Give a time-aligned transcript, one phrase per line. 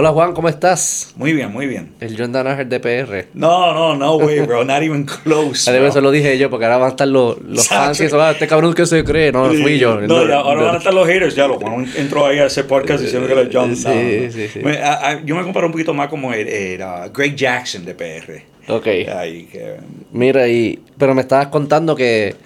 [0.00, 1.12] Hola Juan, ¿cómo estás?
[1.14, 1.92] Muy bien, muy bien.
[2.00, 3.26] El John Danaher de PR.
[3.34, 4.64] No, no, no, way, bro.
[4.64, 5.70] Not even close.
[5.70, 5.86] Bro.
[5.86, 8.30] eso lo dije yo, porque ahora van a estar los, los fans y eso, ah,
[8.30, 9.30] este cabrón que se cree.
[9.30, 10.00] No, fui yo.
[10.00, 11.34] No, ya, ahora van a estar los haters.
[11.36, 13.76] Ya, lo Juan entró ahí a ese podcast diciendo que era John.
[13.76, 14.32] Sí, no, no.
[14.32, 14.60] sí, sí.
[15.26, 18.72] Yo me comparo un poquito más como el, el, uh, Greg Jackson de PR.
[18.72, 18.86] Ok.
[19.14, 19.76] Ahí, que,
[20.12, 22.36] Mira, y, pero me estabas contando que,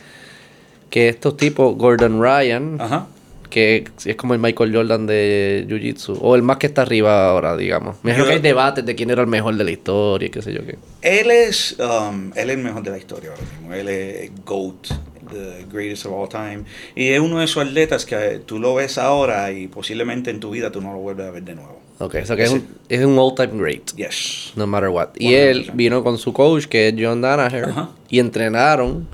[0.90, 3.06] que estos tipos, Gordon Ryan, ajá.
[3.54, 7.30] Que es como el Michael Jordan de Jiu Jitsu, o el más que está arriba
[7.30, 7.98] ahora, digamos.
[8.02, 10.52] Me imagino que hay debates de quién era el mejor de la historia qué sé
[10.52, 10.76] yo qué.
[11.02, 13.72] Él es, um, él es el mejor de la historia ahora mismo.
[13.72, 14.88] Él es GOAT,
[15.30, 16.64] the greatest of all time.
[16.96, 20.40] Y es uno de esos atletas que eh, tú lo ves ahora y posiblemente en
[20.40, 21.80] tu vida tú no lo vuelves a ver de nuevo.
[22.00, 23.94] Ok, o sea que es un, es un all-time great.
[23.94, 24.52] Yes.
[24.56, 25.10] No matter what.
[25.16, 25.70] Y él 100%.
[25.74, 27.90] vino con su coach, que es John Danaher, Ajá.
[28.08, 29.06] y entrenaron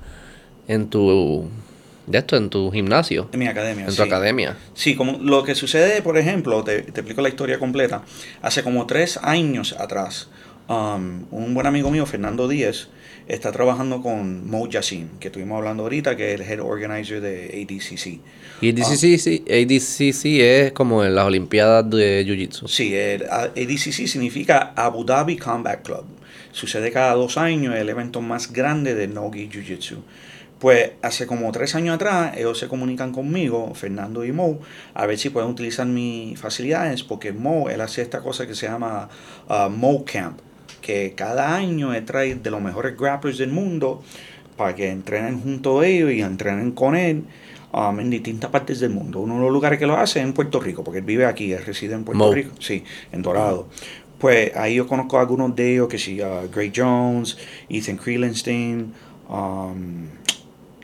[0.67, 1.47] en tu.
[2.06, 3.84] De esto, en tu gimnasio, En mi academia.
[3.84, 4.03] en tu sí.
[4.03, 4.56] academia.
[4.75, 8.03] Sí, como lo que sucede, por ejemplo, te, te explico la historia completa.
[8.42, 10.29] Hace como tres años atrás,
[10.69, 12.89] um, un buen amigo mío, Fernando Díez,
[13.29, 17.65] está trabajando con Mo Yassin, que estuvimos hablando ahorita, que es el head organizer de
[17.65, 18.20] ADCC.
[18.61, 22.67] Y ADCC, sí, ADCC es como en las Olimpiadas de Jiu Jitsu.
[22.67, 26.05] Sí, el ADCC significa Abu Dhabi Combat Club.
[26.53, 30.03] Sucede cada dos años, el evento más grande de Nogi Jiu Jitsu.
[30.61, 34.58] Pues hace como tres años atrás, ellos se comunican conmigo, Fernando y Mo,
[34.92, 38.67] a ver si pueden utilizar mis facilidades, porque Mo, él hace esta cosa que se
[38.67, 39.08] llama
[39.48, 40.39] uh, Mo Camp,
[40.83, 44.02] que cada año él trae de los mejores grapplers del mundo
[44.58, 47.24] para que entrenen junto a ellos y entrenen con él
[47.72, 49.20] um, en distintas partes del mundo.
[49.20, 51.55] Uno de los lugares que lo hace es en Puerto Rico, porque él vive aquí,
[51.55, 52.34] él reside en Puerto Mo.
[52.34, 53.67] Rico, sí, en Dorado.
[54.19, 57.39] Pues ahí yo conozco a algunos de ellos, que sí, uh, Gray Jones,
[57.70, 58.92] Ethan Creelenstein,
[59.30, 60.08] um,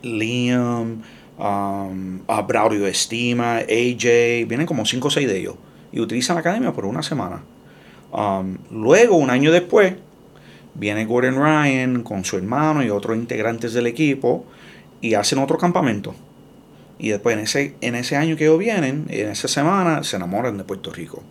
[0.07, 1.03] Liam,
[1.39, 5.55] um, a Braulio Estima, AJ, vienen como 5 o 6 de ellos
[5.93, 7.43] y utilizan la academia por una semana.
[8.13, 9.95] Um, luego, un año después,
[10.75, 14.45] viene Gordon Ryan con su hermano y otros integrantes del equipo
[15.01, 16.15] y hacen otro campamento.
[16.99, 20.57] Y después en ese, en ese año que ellos vienen, en esa semana, se enamoran
[20.57, 21.23] de Puerto Rico.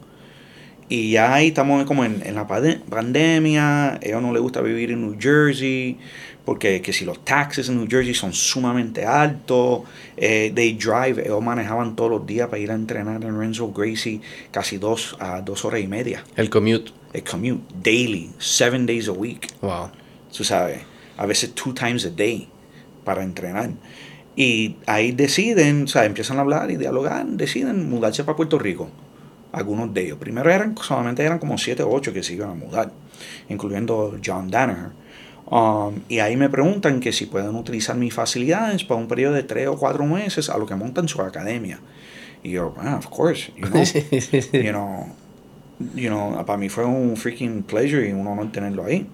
[0.88, 4.62] Y ya ahí estamos como en, en la pande- pandemia, a ellos no les gusta
[4.62, 5.97] vivir en New Jersey,
[6.46, 9.82] porque que si los taxes en New Jersey son sumamente altos,
[10.16, 14.22] eh, they drive, ellos manejaban todos los días para ir a entrenar en Renzo Gracie
[14.52, 16.24] casi dos a dos horas y media.
[16.36, 16.92] El commute.
[17.14, 19.90] El commute, daily, seven days a week Wow.
[20.36, 20.82] tú sabes,
[21.18, 22.48] a veces two times a day
[23.04, 23.72] para entrenar.
[24.36, 28.90] Y ahí deciden, o sea, empiezan a hablar y dialogar, deciden mudarse para Puerto Rico.
[29.54, 30.18] Algunos de ellos.
[30.20, 32.92] Primero eran, solamente eran como siete o ocho que se iban a mudar,
[33.48, 34.92] incluyendo John Danaher.
[35.48, 39.44] Um, y ahí me preguntan que si pueden utilizar mis facilidades para un periodo de
[39.44, 41.80] tres o cuatro meses a lo que montan su academia.
[42.44, 43.84] Y yo, ah, of course, you know,
[44.54, 45.08] you know,
[45.96, 49.08] you know, para mí fue un freaking pleasure y un honor tenerlo ahí.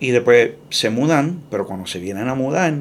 [0.00, 2.74] Y después se mudan, pero cuando se vienen a mudar,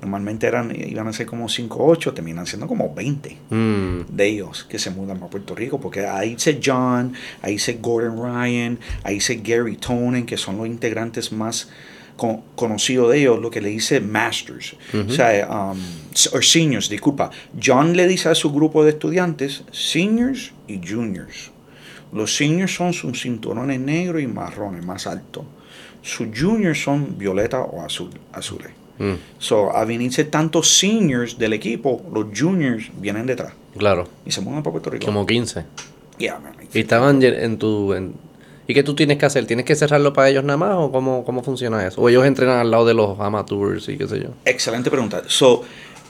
[0.00, 4.26] normalmente eran, iban a ser como 5 o 8, terminan siendo como 20 Mm, de
[4.26, 7.12] ellos que se mudan para Puerto Rico, porque ahí dice John,
[7.42, 11.70] ahí dice Gordon Ryan, ahí dice Gary Tonen, que son los integrantes más
[12.16, 14.76] co- conocidos de ellos, lo que le dice Masters,
[15.08, 15.78] o sea, um,
[16.32, 17.30] o seniors, disculpa.
[17.62, 21.50] John le dice a su grupo de estudiantes seniors y juniors.
[22.12, 25.44] Los seniors son sus cinturones negros y marrones más altos.
[26.02, 28.70] Sus juniors son violeta o azul, azules.
[28.98, 34.06] mm, So, a venirse tantos seniors del equipo, los juniors vienen detrás claro.
[34.24, 35.06] y se mudan para Puerto Rico.
[35.06, 35.64] Como 15.
[36.18, 36.52] Yeah, man.
[36.72, 37.92] Y estaban en tu...
[37.94, 38.14] en-
[38.66, 39.46] ¿Y qué tú tienes que hacer?
[39.46, 42.00] ¿Tienes que cerrarlo para ellos nada más o cómo, cómo funciona eso?
[42.00, 44.28] ¿O ellos entrenan al lado de los amateurs y qué sé yo?
[44.44, 45.22] Excelente pregunta.
[45.26, 45.62] So,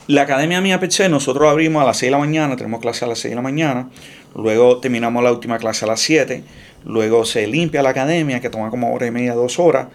[0.07, 3.09] la Academia Mía PC, nosotros abrimos a las 6 de la mañana, tenemos clase a
[3.09, 3.89] las 6 de la mañana,
[4.37, 6.45] luego terminamos la última clase a las 7,
[6.85, 9.89] luego se limpia la academia, que toma como hora y media, dos horas,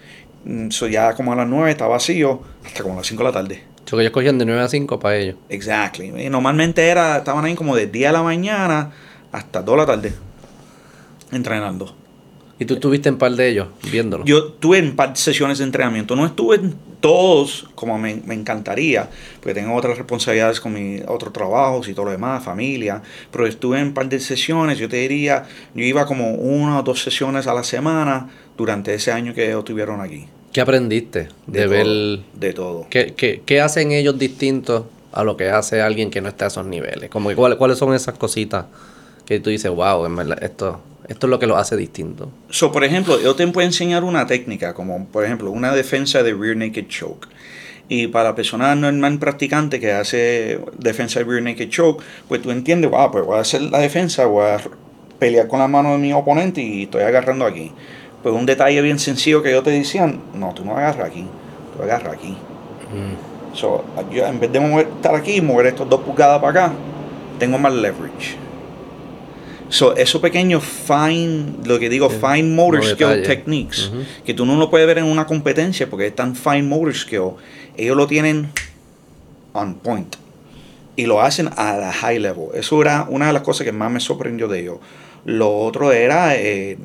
[0.46, 3.30] Mm, so ya como a las 9 está vacío, hasta como a las 5 de
[3.30, 3.64] la tarde.
[3.86, 5.36] So que ellos cogían de 9 a 5 para ellos.
[5.50, 6.26] Exactly.
[6.26, 8.92] Y normalmente era, estaban ahí como de 10 de la mañana
[9.32, 10.14] hasta 2 de la tarde,
[11.32, 11.96] entrenando.
[12.60, 14.26] ¿Y tú estuviste en par de ellos viéndolo?
[14.26, 16.16] Yo tuve en par de sesiones de entrenamiento.
[16.18, 19.10] No estuve en todos como me, me encantaría,
[19.40, 23.02] porque tengo otras responsabilidades con mis otros trabajos y todo lo demás, familia.
[23.32, 24.78] Pero estuve en par de sesiones.
[24.78, 29.14] Yo te diría, yo iba como una o dos sesiones a la semana durante ese
[29.14, 30.28] año que ellos estuvieron aquí.
[30.52, 31.86] ¿Qué aprendiste de, De, ver...
[31.86, 32.88] todo, de todo.
[32.90, 34.84] ¿qué, qué, qué hacen ellos distintos
[35.14, 37.10] a lo que hace alguien que no está a esos niveles?
[37.10, 38.66] Como que, ¿cuáles, ¿Cuáles son esas cositas
[39.26, 42.32] que tú dices, wow, en verdad, esto, esto es lo que lo hace distinto?
[42.52, 46.34] So, por ejemplo, yo te puedo enseñar una técnica, como por ejemplo una defensa de
[46.36, 47.28] rear naked choke.
[47.88, 52.52] Y para la persona normal practicante que hace defensa de rear naked choke, pues tú
[52.52, 54.60] entiendes, wow, pues voy a hacer la defensa, voy a
[55.18, 57.72] pelear con la mano de mi oponente y estoy agarrando aquí.
[58.22, 61.26] Pues un detalle bien sencillo que yo te decían, no, tú no agarras aquí,
[61.76, 62.38] tú agarras aquí.
[62.94, 63.56] Mm.
[63.56, 66.74] So, yo en vez de mover, estar aquí y mover estos dos pulgadas para acá,
[67.40, 68.49] tengo más leverage.
[69.70, 73.92] So, esos pequeños fine, lo que digo, Sí, fine motor skill techniques,
[74.26, 77.32] que tú no lo puedes ver en una competencia porque es tan fine motor skill,
[77.78, 78.50] ellos lo tienen
[79.54, 80.16] on point
[80.96, 82.48] y lo hacen a la high level.
[82.54, 84.80] Eso era una de las cosas que más me sorprendió de ellos.
[85.26, 86.78] Lo otro era eh,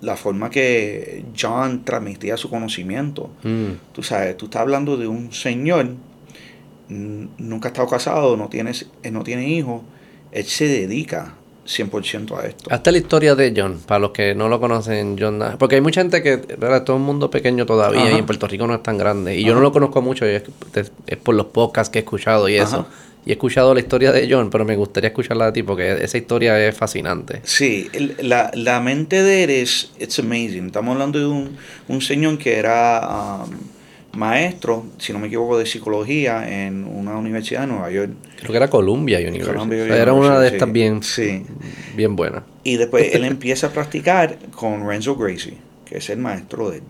[0.00, 3.30] la forma que John transmitía su conocimiento.
[3.42, 3.92] Mm.
[3.92, 5.88] Tú sabes, tú estás hablando de un señor,
[6.88, 8.72] nunca ha estado casado, no tiene,
[9.02, 9.82] eh, no tiene hijos,
[10.32, 11.34] él se dedica
[11.66, 12.70] 100% a esto.
[12.70, 15.42] Hasta la historia de John, para los que no lo conocen, John.
[15.58, 16.84] Porque hay mucha gente que, ¿verdad?
[16.84, 18.12] Todo un mundo pequeño todavía Ajá.
[18.12, 19.36] y en Puerto Rico no es tan grande.
[19.36, 20.42] Y yo no lo conozco mucho, es,
[21.22, 22.86] por los podcasts que he escuchado y eso.
[23.26, 26.18] Y he escuchado la historia de John, pero me gustaría escucharla de ti porque esa
[26.18, 27.40] historia es fascinante.
[27.44, 30.66] Sí, el- la, la mente de él es it's amazing.
[30.66, 31.56] Estamos hablando de un,
[31.88, 33.50] un señor que era um,
[34.16, 38.10] maestro, si no me equivoco, de psicología en una universidad de Nueva York.
[38.38, 39.52] Creo que era Columbia University.
[39.52, 40.72] Columbia O sea, era una de University, estas sí.
[40.72, 41.42] bien, Sí.
[41.96, 42.42] bien buenas.
[42.62, 46.82] Y después él empieza a practicar con Renzo Gracie, que es el maestro de él.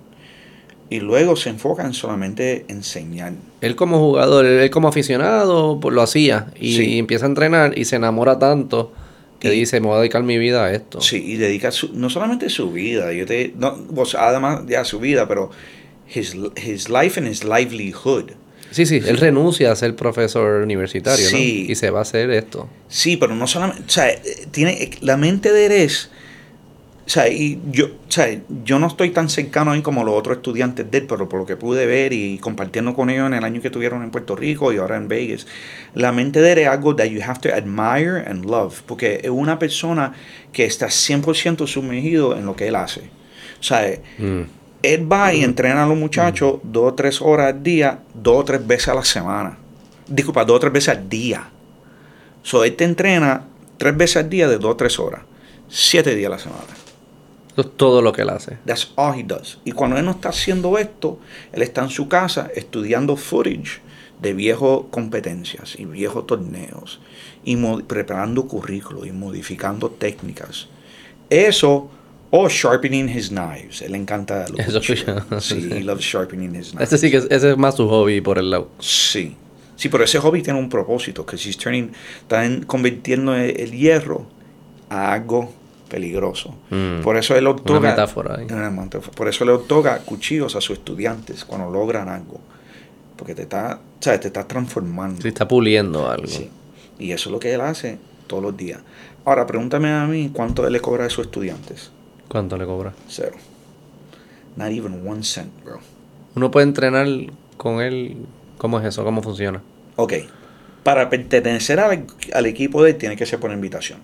[0.91, 3.33] Y luego se enfoca en solamente enseñar.
[3.63, 6.49] Él como jugador, él como aficionado, pues lo hacía.
[6.61, 6.99] Y, Sí.
[6.99, 8.93] empieza a entrenar y se enamora tanto
[9.41, 11.01] que Y- dice, me voy a dedicar mi vida a esto.
[11.01, 15.01] Sí, y dedica su- no solamente su vida, yo te, no, sea, además ya su
[15.01, 15.51] vida, pero
[16.13, 18.33] his, his life and his livelihood.
[18.71, 21.65] Sí, sí, él renuncia a ser profesor universitario, Sí.
[21.67, 21.73] ¿no?
[21.73, 22.69] Y se va a hacer esto.
[22.89, 24.09] Sí, pero no solamente, o sea,
[24.51, 26.11] tiene, la mente de él es,
[27.07, 30.15] o sea, y yo, o sea, yo no estoy tan cercano a él como los
[30.15, 33.35] otros estudiantes de él, pero por lo que pude ver y compartiendo con ellos en
[33.35, 35.47] el año que tuvieron en Puerto Rico y ahora en Vegas,
[35.95, 39.31] la mente de él es algo that you have to admire and love, porque es
[39.31, 40.15] una persona
[40.53, 43.03] que está 100% sumergido en lo que él hace.
[43.61, 43.87] O sea,
[44.19, 44.43] Mm.
[44.93, 48.45] Él va y entrena a los muchachos dos o tres horas al día, dos o
[48.45, 49.59] tres veces a la semana.
[50.07, 51.49] Disculpa, dos o tres veces al día.
[52.43, 53.45] So, él te entrena
[53.79, 55.23] tres veces al día de dos o tres horas.
[55.69, 56.85] Siete días a la semana.
[57.53, 58.59] Eso es todo lo que él hace.
[58.67, 59.59] That's all he does.
[59.65, 61.19] Y cuando él no está haciendo esto,
[61.53, 63.81] él está en su casa estudiando footage
[64.21, 67.01] de viejas competencias y viejos torneos
[67.45, 70.69] y preparando currículos y modificando técnicas.
[71.31, 71.91] Eso
[72.37, 73.81] o sharpening his knives.
[73.81, 75.23] Él le encanta los Eso cuchillos.
[75.39, 76.93] Sí, he loves sharpening his knives.
[76.93, 78.71] Ese sí que es, ese es más su hobby por el lado.
[78.81, 79.37] Sí.
[79.77, 81.93] Sí, pero ese hobby tiene un propósito, que he's turning,
[82.23, 84.27] están convirtiendo el, hierro
[84.89, 85.53] a algo
[85.89, 86.57] peligroso.
[86.71, 87.03] Mm.
[87.03, 88.47] Por eso él Una otorga, metáfora ahí.
[88.51, 89.17] una metáfora.
[89.17, 92.41] Por eso le otorga cuchillos a sus estudiantes cuando logran algo.
[93.17, 94.21] Porque te está, ¿sabes?
[94.21, 95.23] te está transformando.
[95.23, 96.27] Sí, está puliendo algo.
[96.27, 96.51] Sí.
[96.99, 98.81] Y eso es lo que él hace todos los días.
[99.25, 101.93] Ahora, pregúntame a mí cuánto él le cobra a sus estudiantes.
[102.35, 102.93] ¿Cuánto le cobra?
[103.07, 103.37] Cero.
[104.57, 105.79] Not even one cent, bro.
[106.35, 107.07] Uno puede entrenar
[107.57, 108.17] con él.
[108.59, 109.05] ¿Cómo es eso?
[109.05, 109.63] ¿Cómo funciona?
[109.95, 110.15] Ok.
[110.83, 114.01] Para pertenecer al, al equipo de él, tiene que ser por invitación.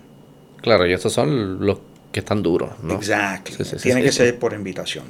[0.61, 1.79] Claro, y estos son los
[2.13, 2.93] que están duros, ¿no?
[2.93, 3.51] Exacto.
[3.51, 4.05] Sí, sí, sí, Tiene sí.
[4.05, 5.03] que ser por invitación.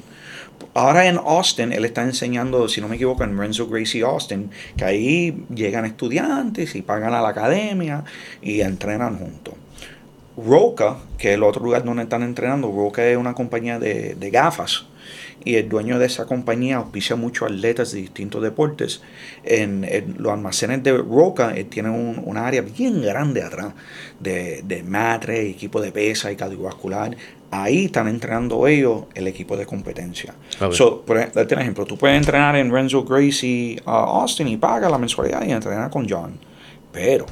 [0.74, 4.84] Ahora en Austin, él está enseñando, si no me equivoco, en Renzo Gracie Austin, que
[4.84, 8.02] ahí llegan estudiantes y pagan a la academia
[8.42, 9.54] y entrenan juntos.
[10.36, 14.30] Roca, que es el otro lugar donde están entrenando, Roca es una compañía de, de
[14.30, 14.86] gafas
[15.44, 19.02] y el dueño de esa compañía auspicia muchos atletas de distintos deportes.
[19.44, 23.74] En, en los almacenes de Roca eh, tienen un, un área bien grande atrás
[24.20, 27.16] de, de matre, equipo de pesa y cardiovascular.
[27.50, 30.32] Ahí están entrenando ellos el equipo de competencia.
[30.72, 34.56] So, por ej- darte un ejemplo, tú puedes entrenar en Renzo Gracie uh, Austin y
[34.56, 36.38] paga la mensualidad y entrenar con John.
[36.92, 37.26] Pero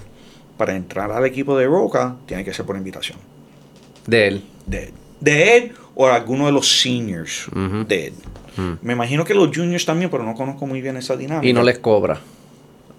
[0.61, 3.17] para entrar al equipo de Roca tiene que ser por invitación
[4.07, 4.45] De él.
[4.67, 4.93] de él.
[5.19, 7.47] De él o alguno de los seniors
[7.89, 8.15] de él.
[8.59, 8.73] Mm.
[8.83, 11.49] Me imagino que los juniors también, pero no conozco muy bien esa dinámica.
[11.49, 12.21] Y no les cobra.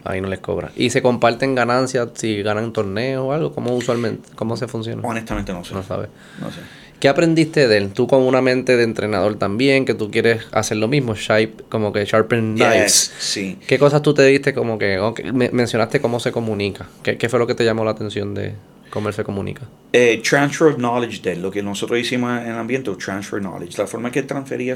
[0.04, 0.72] Ahí no les cobra.
[0.76, 3.54] Y se comparten ganancias si ganan torneos o algo.
[3.54, 4.28] ¿Cómo usualmente?
[4.36, 5.08] ¿Cómo se funciona?
[5.08, 5.76] Honestamente no sé.
[5.76, 6.10] No sabes.
[6.40, 6.62] No sé.
[7.02, 7.90] ¿Qué aprendiste de él?
[7.94, 11.92] Tú con una mente de entrenador también, que tú quieres hacer lo mismo, shape, como
[11.92, 13.10] que sharpen knives.
[13.10, 13.58] Yes, sí.
[13.68, 16.88] ¿Qué cosas tú te diste como que, ok, me- mencionaste cómo se comunica?
[17.02, 18.54] ¿Qué, ¿Qué fue lo que te llamó la atención de
[18.92, 19.64] cómo él se comunica?
[19.94, 23.80] Eh, transfer of knowledge de él, lo que nosotros hicimos en el ambiente, transfer knowledge.
[23.80, 24.76] La forma que transfería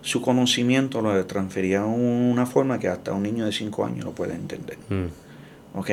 [0.00, 4.32] su, conocimiento lo transfería una forma que hasta un niño de 5 años lo puede
[4.34, 4.78] entender.
[4.88, 5.78] Mm.
[5.78, 5.90] ¿ok?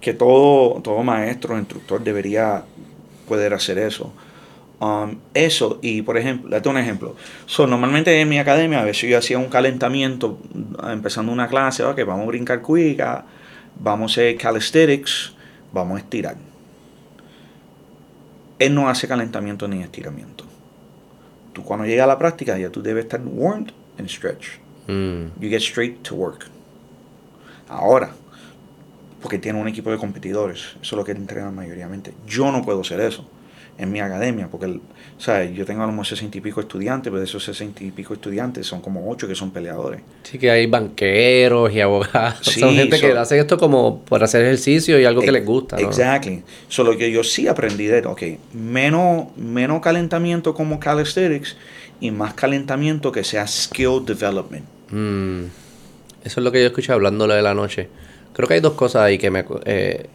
[0.00, 2.62] Que todo, todo maestro, instructor debería
[3.26, 4.12] poder hacer eso.
[4.80, 7.14] Um, eso, y por ejemplo, date un ejemplo.
[7.46, 10.38] So, normalmente en mi academia, a veces yo hacía un calentamiento,
[10.82, 13.24] uh, empezando una clase, ok, vamos a brincar cuica,
[13.78, 15.34] vamos a hacer calisthenics,
[15.72, 16.36] vamos a estirar.
[18.58, 20.44] él no hace calentamiento ni estiramiento.
[21.52, 24.60] Tú cuando llegas a la práctica ya tú debes estar warmed and stretched.
[24.86, 25.40] Mm.
[25.40, 26.46] You get straight to work.
[27.68, 28.10] Ahora,
[29.22, 32.12] porque tiene un equipo de competidores, eso es lo que entrenan mayoritariamente.
[32.26, 33.28] Yo no puedo hacer eso
[33.76, 34.80] en mi academia, porque el-
[35.18, 35.52] ¿sabes?
[35.54, 38.14] yo tengo a lo mejor 60 y pico estudiantes, pero de esos 60 y pico
[38.14, 40.00] estudiantes son como 8 que son peleadores.
[40.22, 42.38] Sí que hay banqueros y abogados.
[42.42, 45.76] Sí, Son gente que hace esto como por hacer ejercicio y algo que les gusta,
[45.76, 45.88] ¿no?
[45.88, 46.42] Exactly.
[46.68, 51.56] Solo que yo sí aprendí de, ok, menos, menos calentamiento como calisthenics
[52.00, 54.64] y más calentamiento que sea skill development.
[54.90, 55.44] Mm.
[56.24, 57.88] Eso es lo que yo escuché hablándolo de la noche.
[58.32, 60.06] Creo que hay dos cosas ahí que me eh,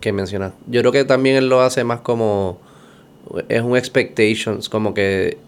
[0.00, 0.52] que mencionas.
[0.66, 2.60] Yo creo que también él lo hace más como
[3.48, 5.38] es un expectations, como que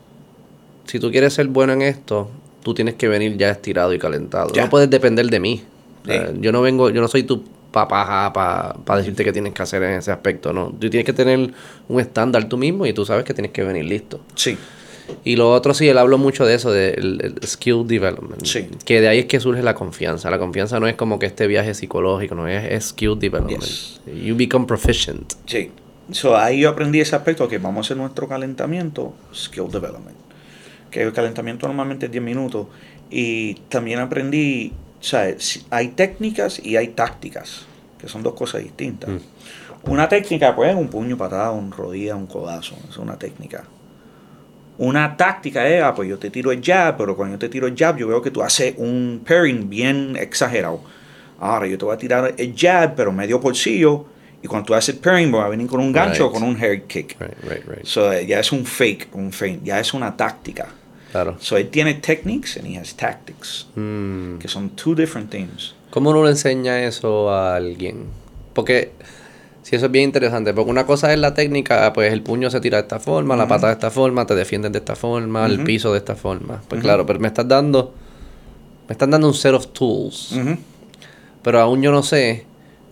[0.86, 2.30] si tú quieres ser bueno en esto,
[2.62, 4.52] tú tienes que venir ya estirado y calentado.
[4.52, 4.64] Ya.
[4.64, 5.62] No puedes depender de mí.
[6.02, 6.34] O sea, Sí.
[6.40, 9.92] yo no vengo, yo no soy tu papá para decirte qué tienes que hacer en
[9.98, 10.66] ese aspecto, no.
[10.78, 11.52] Tú tienes que tener
[11.88, 14.20] un estándar tú mismo y tú sabes que tienes que venir listo.
[14.34, 14.56] Sí,
[15.24, 18.44] Y lo otro sí, él habló mucho de eso, del el skill development.
[18.46, 18.68] Sí.
[18.86, 20.30] Que de ahí es que surge la confianza.
[20.30, 23.62] La confianza no es como que este viaje psicológico, no es, es skill development.
[23.62, 24.00] Yes.
[24.24, 25.32] You become proficient.
[25.46, 25.70] sí.
[26.12, 30.16] So, ahí yo aprendí ese aspecto, que vamos a hacer nuestro calentamiento, skill development.
[30.90, 32.66] Que el calentamiento normalmente es 10 minutos.
[33.10, 35.64] Y también aprendí, ¿sabes?
[35.70, 37.66] Hay técnicas y hay tácticas,
[37.98, 39.10] que son dos cosas distintas.
[39.84, 42.76] Una técnica, pues, un puño, patada, un rodilla, un codazo.
[42.88, 43.64] Es una técnica.
[44.76, 47.66] Una táctica es, ah, pues yo te tiro el jab, pero cuando yo te tiro
[47.66, 50.80] el jab, yo veo que tú haces un pairing bien exagerado.
[51.38, 54.06] Ahora yo te voy a tirar el jab, pero medio bolsillo,
[54.44, 56.54] y cuando tú haces el pairing, voy a venir con un gancho o con un
[56.62, 57.16] hair kick.
[57.18, 57.84] Right, right, right.
[57.86, 60.68] So, ya es un fake, un feint, ya es una táctica.
[61.12, 61.36] Claro.
[61.40, 64.36] So, él tiene techniques and he has tactics, Mm.
[64.38, 65.74] que son two different things.
[65.90, 68.04] ¿Cómo uno le enseña eso a alguien?
[68.52, 68.90] Porque
[69.62, 72.60] si eso es bien interesante, porque una cosa es la técnica, pues el puño se
[72.60, 75.64] tira de esta forma, la pata de esta forma, te defiendes de esta forma, el
[75.64, 76.60] piso de esta forma.
[76.68, 77.94] Pues claro, pero me estás dando
[78.86, 80.34] me están dando un set of tools.
[81.42, 82.44] Pero aún yo no sé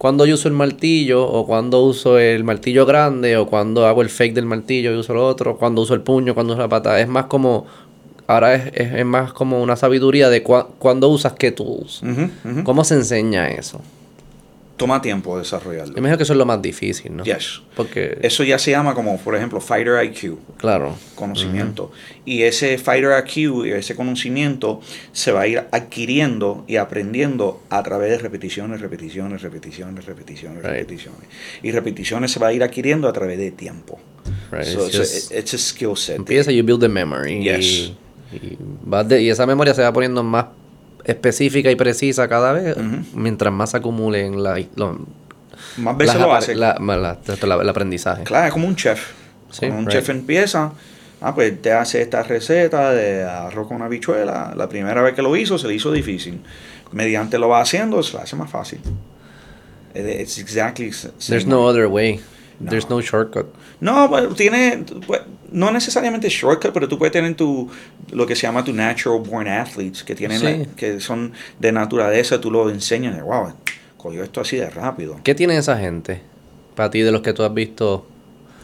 [0.03, 4.09] cuándo yo uso el martillo, o cuándo uso el martillo grande, o cuándo hago el
[4.09, 6.99] fake del martillo y uso lo otro, cuándo uso el puño, cuándo uso la pata.
[7.01, 7.67] Es más como,
[8.27, 12.03] ahora es, es, es más como una sabiduría de cua- cuándo usas qué tools.
[12.65, 13.81] ¿Cómo se enseña eso?
[14.77, 15.93] Toma tiempo desarrollarlo.
[15.95, 17.25] Me imagino que eso es lo más difícil, ¿no?
[17.25, 17.61] Yes.
[17.77, 20.39] Porque, Eso ya se llama como, por ejemplo, Fighter IQ.
[20.59, 20.97] claro.
[21.15, 21.93] conocimiento.
[22.25, 24.81] Y ese fighter IQ y ese conocimiento
[25.13, 30.73] se va a ir adquiriendo y aprendiendo a través de repeticiones, repeticiones, repeticiones, repeticiones, Right.
[30.73, 31.21] repeticiones.
[31.63, 34.01] Y repeticiones se va a ir adquiriendo a través de tiempo.
[34.51, 36.17] Right, So, it's just- it- it's a skill set.
[36.17, 37.43] empieza, you build the memory.
[37.45, 37.93] Yes.
[38.33, 38.59] Y, y
[39.07, 40.47] de- y esa memoria se va poniendo más
[41.05, 42.77] específica y precisa cada vez,
[43.15, 45.07] mientras más se acumule en la, lo-
[45.79, 46.55] Más veces las lo hace.
[46.55, 48.25] la- la- el aprendizaje.
[48.25, 49.01] Claro, es como un chef.
[49.51, 49.91] Sí, un right.
[49.91, 50.73] chef empieza,
[51.21, 54.55] ah, pues te hace esta receta de arroz con habichuela.
[54.57, 56.41] La primera vez que lo hizo, se le hizo difícil.
[56.93, 58.81] Mediante lo va haciendo, se le hace más fácil.
[59.95, 60.91] It- It's exactly
[61.29, 62.21] There's no other way.
[62.67, 62.97] There's No.
[62.97, 63.47] no shortcut.
[63.81, 65.21] No, pues, tiene, pues,
[65.53, 67.69] no necesariamente shortcut, pero tú puedes tener tu,
[68.11, 70.45] lo que se llama tu natural born athletes, que tienen, Sí.
[70.47, 73.53] la- que son de naturaleza, tú lo enseñas, de, wow,
[73.97, 75.19] cogió esto así de rápido.
[75.23, 76.21] ¿Qué tiene esa gente?
[76.75, 78.07] Para ti, de los que tú has visto,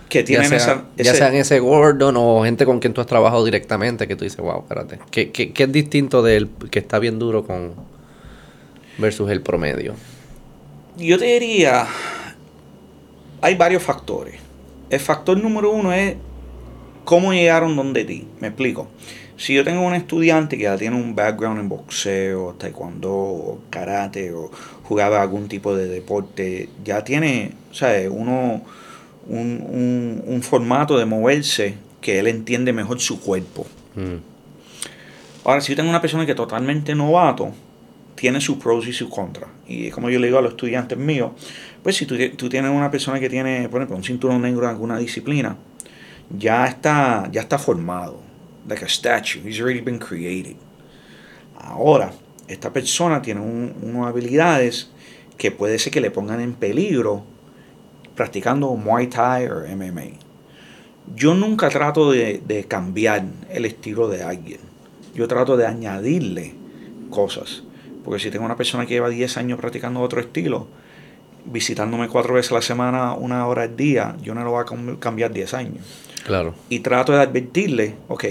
[0.09, 3.01] Que ya, tienen sea- esa, ya ese- sean ese Gordon o gente con quien tú
[3.03, 4.99] has trabajado directamente, que tú dices, wow, espérate.
[5.11, 7.75] ¿Qué, qué, qué es distinto del que está bien duro con
[8.97, 9.95] versus el promedio?
[10.97, 11.87] Yo te diría,
[13.43, 14.35] hay varios factores.
[14.91, 16.17] El factor número uno es
[17.09, 18.27] cómo llegaron donde ti.
[18.41, 18.89] Me explico.
[19.39, 24.31] Si yo tengo un estudiante que ya tiene un background en boxeo, taekwondo, o karate,
[24.35, 24.51] o
[24.83, 28.11] jugaba algún tipo de deporte, ya tiene, ¿sabes?
[28.13, 28.61] Uno,
[29.27, 33.65] un, un- un formato de moverse que él entiende mejor su cuerpo.
[33.95, 34.17] Mm,
[35.45, 37.53] Ahora, si yo tengo una persona que es totalmente novato,
[38.17, 39.49] tiene sus pros y sus contras.
[39.67, 41.31] Y como yo le digo a los estudiantes míos,
[41.83, 44.71] pues si tú, tú tienes una persona que tiene, por ejemplo, un cinturón negro en
[44.71, 45.57] alguna disciplina,
[46.31, 48.21] ya está, ya está formado.
[48.69, 49.41] Like a statue.
[49.49, 50.57] He's already been created.
[51.57, 52.13] Ahora,
[52.47, 54.91] esta persona tiene un- unas habilidades
[55.37, 57.25] que puede ser que le pongan en peligro
[58.15, 60.19] practicando Muay Thai o MMA.
[61.15, 64.61] Yo nunca trato de, de cambiar el estilo de alguien.
[65.15, 66.55] Yo trato de añadirle
[67.11, 67.63] cosas.
[68.05, 70.67] Porque si tengo una persona que lleva 10 años practicando otro estilo,
[71.45, 74.67] visitándome cuatro veces a la semana, una hora al día, yo no lo voy a
[74.67, 75.85] cam- cambiar 10 años.
[76.69, 78.25] Y trato de advertirle, ok,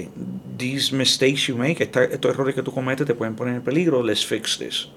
[0.58, 4.26] these mistakes you make, estos errores que tú cometes te pueden poner en peligro, let's
[4.26, 4.90] fix this.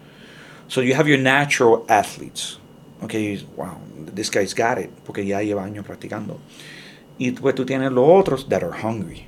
[0.69, 2.59] So you have your natural athletes.
[3.03, 3.15] Ok,
[3.57, 3.79] wow,
[4.15, 6.39] this guy's got it, porque ya lleva años practicando.
[7.19, 9.27] Y pues tú tienes los otros that are hungry.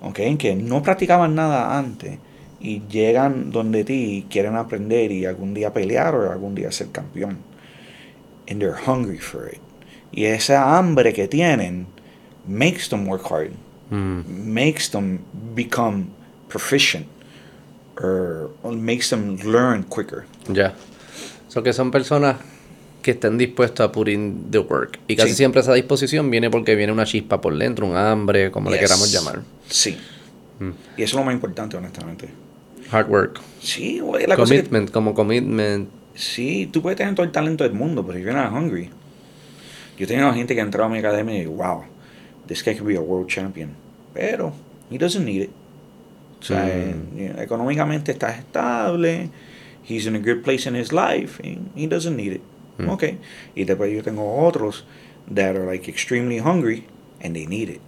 [0.00, 0.20] ¿Ok?
[0.38, 2.18] Que no practicaban nada antes
[2.60, 6.88] y llegan donde ti y quieren aprender y algún día pelear o algún día ser
[6.88, 7.38] campeón.
[8.48, 9.60] And they're hungry for it.
[10.12, 11.86] Y esa hambre que tienen
[12.46, 13.50] makes them work hard,
[13.90, 14.24] Mm.
[14.26, 15.20] makes them
[15.54, 16.06] become
[16.48, 17.06] proficient,
[18.02, 20.24] or, makes them learn quicker.
[20.48, 20.74] Ya.
[21.48, 22.36] So que son personas
[23.02, 24.98] que estén dispuestos a put in the work.
[25.06, 25.36] Y casi Sí.
[25.36, 28.86] siempre esa disposición viene porque viene una chispa por dentro, un hambre, como le Yes.
[28.88, 29.42] queramos llamar.
[29.68, 29.96] Sí.
[30.58, 30.70] Mm.
[30.96, 32.28] Y eso es lo más importante, honestamente.
[32.90, 33.40] Hard work.
[33.60, 35.88] Sí, la cosa es que- Commitment, como commitment.
[36.14, 38.90] Sí, tú puedes tener todo el talento del mundo, pero you're not hungry.
[39.98, 41.84] Yo he tenido gente que ha entrado a mi academia y wow,
[42.46, 43.74] this guy could be a world champion.
[44.14, 44.52] Pero,
[44.90, 45.50] he doesn't need it.
[46.40, 47.18] O sea, Mm.
[47.18, 49.30] eh, económicamente está estable,
[49.88, 52.40] he's in a good place in his life, and he doesn't need it.
[52.78, 52.88] Mm.
[52.90, 53.04] Ok.
[53.54, 54.84] Y después yo tengo otros
[55.34, 56.84] that are like extremely hungry
[57.22, 57.80] and they need it.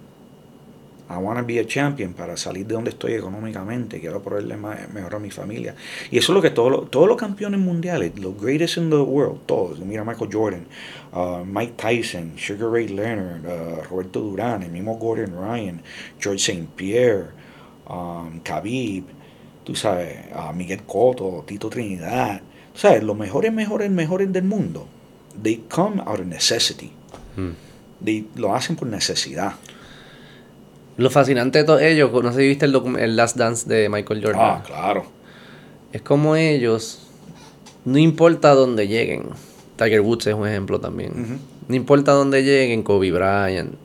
[1.11, 3.99] I want to be a champion para salir de donde estoy económicamente.
[3.99, 5.73] Quiero proveerle ma- mejor a mi familia.
[6.11, 8.97] Y eso es lo que todos los, todos los campeones mundiales, los greatest in the
[8.97, 9.79] world, todos.
[9.79, 10.67] Mira Michael Jordan,
[11.13, 15.81] uh, Mike Tyson, Sugar Ray Leonard, uh, Roberto Durán, el mismo Gordon Ryan,
[16.19, 16.67] George St.
[16.75, 17.31] Pierre,
[17.89, 19.05] um, Khabib,
[19.63, 22.41] tú sabes, uh, Miguel Cotto, Tito Trinidad.
[22.73, 24.87] Tú sabes, los mejores, mejores, mejores del mundo.
[25.41, 26.91] They come out of necessity.
[27.35, 27.53] Mm.
[28.03, 29.53] They, lo hacen por necesidad.
[30.99, 34.21] Lo fascinante de todos ellos, no sé si viste el, el Last Dance de Michael
[34.23, 34.41] Jordan.
[34.41, 35.05] Ah, claro.
[35.93, 36.99] Es como ellos,
[37.85, 39.23] no importa dónde lleguen.
[39.77, 41.39] Tiger Woods es un ejemplo también.
[41.67, 43.75] No importa dónde lleguen, Kobe Bryant.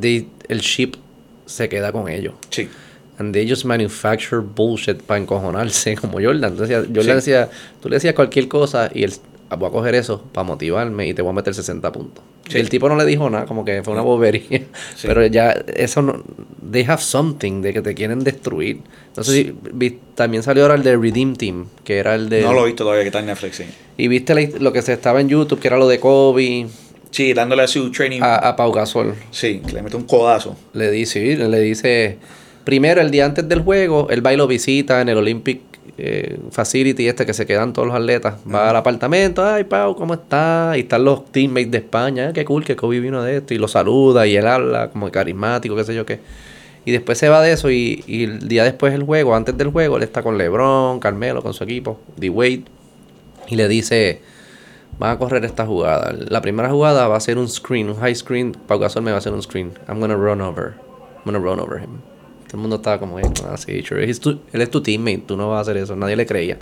[0.00, 0.94] they- el ship
[1.46, 2.34] se queda con ellos.
[2.50, 2.68] Sí.
[3.18, 6.52] And they just manufacture bullshit para encojonarse, como Jordan.
[6.52, 7.12] Entonces, Jordan Sí.
[7.32, 7.50] decía,
[7.82, 9.08] tú le decías cualquier cosa y "Ah,
[9.56, 12.22] voy a coger eso para motivarme y te voy a meter 60 puntos.
[12.48, 12.56] Sí.
[12.58, 14.42] Y el tipo no le dijo nada, como que fue una bobería.
[14.94, 15.06] Sí.
[15.06, 16.22] Pero ya, eso no.
[16.70, 18.80] They have something de que te quieren destruir.
[19.08, 22.42] Entonces, si vi- también salió ahora el de Redeem Team, que era el de.
[22.42, 23.64] No lo he visto todavía que está en Netflix, sí.
[23.96, 26.66] Y viste lo que se estaba en YouTube, que era lo de Kobe
[27.10, 28.20] Sí, dándole a su training.
[28.22, 29.14] a, a Pau Gasol.
[29.30, 30.56] Sí, que le mete un codazo.
[30.74, 32.18] Le dice, le dice,
[32.64, 35.62] primero el día antes del juego, él va y lo visita en el Olympic
[35.98, 38.36] eh, Facility este que se quedan todos los atletas.
[38.52, 40.76] Va al apartamento, ay Pau, ¿cómo estás?
[40.76, 43.54] Y están los teammates de España, "Ah, qué cool que Kobe vino de esto.
[43.54, 46.20] Y lo saluda y él habla como carismático, qué sé yo qué.
[46.84, 49.68] Y después se va de eso y, y el día después del juego, antes del
[49.70, 52.62] juego, él está con LeBron, Carmelo, con su equipo, D-Wade.
[53.48, 54.22] Y le dice,
[54.98, 56.14] van a correr esta jugada.
[56.28, 58.52] La primera jugada va a ser un screen, un high screen.
[58.52, 59.72] Pau Gasol me va a hacer un screen.
[59.88, 60.74] I'm gonna run over.
[61.24, 62.00] I'm gonna run over him.
[62.48, 64.04] Todo el mundo estaba como, "Eh, así, sure.
[64.08, 65.94] He's tu- él es tu teammate, tú no vas a hacer eso.
[65.96, 66.58] Nadie le creía.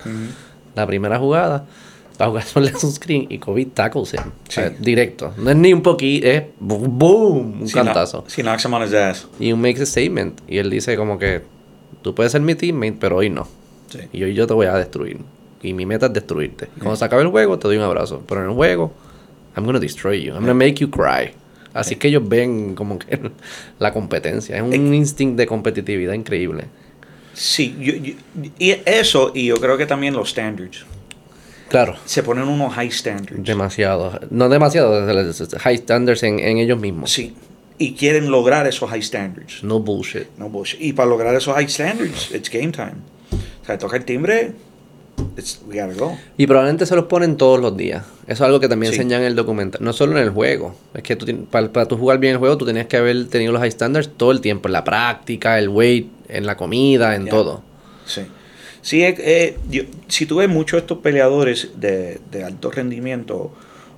[0.74, 1.64] La primera jugada,
[2.18, 4.20] Pau Gasol le hace un screen y Kobe tackles him.
[4.48, 4.76] O sea, Sí.
[4.80, 5.32] directo.
[5.36, 8.24] No es ni un poquito, es boom, un Si cantazo.
[8.26, 9.26] Si knocks him on his ass.
[9.38, 10.40] Y un makes a statement.
[10.48, 11.42] Y él dice como que,
[12.02, 13.46] tú puedes ser mi teammate, pero hoy no.
[13.90, 14.00] Sí.
[14.12, 15.18] Y hoy yo te voy a destruir.
[15.62, 16.68] Y mi meta es destruirte.
[16.76, 18.22] Y cuando se acabe el juego, te doy un abrazo.
[18.26, 18.92] Pero en el juego,
[19.56, 20.32] I'm gonna destroy you.
[20.32, 21.32] I'm gonna make you cry.
[21.76, 23.18] Así que ellos ven como que
[23.78, 24.56] la competencia.
[24.56, 26.64] Es un instinct de competitividad increíble.
[27.34, 28.14] Sí, yo- yo-
[28.58, 30.84] y eso, y yo creo que también los standards.
[31.68, 31.96] Claro.
[32.04, 33.44] Se ponen unos high standards.
[33.44, 34.18] Demasiado.
[34.30, 35.04] No demasiado.
[35.58, 37.12] High standards en, en ellos mismos.
[37.12, 37.34] Sí.
[37.78, 39.62] Y quieren lograr esos high standards.
[39.62, 40.28] No bullshit.
[40.38, 40.80] No bullshit.
[40.80, 42.94] Y para lograr esos high standards, it's game time.
[43.62, 44.52] O sea, toca el timbre,
[45.36, 46.16] it's, we gotta go.
[46.36, 48.04] Y probablemente se los ponen todos los días.
[48.24, 48.98] Eso es algo que también Sí.
[48.98, 49.82] enseñan en el documental.
[49.82, 50.74] No solo en el juego.
[50.94, 53.52] Es que tú para, para tú jugar bien el juego, tú tenías que haber tenido
[53.52, 54.68] los high standards todo el tiempo.
[54.68, 57.30] En la práctica, el weight, en la comida, en Ya.
[57.30, 57.62] todo.
[58.06, 58.22] Sí.
[58.82, 63.52] Sí, eh, eh, yo- si tú ves muchos de estos peleadores de, de alto rendimiento,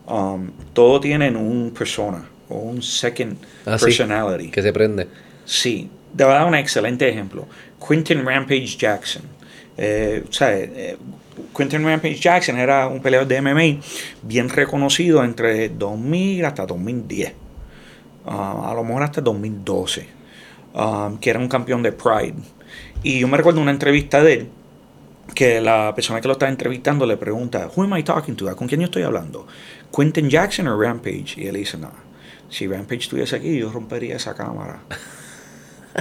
[0.07, 3.85] um, todos tienen un persona o un second Ah, sí.
[3.85, 4.51] personality.
[4.51, 5.07] Que se prende.
[5.45, 7.47] Sí, de verdad un excelente ejemplo.
[7.87, 9.23] Quentin Rampage Jackson.
[9.79, 10.99] Eh, sea, eh,
[11.57, 13.81] Quentin Rampage Jackson era un peleador de MMA
[14.23, 17.33] bien reconocido entre 2000 hasta 2010.
[18.27, 20.19] Ah, a lo mejor hasta 2012.
[20.75, 22.35] um, que era un campeón de Pride.
[23.03, 24.49] Y yo me recuerdo una entrevista de él
[25.35, 28.55] que la persona que lo estaba entrevistando le pregunta, Who am I talking to?
[28.57, 29.47] ¿Con quién yo estoy hablando?
[29.95, 31.35] ¿Quentin Jackson o Rampage?
[31.37, 31.91] Y él dice, no,
[32.49, 34.81] si Rampage estuviese aquí, yo rompería esa cámara.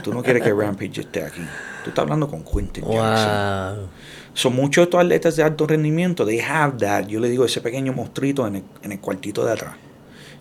[0.04, 1.42] Tú no quieres que Rampage esté aquí.
[1.84, 3.78] Tú estás hablando con Quentin Jackson.
[3.78, 3.88] Wow.
[4.34, 7.08] Son muchos de estos atletas de alto rendimiento, they have that.
[7.08, 9.76] Yo le digo ese pequeño monstruito en el, en el cuartito de atrás.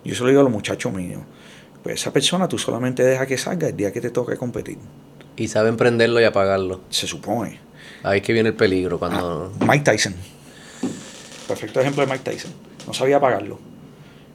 [0.05, 1.23] Yo se lo digo a los muchachos míos.
[1.83, 4.79] Pues esa persona tú solamente deja que salga el día que te toque competir.
[5.37, 6.83] Y saben prenderlo y apagarlo.
[6.91, 7.61] Se supone.
[8.03, 9.53] Ahí es que viene el peligro cuando...
[9.61, 10.15] Mike Tyson.
[11.49, 12.53] Perfecto ejemplo de Mike Tyson.
[12.87, 13.59] No sabía apagarlo.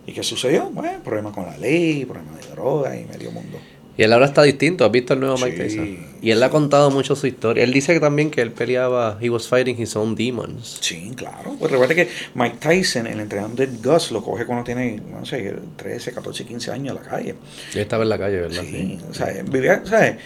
[0.06, 0.70] ¿Y qué sucedió?
[0.72, 3.60] Bueno, problemas con la ley, problemas de droga y medio mundo.
[4.02, 5.98] Y él ahora está distinto, ¿has visto el nuevo Mike Sí, Tyson?
[6.24, 7.64] Y él le ha contado mucho su historia.
[7.64, 10.80] Él dice que también que él peleaba, he was fighting his own demons.
[10.82, 11.56] Sí, claro.
[11.60, 15.54] Pues recuerda que Mike Tyson, el entrenador de Gus, lo coge cuando tiene, no sé,
[15.76, 17.36] 13, 14, 15 años en la calle.
[17.76, 18.64] Él estaba en la calle, ¿verdad?
[18.64, 20.18] Sí, o sea, vivía, o sea,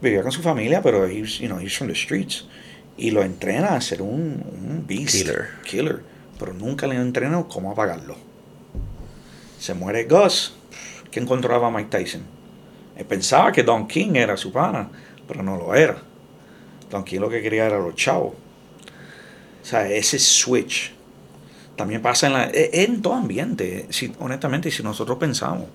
[0.00, 2.46] vivía con su familia, pero he's, you know, he's from the streets.
[2.96, 5.10] Y lo entrena a ser un, un beast.
[5.10, 5.46] Killer.
[5.64, 6.00] Killer.
[6.38, 8.14] Pero nunca le entrenó cómo apagarlo.
[9.58, 10.54] Se muere Gus.
[11.10, 12.33] ¿Quién controlaba a Mike Tyson?
[13.08, 14.88] Pensaba que Don King era su pana,
[15.26, 15.96] pero no lo era.
[16.90, 18.34] Don King lo que quería era los chavos.
[19.62, 20.92] O sea, ese switch
[21.76, 25.66] también pasa en, la, e- en todo ambiente, si, honestamente, si nosotros pensamos.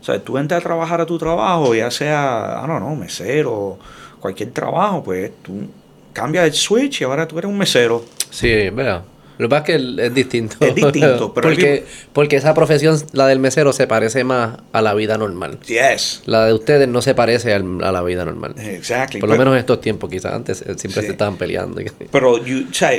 [0.00, 3.78] O sea, tú entras a trabajar a tu trabajo, ya sea, I don't know, mesero,
[4.20, 5.66] cualquier trabajo, pues tú
[6.12, 8.04] cambias el switch y ahora tú eres un mesero.
[8.30, 9.02] Sí, vea.
[9.38, 10.56] Lo que pasa es que es distinto.
[10.60, 14.94] Es distinto, pero porque, porque esa profesión, la del mesero, se parece más a la
[14.94, 15.58] vida normal.
[15.66, 16.22] Yes.
[16.26, 18.54] La de ustedes no se parece al- a la vida normal.
[18.58, 19.20] Exactly.
[19.20, 21.06] Por lo menos en estos tiempos, quizás antes eh, siempre Sí.
[21.06, 21.80] se estaban peleando.
[22.10, 22.90] Pero, you, o sea,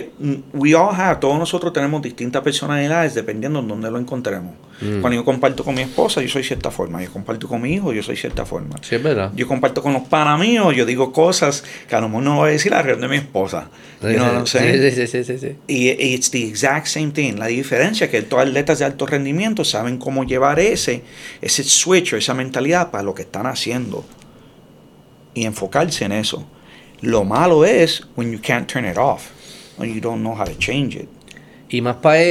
[0.53, 4.53] we all have, todos nosotros tenemos distintas personalidades dependiendo en dónde lo encontremos.
[4.81, 5.01] Mm.
[5.01, 7.03] Cuando yo comparto con mi esposa, yo soy cierta forma.
[7.03, 8.75] Yo comparto con mi hijo, yo soy cierta forma.
[8.81, 9.31] Sí, es verdad.
[9.35, 12.49] Yo comparto con los panas míos, yo digo cosas que a lo mejor no voy
[12.49, 13.69] a decir alrededor de mi esposa.
[14.01, 14.81] You know what I'm saying?
[14.81, 15.55] Sí, sí, sí, sí, sí.
[15.67, 17.33] Y y it's the exact same thing.
[17.37, 21.03] La diferencia es que estos atletas de alto rendimiento saben cómo llevar ese,
[21.41, 24.05] ese switch o esa mentalidad para lo que están haciendo.
[25.33, 26.47] Y enfocarse en eso.
[27.01, 29.29] Lo malo es when you can't turn it off.
[29.77, 31.07] When you don't know how to change it.
[31.69, 32.21] Y más para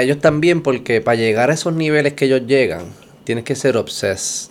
[0.00, 2.86] ellos también, porque para llegar a esos niveles que ellos llegan,
[3.24, 4.50] tienes que ser obsessed.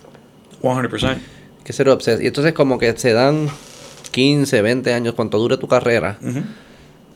[0.62, 1.18] 100%.
[1.64, 2.22] que ser obsessed.
[2.22, 3.48] Y entonces como que se dan
[4.10, 6.18] 15, 20 años, cuanto dure tu carrera,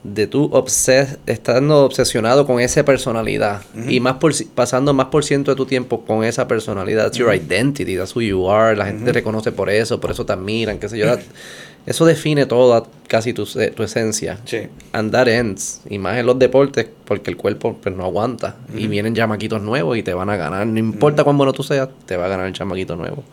[0.05, 5.53] de tú obses estando obsesionado con esa personalidad y más por, pasando más por ciento
[5.53, 7.05] de tu tiempo con esa personalidad.
[7.05, 8.77] That's your identity, that's who you are.
[8.77, 11.07] La gente te reconoce por eso, por eso te admiran, qué sé yo.
[11.85, 14.39] Eso define toda casi tu, se- tu esencia.
[14.45, 14.69] Sí.
[14.93, 15.81] And that ends.
[15.91, 18.57] Y más en los deportes, porque el cuerpo pues, no aguanta.
[18.77, 20.67] Y vienen chamaquitos nuevos y te van a ganar.
[20.67, 23.25] No importa cuán bueno tú seas, te va a ganar el chamaquito nuevo.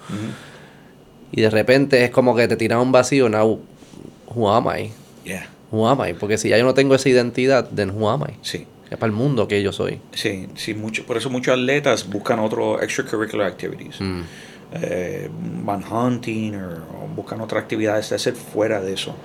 [1.32, 3.30] Y de repente es como que te tiras un vacío.
[3.30, 3.60] Now,
[4.34, 4.92] who am I?
[5.24, 5.48] Yeah.
[5.72, 6.14] Who am I?
[6.14, 8.34] Porque si ya yo no tengo esa identidad, then who am I?
[8.42, 8.66] Sí.
[8.90, 10.00] Es para el mundo que yo soy.
[10.14, 14.02] Sí, sí, mucho, por eso muchos atletas buscan otro extracurricular activities.
[14.02, 14.22] Mm.
[14.72, 15.28] Eh,
[15.64, 19.16] van hunting o, buscan otras actividades de hacer fuera de eso.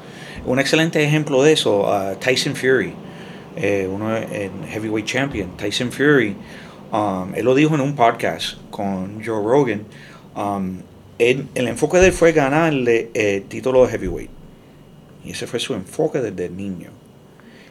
[0.46, 2.94] Un excelente ejemplo de eso, uh, Tyson Fury,
[3.56, 6.34] eh, uno en heavyweight champion, Tyson Fury,
[6.92, 9.82] um, él lo dijo en un podcast con Joe Rogan.
[10.34, 10.78] um,
[11.16, 14.30] el enfoque de él fue ganarle el título de heavyweight.
[15.24, 16.90] Y ese fue su enfoque desde niño.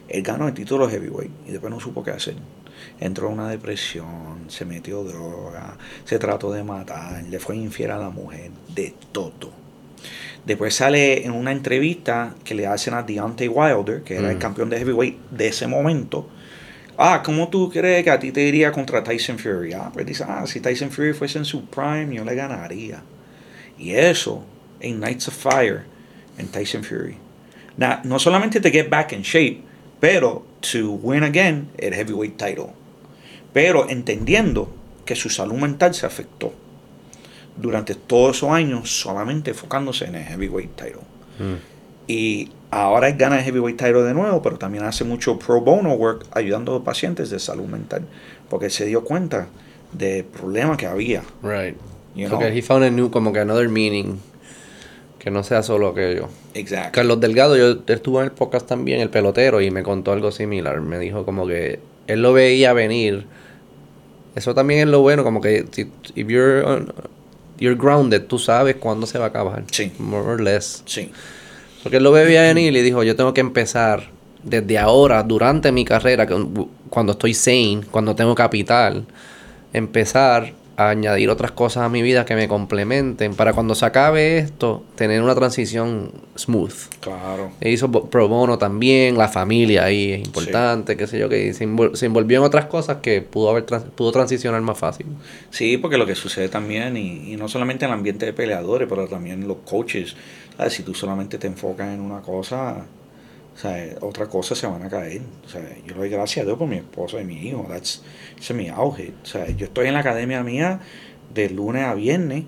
[0.08, 2.34] Él ganó el título de heavyweight y después no supo qué hacer.
[3.04, 7.98] Entró en una depresión, se metió droga, se trató de matar, le fue infiel a
[7.98, 9.52] la mujer, de todo.
[10.46, 14.40] Después sale en una entrevista que le hacen a Deontay Wilder, que era el Mm.
[14.40, 16.26] campeón de heavyweight de ese momento.
[16.96, 19.74] Ah, ¿cómo tú crees que a ti te iría contra Tyson Fury?
[19.74, 23.02] Ah, pues dice, ah, si Tyson Fury fuese en su prime, yo le ganaría.
[23.78, 24.44] Y eso
[24.80, 25.82] ignites a fire
[26.38, 27.16] en Tyson Fury.
[27.76, 29.60] Now, no solamente to get back in shape,
[30.00, 32.72] pero to win again el heavyweight title.
[33.54, 34.68] Pero entendiendo
[35.06, 36.52] que su salud mental se afectó
[37.56, 41.02] durante todos esos años solamente enfocándose en el heavyweight title.
[41.38, 41.72] Mm.
[42.06, 45.94] Y ahora él gana el heavyweight title de nuevo, pero también hace mucho pro bono
[45.94, 48.02] work ayudando a pacientes de salud mental,
[48.50, 49.46] porque se dio cuenta
[49.92, 51.22] del problema que había.
[51.42, 51.76] Right.
[52.14, 52.58] You Porque know?
[52.58, 54.18] he found a new, como que another meaning.
[55.18, 56.28] Que no sea solo aquello.
[56.52, 56.90] Exacto.
[56.92, 60.80] Carlos Delgado, yo estuve en el podcast también, el pelotero, y me contó algo similar.
[60.80, 63.26] Me dijo como que él lo veía venir.
[64.34, 65.82] Eso también es lo bueno, como que si
[66.14, 66.92] if you're, on-
[67.58, 69.64] you're grounded, tú sabes cuándo se va a acabar.
[69.70, 69.92] Sí.
[69.98, 70.82] More or less.
[70.86, 71.10] Sí.
[71.82, 74.08] Porque él lo veía venir y dijo, yo tengo que empezar
[74.42, 76.26] desde ahora, durante mi carrera,
[76.90, 79.04] cuando estoy sane, cuando tengo capital,
[79.72, 84.38] empezar a añadir otras cosas a mi vida que me complementen para cuando se acabe
[84.38, 86.72] esto, tener una transición smooth.
[87.00, 87.52] Claro.
[87.60, 91.66] E hizo pro bono también, la familia ahí es importante, qué sé yo, que se,
[91.68, 95.06] envol- se envolvió en otras cosas que pudo haber trans- pudo transicionar más fácil.
[95.50, 98.88] Sí, porque lo que sucede también, y, y no solamente en el ambiente de peleadores,
[98.88, 100.16] pero también los coaches,
[100.56, 100.72] ¿sabes?
[100.72, 102.84] si tú solamente te enfocas en una cosa,
[103.54, 105.22] o sea, otras cosas se van a caer.
[105.46, 107.64] O sea, yo le doy gracias a Dios por mi esposa y mi hijo.
[107.68, 108.02] That's,
[108.38, 109.12] ese es mi auge.
[109.22, 110.80] O sea, yo estoy en la academia mía
[111.32, 112.44] de lunes a viernes,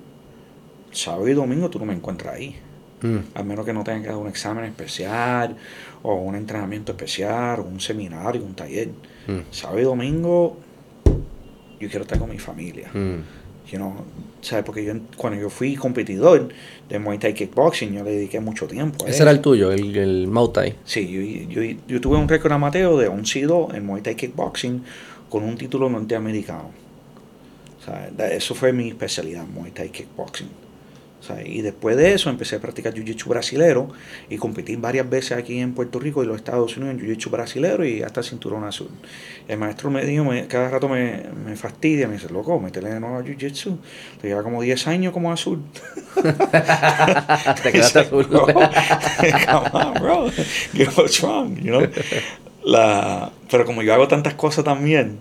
[0.90, 2.56] sábado y domingo tú no me encuentras ahí.
[3.02, 3.18] Mm.
[3.34, 5.56] A menos que no tenga que dar un examen especial,
[6.02, 8.88] o un entrenamiento especial, o un seminario, un taller.
[9.26, 9.40] Mm.
[9.50, 10.56] Sábado y domingo,
[11.78, 12.90] yo quiero estar con mi familia.
[12.92, 13.20] Mm.
[13.70, 13.94] You know,
[14.42, 14.64] ¿sabes?
[14.64, 16.48] Porque yo, cuando yo fui competidor
[16.88, 19.22] de Muay Thai Kickboxing, yo le dediqué mucho tiempo a Ese eso.
[19.24, 20.74] era el tuyo, el, el Muay Thai.
[20.84, 24.14] Sí, yo, yo, yo tuve un récord amateur de 11 y 2 en Muay Thai
[24.14, 24.82] Kickboxing
[25.28, 26.70] con un título norteamericano.
[28.30, 30.48] Eso fue mi especialidad, Muay Thai Kickboxing.
[31.18, 33.88] O sea, y después de eso empecé a practicar Jiu-Jitsu brasilero
[34.28, 37.84] y competí varias veces aquí en Puerto Rico y los Estados Unidos en Jiu-Jitsu brasilero
[37.86, 38.90] y hasta cinturón azul.
[39.48, 43.00] El maestro me dijo, me- cada rato me, me fastidia, me dice, loco, métele de
[43.00, 43.78] nuevo a Jiu-Jitsu.
[44.20, 45.62] Te lleva como 10 años como azul.
[47.62, 48.24] Te quedaste azul.
[48.26, 48.68] Bro, come
[49.72, 50.30] on, bro.
[50.74, 51.88] You know what's wrong, you know?
[52.64, 55.18] La, pero como yo hago tantas cosas también,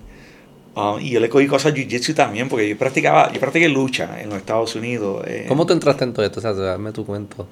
[0.75, 4.21] um, y yo le cogí cosas a jiu-jitsu también, porque yo practicaba, yo practiqué lucha
[4.21, 5.23] en los Estados Unidos.
[5.27, 6.39] eh, ¿Cómo te entraste en todo esto?
[6.39, 7.47] O sea, dame tu cuento.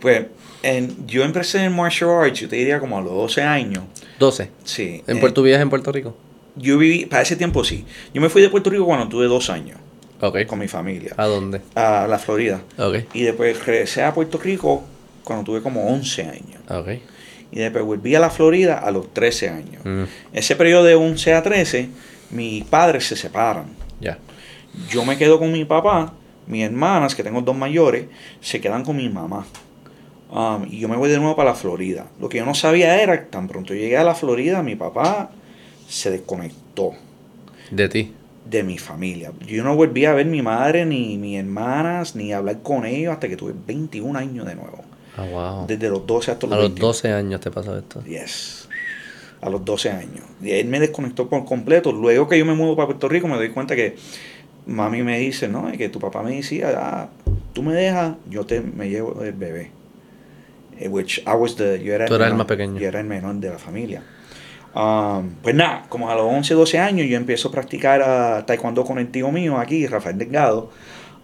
[0.00, 0.26] Pues
[0.62, 3.84] en, yo empecé en martial arts, yo te diría como a los 12 años.
[4.18, 4.50] 12.
[4.64, 5.02] Sí.
[5.06, 6.16] ¿En eh, Puerto en Puerto Rico?
[6.56, 7.84] Yo viví, para ese tiempo sí.
[8.14, 9.78] Yo me fui de Puerto Rico cuando tuve dos años,
[10.20, 10.46] Ok.
[10.46, 11.60] con mi familia, ¿A dónde?
[11.74, 12.62] a la Florida.
[12.78, 12.96] Ok.
[13.14, 14.84] Y después regresé a Puerto Rico
[15.22, 16.60] cuando tuve como 11 años.
[16.70, 16.88] Ok.
[17.52, 19.82] Y después volví a la Florida a los 13 años.
[19.84, 21.88] Mm, Ese periodo de 11 a 13,
[22.30, 23.66] mis padres se separan.
[24.00, 24.18] ya.
[24.90, 26.12] Yo me quedo con mi papá,
[26.46, 28.06] mis hermanas, que tengo dos mayores,
[28.42, 29.46] se quedan con mi mamá.
[30.30, 32.06] Um, y yo me voy de nuevo para la Florida.
[32.20, 35.30] Lo que yo no sabía era, tan pronto llegué a la Florida, mi papá
[35.88, 36.92] se desconectó
[37.70, 38.12] De ti.
[38.44, 39.32] de mi familia.
[39.46, 43.14] Yo no volví a ver mi madre, ni mis hermanas, ni a hablar con ellos
[43.14, 44.84] hasta que tuve 21 años de nuevo.
[45.16, 45.66] Ah, wow.
[45.66, 46.86] Desde los 12 hasta los A los 21.
[46.86, 48.02] 12 años te pasó esto.
[48.04, 48.68] Yes.
[49.40, 50.24] A los 12 años.
[50.42, 51.92] Y él me desconectó por completo.
[51.92, 53.96] Luego que yo me mudo para Puerto Rico, me doy cuenta que
[54.66, 57.08] mami me dice, no, es que tu papá me decía, ah,
[57.52, 59.70] tú me dejas, yo te me llevo el bebé.
[60.78, 62.78] Eh, Which I was the, yo era Tú el menor- más pequeño.
[62.78, 64.02] Yo era el menor de la familia.
[64.74, 68.84] Um, pues nada, como a los 11, 12 años yo empiezo a practicar ah, taekwondo
[68.84, 70.70] con el tío mío aquí, Rafael Delgado.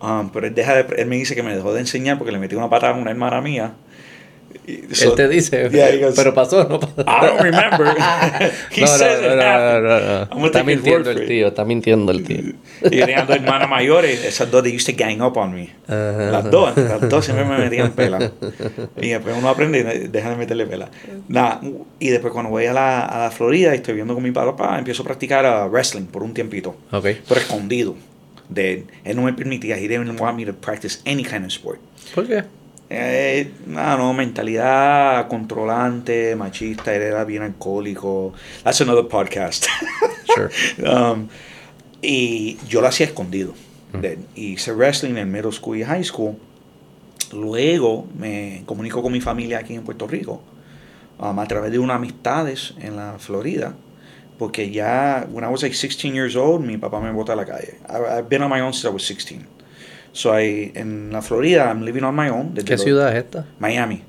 [0.00, 2.38] Um, pero él, deja de- él me dice que me dejó de enseñar porque le
[2.38, 3.74] metí una patada a una hermana mía.
[4.92, 6.94] So- Él te dice, Yeah, goes, pero pasó, no pasó.
[7.02, 7.88] I don't remember.
[8.70, 9.82] He no, says no, it no, no, happened.
[9.84, 10.26] no, no.
[10.28, 11.28] Gonna Está mintiendo el it.
[11.28, 12.38] tío, está mintiendo el tío.
[12.90, 15.70] Y yo tenía dos hermanas mayores, esas dos, they used to gang up on me.
[15.88, 16.30] Ajá.
[16.30, 18.30] Las dos, las dos siempre me metían pela.
[19.00, 20.90] Y después uno aprende y deja de meterle pela.
[21.98, 24.78] Y después cuando voy a la, a la Florida y estoy viendo con mi papá,
[24.78, 26.76] empiezo a practicar uh, wrestling por un tiempito.
[26.92, 27.06] Ok.
[27.28, 27.96] Pero escondido
[28.48, 28.84] de él.
[29.04, 31.80] Él no me permitía, he didn't want me to practice any kind of sport.
[32.14, 32.44] ¿Por qué?
[32.94, 38.34] Eh, no, no, mentalidad controlante, machista, él era bien alcohólico.
[38.62, 39.66] That's another podcast.
[40.34, 40.48] Sure.
[40.88, 41.28] Um,
[42.00, 43.52] y yo lo hacía escondido.
[43.92, 46.36] De- hice wrestling en middle school y high school.
[47.32, 50.42] Luego me comunico con mi familia aquí en Puerto Rico
[51.18, 53.74] um, a través de unas amistades en la Florida.
[54.38, 57.44] Porque ya, when I was like 16 years old, mi papá me botó a la
[57.44, 57.78] calle.
[57.88, 59.46] I, I've been on my own since I was 16.
[60.12, 62.54] So I, en la Florida, I'm living on my own.
[62.54, 63.46] desde ¿Qué ciudad es esta?
[63.58, 64.02] Miami.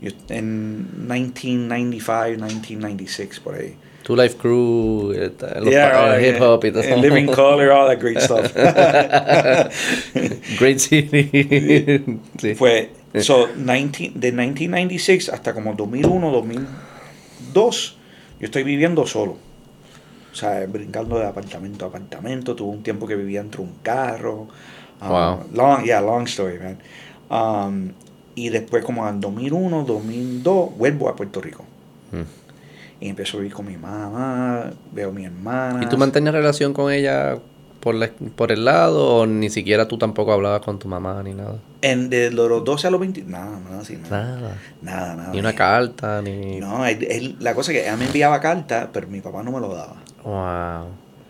[0.00, 3.74] Yo- en 1995, 1996, por ahí.
[4.02, 7.88] Two Life Crew, eh, los Yeah, el that, hip hop y todo Living Color, all
[7.88, 8.52] that great stuff.
[10.58, 11.28] Great City.
[12.40, 12.54] sí.
[12.54, 17.96] Fue, so, 19, de 1996 hasta como 2001, 2002,
[18.40, 19.36] yo estoy viviendo solo.
[20.38, 22.54] O sea, brincando de apartamento a apartamento.
[22.54, 24.46] Tuve un tiempo que vivía entre un carro.
[25.02, 25.40] Um, Wow.
[25.52, 26.78] Long, yeah, long story, man.
[27.28, 27.90] Um,
[28.36, 31.64] y después, como en 2001, 2002, vuelvo a Puerto Rico.
[32.12, 32.22] Mm.
[33.04, 35.80] Y empiezo a vivir con mi mamá, veo a mi hermana.
[35.82, 37.38] ¿Y tú mantenías relación con ella
[37.80, 41.34] por, la- por el lado o ni siquiera tú tampoco hablabas con tu mamá ni
[41.34, 41.56] nada?
[41.82, 44.10] En, de los 12 a los 20, nada, nada así, nada.
[44.36, 44.56] Nada.
[44.82, 45.32] Nada, nada.
[45.32, 46.58] Ni una carta, ni...
[46.58, 49.52] No, él- él- la cosa es que ella me enviaba cartas, pero mi papá no
[49.52, 49.96] me lo daba.
[50.24, 50.86] Wow.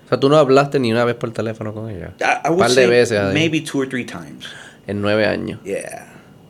[0.06, 2.12] O sea, tú no hablaste ni una vez por teléfono con ella.
[2.20, 3.34] I, I would Par de veces ahí.
[3.34, 4.46] maybe two or three times.
[4.86, 5.60] En nueve años.
[5.64, 6.06] Yeah,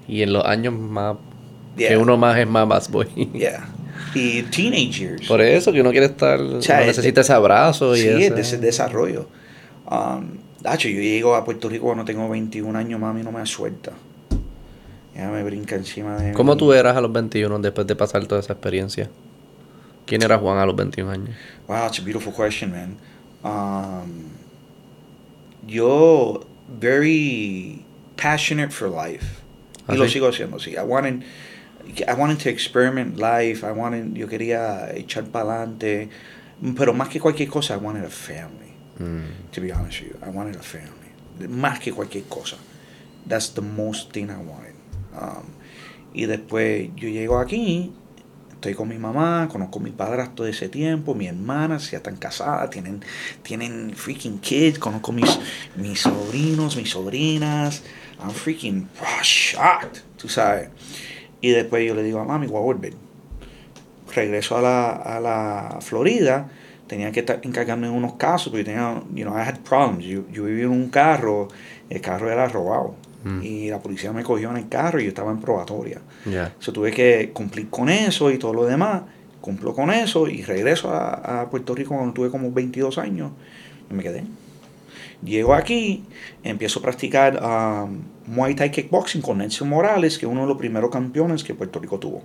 [0.07, 1.17] Y en los años más...
[1.77, 3.07] yeah, Que uno más es más más boy.
[3.35, 3.69] yeah.
[4.15, 5.27] Y teenage years.
[5.27, 6.39] Por eso que uno quiere estar...
[6.63, 8.27] sea, uno es- necesita ese abrazo y sí, ese...
[8.27, 9.29] es de ese desarrollo.
[9.91, 13.93] Um, Dacho, yo llego a Puerto Rico cuando tengo 21 años, mami no me suelta.
[15.15, 16.59] Ella me brinca encima de ¿Cómo mí.
[16.59, 19.09] tú eras a los 21 después de pasar toda esa experiencia?
[20.09, 21.37] ¿Quién era Juan a los 21 años?
[21.67, 22.97] Wow, it's a beautiful question, man.
[23.45, 24.31] Um,
[25.67, 27.85] yo, very
[28.17, 29.43] passionate for life.
[29.87, 30.77] ¿Ah, y lo sigo haciendo, sí.
[30.79, 31.25] I wanted,
[32.09, 33.63] I wanted to experiment life.
[33.63, 36.09] I wanted, yo quería echar para adelante.
[36.77, 38.73] Pero más que cualquier cosa, I wanted a family.
[38.99, 39.51] Mm.
[39.53, 41.13] To be honest with you, I wanted a family.
[41.41, 42.57] Más que cualquier cosa.
[43.27, 44.75] That's the most thing I wanted.
[45.13, 45.53] Um,
[46.15, 47.93] y después yo llego aquí,
[48.59, 52.17] Estoy con mi mamá, conozco a mi padrastro de ese tiempo, mi hermana, ya están
[52.17, 53.05] casadas, tienen,
[53.45, 55.39] tienen freaking kids, conozco mis,
[55.77, 57.85] mis sobrinos, mis sobrinas.
[58.21, 58.89] I'm freaking
[59.23, 60.71] shocked, tú sabes.
[61.41, 62.95] Y después yo le digo a mami, voy a volver.
[64.13, 66.51] Regreso a la, a la Florida,
[66.89, 70.05] tenía que encargarme de unos casos, porque tenía, you know, I had problems.
[70.05, 71.47] Yo, yo vivía en un carro,
[71.89, 72.97] el carro era robado.
[73.25, 73.43] Mm.
[73.43, 76.01] Y la policía me cogió en el carro y yo estaba en probatoria.
[76.25, 76.55] Yeah.
[76.59, 79.03] So, tuve que cumplir con eso y todo lo demás.
[79.41, 83.33] Cumplo con eso y regreso a, a Puerto Rico cuando tuve como 22 años
[83.91, 84.25] y me quedé.
[85.23, 86.05] Llego aquí,
[86.45, 90.57] empiezo a practicar um, Muay Thai Kickboxing con Nelson Morales, que es uno de los
[90.57, 92.23] primeros campeones que Puerto Rico tuvo.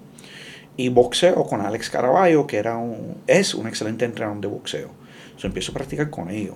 [0.77, 4.89] Y boxeo con Alex Caraballo, que era un, es un excelente entrenador de boxeo.
[5.38, 6.56] So, empiezo a practicar con ellos.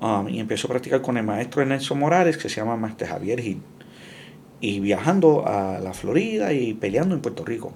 [0.00, 3.40] Um, y empiezo a practicar con el maestro Nelson Morales, que se llama Maestro Javier
[3.40, 3.62] Gil.
[4.60, 7.74] Y viajando a la Florida y peleando en Puerto Rico.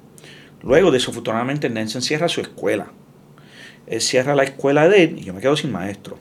[0.63, 2.93] Luego, desafortunadamente, Nelson cierra su escuela.
[3.87, 6.19] Él cierra la escuela de él y yo me quedo sin maestro.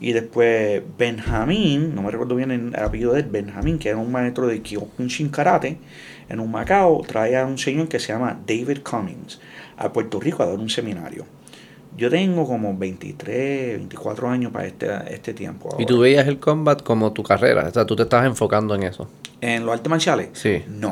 [0.00, 4.10] Y después Benjamín, no me recuerdo bien el apellido de él, Benjamín, que era un
[4.10, 5.78] maestro de Kyokushin Karate,
[6.28, 9.40] en un Macao, trae a un señor que se llama David Cummings
[9.76, 11.24] a Puerto Rico a dar un seminario.
[11.96, 15.76] Yo tengo como 23, 24 años para este, este tiempo.
[15.78, 17.66] ¿Y tú veías el combat como tu carrera?
[17.68, 19.08] O sea, tú te estabas enfocando en eso.
[19.40, 20.28] ¿En los artes marciales?
[20.32, 20.62] Sí.
[20.68, 20.90] No.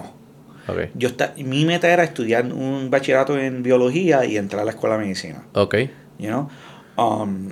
[0.68, 0.90] Ok.
[0.94, 4.96] Yo está, mi meta era estudiar un bachillerato en biología y entrar a la escuela
[4.98, 5.42] de medicina.
[5.54, 5.74] Ok.
[6.18, 6.48] You know?
[6.96, 7.48] Um,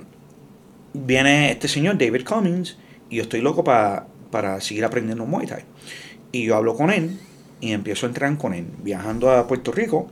[0.93, 2.77] viene este señor, David Cummings,
[3.09, 5.63] y yo estoy loco pa- para seguir aprendiendo Muay Thai.
[6.31, 7.19] Y yo hablo con él
[7.61, 10.07] y empiezo a entrenar con él, viajando a Puerto Rico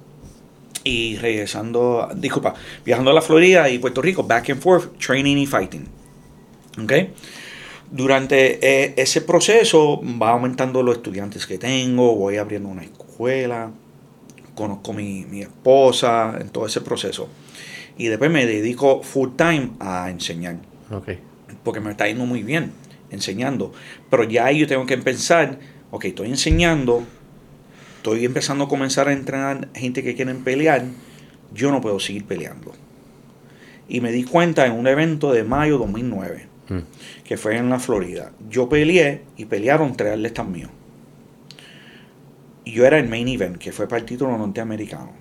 [0.88, 2.54] y regresando, disculpa,
[2.86, 5.86] viajando a la Florida y Puerto Rico, back and forth, training y fighting.
[6.82, 6.94] ¿Ok?
[7.92, 13.72] Durante eh, ese proceso va aumentando los estudiantes que tengo, voy abriendo una escuela,
[14.56, 17.30] conozco mi, mi esposa, en todo ese proceso.
[17.98, 20.58] Y después me dedico full time a enseñar,
[20.92, 21.10] Ok.
[21.64, 22.72] porque me está yendo muy bien
[23.10, 23.72] enseñando.
[24.10, 25.58] Pero ya ahí yo tengo que pensar,
[25.92, 27.04] ok, estoy enseñando,
[28.14, 30.86] estoy empezando a comenzar a entrenar gente que quieren pelear,
[31.54, 32.72] yo no puedo seguir peleando.
[33.90, 36.80] Y me di cuenta en un evento de mayo 2009, Mm.
[37.24, 38.32] que fue en la Florida.
[38.50, 40.70] Yo peleé y pelearon tres atletas míos.
[42.66, 45.12] Y yo era el main event, que fue para el título norteamericano.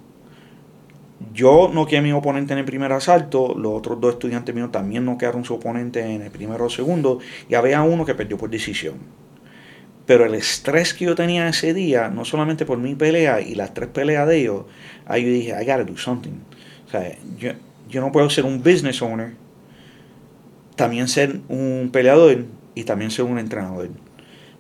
[1.33, 5.05] Yo noqueé a mi oponente en el primer asalto, los otros dos estudiantes míos también
[5.05, 8.95] noquearon su oponente en el primero o segundo, y había uno que perdió por decisión.
[10.07, 13.75] Pero el estrés que yo tenía ese día, no solamente por mi pelea y las
[13.75, 14.63] tres peleas de ellos,
[15.05, 16.31] ahí yo dije, I gotta do something.
[16.87, 17.51] O sea, yo,
[17.89, 19.33] yo no puedo ser un business owner,
[20.77, 23.89] también ser un peleador y también ser un entrenador.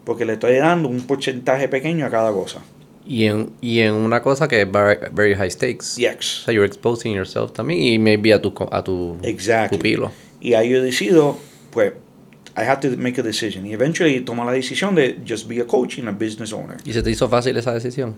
[0.05, 2.61] Porque le estoy dando un porcentaje pequeño a cada cosa.
[3.05, 5.95] Y en, y en una cosa que es very, very high stakes.
[5.97, 6.43] O Yes.
[6.45, 9.79] sea, you're exposing yourself también y maybe a tu, a tu Exactly.
[9.79, 10.11] pupilo.
[10.41, 11.39] Y ahí yo decido,
[11.71, 11.93] pues,
[12.57, 13.67] I have to make a decision.
[13.67, 16.77] Y eventually tomo la decisión de just be a coach and a business owner.
[16.85, 18.15] ¿Y se te hizo fácil esa decisión?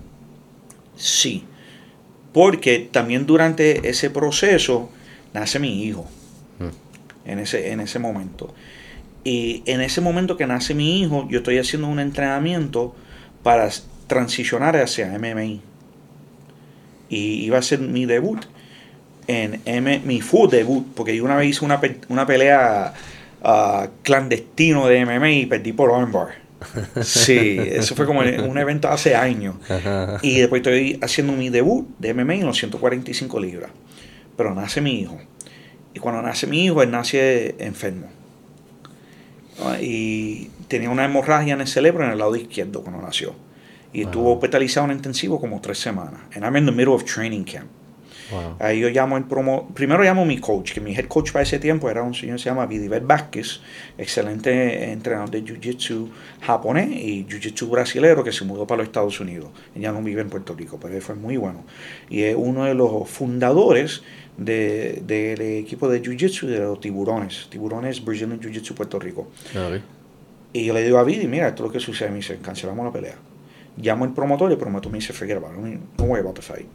[0.96, 1.44] Sí.
[2.32, 4.90] Porque también durante ese proceso
[5.34, 6.06] nace mi hijo.
[7.24, 8.54] En ese, en ese momento.
[9.24, 12.94] Y en ese momento que nace mi hijo, yo estoy haciendo un entrenamiento
[13.42, 13.68] para
[14.06, 15.60] transicionar hacia MMA.
[17.10, 18.44] Y iba a ser mi debut
[19.26, 22.94] en M, mi full debut, porque yo una vez hice una, pe- una pelea
[23.42, 26.28] ah, clandestino de MMA y perdí por armbar.
[27.02, 29.54] Sí, eso fue como un evento hace años.
[30.22, 33.70] Y después estoy haciendo mi debut de MMA en los 145 libras.
[34.36, 35.18] Pero nace mi hijo.
[35.94, 38.06] Y cuando nace mi hijo, él nace enfermo.
[39.62, 43.34] Ah, Y tenía una hemorragia en el cerebro en el lado izquierdo cuando nació.
[43.92, 44.08] Y Wow.
[44.10, 46.20] estuvo hospitalizado en intensivo como tres semanas.
[46.34, 47.68] And I'm in the middle of training camp.
[48.30, 48.56] Wow.
[48.58, 51.42] Ahí yo llamo el promo, primero llamo a mi coach, que mi head coach para
[51.44, 53.60] ese tiempo era un señor que se llama Vidiver Vázquez,
[53.96, 56.08] excelente entrenador de Jiu-Jitsu
[56.42, 59.48] japonés y Jiu-Jitsu brasilero que se mudó para los Estados Unidos.
[59.74, 61.64] Ella no vive en Puerto Rico, pero él fue muy bueno.
[62.10, 64.02] Y es uno de los fundadores
[64.36, 69.28] de- del equipo de Jiu-Jitsu de los tiburones, tiburones Brazilian Jiu-Jitsu Puerto Rico.
[69.54, 69.80] Ok.
[70.52, 72.08] Y yo le digo a Vidi, mira, esto es lo que sucede.
[72.10, 73.16] Me dice, cancelamos la pelea.
[73.76, 76.42] Llamo al promotor y el promotor me dice, forget about it, don't worry about the
[76.42, 76.66] fight.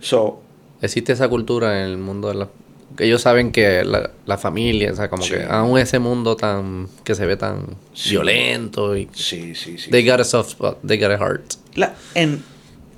[0.00, 0.42] So,
[0.82, 2.48] Existe esa cultura en el mundo de la...
[2.96, 5.30] Que ellos saben que la, la familia, o sea, como Sí.
[5.34, 6.88] que aún ese mundo tan...
[7.04, 8.10] que se ve tan Sí.
[8.10, 9.08] violento y...
[9.14, 9.90] sí, sí, sí.
[9.90, 11.54] They got a soft spot, they got a heart.
[11.74, 12.42] La, and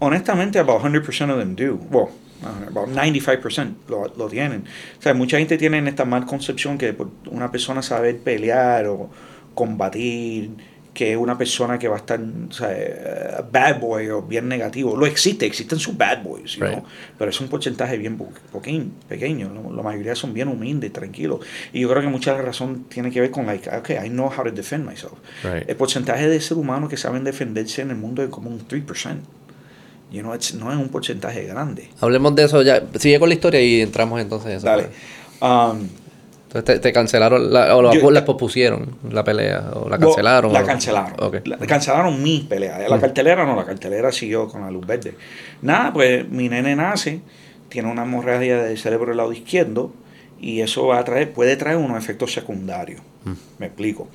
[0.00, 1.78] honestamente, about 100% of them do.
[1.90, 2.08] Well,
[2.68, 4.64] about 95% lo, lo tienen.
[4.98, 6.96] O sea, mucha gente tiene esta mal concepción que
[7.30, 9.08] una persona saber pelear o
[9.54, 10.50] combatir,
[10.94, 14.46] que es una persona que va a estar, o sea, eh, bad boy o bien
[14.48, 14.96] negativo.
[14.96, 16.70] Lo existe, existen sus bad boys, Right.
[16.74, 16.84] know,
[17.18, 19.50] pero es un porcentaje bien po- poquín- pequeño.
[19.52, 21.40] La, la mayoría son bien humildes, tranquilos.
[21.72, 24.44] Y yo creo que mucha razón tiene que ver con, like, okay, I know how
[24.44, 25.14] to defend myself.
[25.42, 25.68] Right.
[25.68, 29.18] El porcentaje de ser humanos que saben defenderse en el mundo es como un 3%.
[30.12, 31.88] You know, it's- no es un porcentaje grande.
[32.00, 32.80] Hablemos de eso ya.
[33.00, 34.66] Sigue con la historia y entramos entonces en eso.
[34.66, 34.88] Dale.
[35.40, 35.88] Um,
[36.54, 40.52] Entonces te, te cancelaron, la, o la, Yo- la pospusieron la pelea, o la cancelaron.
[40.52, 41.14] La cancelaron.
[41.20, 41.38] Ok.
[41.46, 42.78] La- cancelaron mi pelea.
[42.88, 43.00] La Mm.
[43.00, 45.16] cartelera no, la cartelera siguió con la luz verde.
[45.62, 47.20] Nada, pues mi nene nace,
[47.68, 49.92] tiene una hemorragia del cerebro del lado izquierdo
[50.40, 53.00] y eso va a traer, puede traer unos efectos secundarios.
[53.24, 53.32] Mm.
[53.58, 54.08] Me explico.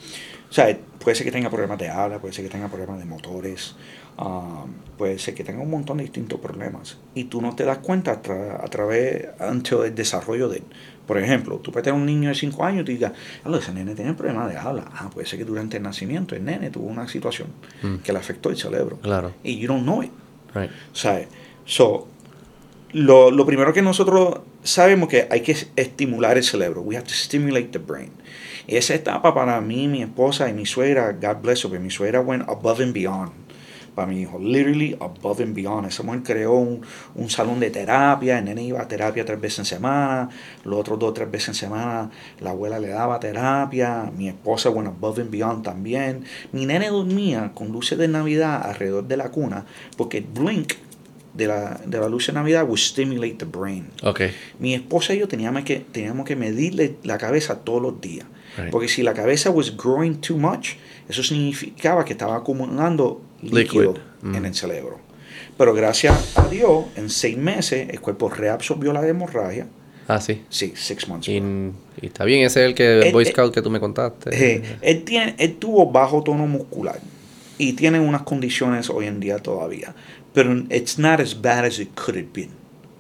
[0.50, 3.06] O sea, puede ser que tenga problemas de habla, puede ser que tenga problemas de
[3.06, 3.76] motores,
[4.20, 4.66] ah,
[4.98, 6.98] puede ser que tenga un montón de distintos problemas.
[7.16, 10.64] Y tú no te das cuenta a, tra- a través, ante el desarrollo de él.
[11.08, 13.14] Por ejemplo, tú puedes tener un niño de 5 años y te digas,
[13.44, 14.86] "Ah, ese nene tiene problemas de habla.
[14.94, 17.48] Ah, puede ser que durante el nacimiento el nene tuvo una situación
[17.82, 17.96] Mm.
[18.04, 18.98] que le afectó el cerebro.
[19.02, 19.32] Claro.
[19.44, 20.12] Y you don't know it.
[20.54, 20.70] Right.
[20.94, 21.28] ¿Sabes?
[21.66, 22.08] So,
[22.92, 26.82] lo, lo primero que nosotros sabemos que hay que estimular el cerebro.
[26.82, 28.12] We have to stimulate the brain.
[28.68, 32.22] Y esa etapa para mí, mi esposa y mi suegra, God bless her, mi suegra
[32.22, 33.32] went above and beyond.
[33.96, 35.88] Para mi hijo, literally above and beyond.
[35.88, 36.82] Esa mujer creó un,
[37.16, 40.30] un salón de terapia, el nene iba a terapia tres veces en semana,
[40.64, 44.88] los otros dos tres veces en semana la abuela le daba terapia, mi esposa went
[44.88, 46.24] above and beyond también.
[46.52, 49.66] Mi nene dormía con luces de Navidad alrededor de la cuna
[49.98, 50.74] porque el blink
[51.34, 53.88] de la, de la luz de Navidad would stimulate the brain.
[54.04, 54.22] Ok.
[54.60, 58.26] Mi esposa y yo teníamos que, teníamos que medirle la cabeza todos los días.
[58.58, 58.72] Right.
[58.72, 60.72] Porque si la cabeza was growing too much,
[61.08, 64.02] eso significaba que estaba acumulando líquido Liquid.
[64.22, 64.36] Mm.
[64.36, 65.00] en el cerebro.
[65.58, 69.68] Pero gracias a Dios, en seis meses, el cuerpo reabsorbió la hemorragia.
[70.08, 70.44] Ah, sí.
[70.50, 71.28] Sí, six months.
[71.28, 71.34] Y,
[72.02, 74.30] y está bien, ese es el que el Boy Scout que tú me contaste.
[74.34, 77.00] Eh, él, tiene, él tuvo bajo tono muscular
[77.58, 79.94] y tiene unas condiciones hoy en día todavía.
[80.34, 82.50] Pero it's not as bad as it could have been.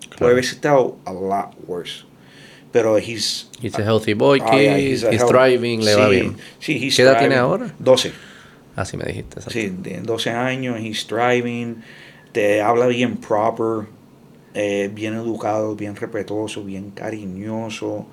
[0.01, 0.31] Puede Claro.
[0.33, 2.03] haber estado a lot worse.
[2.71, 3.49] Pero he's...
[3.61, 6.35] He's a healthy boy, Ah, yeah, he's, a he's health- thriving, le va sí, bien.
[6.59, 7.73] Sí, he's ¿Qué edad tiene ahora?
[7.79, 8.11] 12.
[8.79, 9.39] Así me dijiste.
[9.39, 9.51] exacto.
[9.51, 11.81] Sí, de 12 años, he's thriving,
[12.31, 13.87] te habla bien proper,
[14.53, 18.05] eh, bien educado, bien respetuoso, bien cariñoso.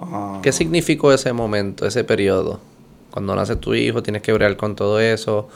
[0.00, 2.60] ah, ¿Qué significó ese momento, ese periodo?
[3.10, 5.48] Cuando nace tu hijo, tienes que bregar con todo eso.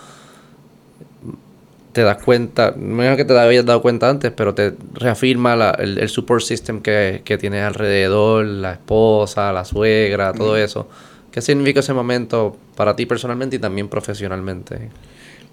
[1.93, 5.71] Te das cuenta, no es que te habías dado cuenta antes, pero te reafirma la-
[5.73, 10.87] el, el support system que, que tienes alrededor, la esposa, la suegra, todo eso.
[11.31, 14.91] ¿Qué significa ese momento para ti personalmente y también profesionalmente?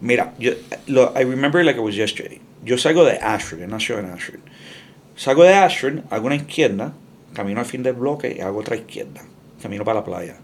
[0.01, 0.53] Mira, yo,
[0.88, 2.41] lo, I remember like it was yesterday.
[2.63, 4.39] Yo salgo de Ashford, yo nací en Ashford.
[5.15, 6.93] Salgo de Ashford, hago una izquierda,
[7.34, 9.21] camino al fin del bloque y hago otra izquierda.
[9.61, 10.38] Camino para la playa.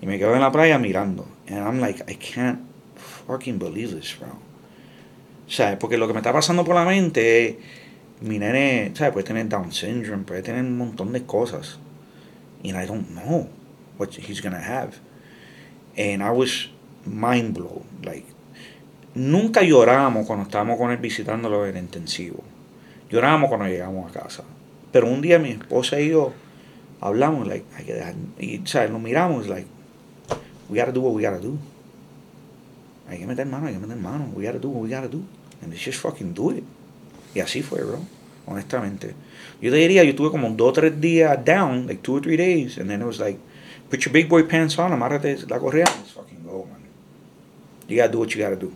[0.00, 1.26] Y me quedo en la playa mirando.
[1.48, 2.60] And I'm like, I can't
[3.26, 4.38] fucking believe this, bro.
[5.46, 7.56] Sea, porque lo que me está pasando por la mente es,
[8.22, 9.12] mi nene, ¿sabes?
[9.12, 11.78] Puede tener Down syndrome, puede tener un montón de cosas.
[12.64, 13.48] And I don't know
[13.98, 14.94] what he's gonna have.
[15.96, 16.68] And I was
[17.04, 17.84] mind blown.
[18.02, 18.26] Like,
[19.14, 22.42] nunca lloramos cuando estábamos con él visitándolo en intensivo.
[23.10, 24.44] Lloramos cuando llegamos a casa.
[24.90, 26.32] Pero un día mi esposa y yo
[27.00, 28.90] hablamos, like, hay que dejar, y, ¿sabes?
[28.90, 29.66] Nos miramos, like,
[30.68, 31.58] we gotta do what we gotta do.
[33.08, 34.30] Hay que meter mano, hay que meter mano.
[34.34, 35.22] We gotta do what we gotta do.
[35.60, 36.64] And let's just fucking do it.
[37.34, 38.00] Y así fue, bro.
[38.46, 39.14] Honestamente.
[39.60, 42.36] Yo te diría, yo tuve como dos o tres días down, like two or three
[42.36, 43.38] days, and then it was like,
[43.92, 46.80] put your big boy pants on, amárrate la correa, let's fucking go, man.
[47.88, 48.68] You gotta do what you gotta do.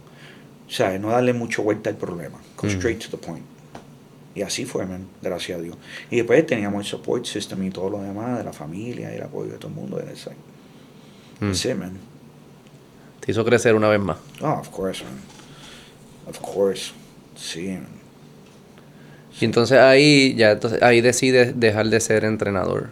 [0.68, 2.38] O sea, no darle mucho vuelta al problema.
[2.56, 2.70] Go Mm.
[2.76, 3.44] straight to the point.
[4.34, 5.76] Y así fue, man, gracias a Dios.
[6.10, 9.22] Y después teníamos el support system y todo lo demás de la familia y el
[9.22, 9.98] apoyo de todo el mundo.
[10.12, 10.38] It's like,
[11.40, 11.78] Mm.
[11.78, 11.98] man.
[13.20, 14.18] Te hizo crecer una vez más.
[14.42, 15.14] Oh, of course, man.
[16.28, 16.92] Of course.
[17.34, 17.88] Sí, man.
[19.40, 22.90] Y entonces ahí ya entonces ahí decides dejar de ser entrenador.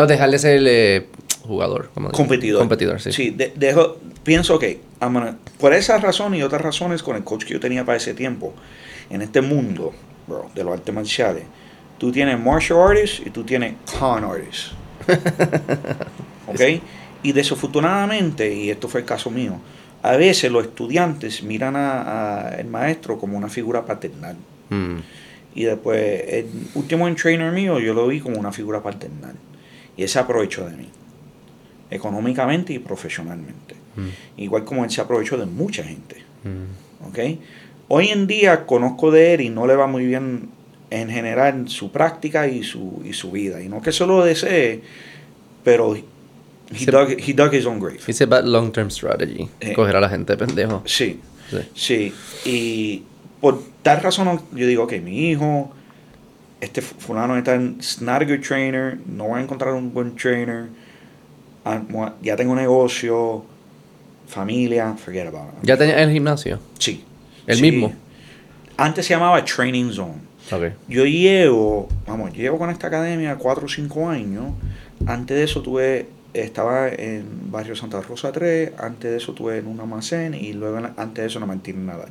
[0.00, 1.06] No, dejar de ser eh,
[1.42, 1.90] jugador.
[1.94, 2.10] como.
[2.10, 2.60] Competidor.
[2.60, 3.12] Competidor, sí.
[3.12, 4.80] Sí, de- dejo, pienso que
[5.58, 8.52] por esa razón y otras razones con el coach que yo tenía para ese tiempo,
[9.10, 9.92] en este mundo,
[10.26, 11.44] bro, de los artes marciales,
[11.98, 14.72] tú tienes martial artists y tú tienes con artists.
[16.46, 16.60] ¿Ok?
[17.22, 19.58] Y desafortunadamente, y esto fue el caso mío,
[20.02, 24.36] a veces los estudiantes miran a, a el maestro como una figura paternal.
[24.70, 24.96] Mm,
[25.54, 29.34] Y después, el último trainer mío, yo lo vi como una figura paternal.
[30.00, 30.88] Y él se aprovechó de mí,
[31.90, 33.74] económicamente y profesionalmente.
[33.96, 36.16] mm, Igual como él se aprovechó de mucha gente.
[36.44, 37.06] mm.
[37.08, 37.18] ¿ok?
[37.88, 40.48] Hoy en día conozco de él y no le va muy bien
[40.90, 43.60] en general su práctica y su, y su vida.
[43.60, 44.80] Y no que se lo desee,
[45.64, 47.98] pero He, dug, he dug his own grave.
[48.06, 49.48] It's a bad long-term strategy.
[49.60, 49.72] Eh.
[49.74, 50.82] Coger a la gente pendejo.
[50.86, 51.18] Sí,
[51.50, 51.58] Sí.
[51.74, 52.14] sí.
[52.48, 53.02] Y
[53.40, 55.72] por tal razón yo digo, ok, mi hijo,
[56.60, 59.92] este fu- fulano está en, it's not a good trainer, no voy a encontrar un
[59.92, 60.66] buen trainer,
[61.64, 61.80] ah,
[62.22, 63.44] ya tengo negocio,
[64.26, 65.66] familia, forget about it.
[65.66, 66.58] ¿Ya tenía el gimnasio?
[66.78, 67.04] Sí.
[67.46, 67.62] ¿El Sí.
[67.62, 67.92] mismo?
[68.76, 70.14] Antes se llamaba Training Zone.
[70.52, 70.72] Ok.
[70.88, 74.52] Yo llevo, vamos, llevo con esta academia 4 o 5 años.
[75.06, 79.66] Antes de eso tuve, estaba en Barrio Santa Rosa 3, antes de eso tuve en
[79.66, 82.08] un almacén y luego en la- antes de eso la Martín Nadal.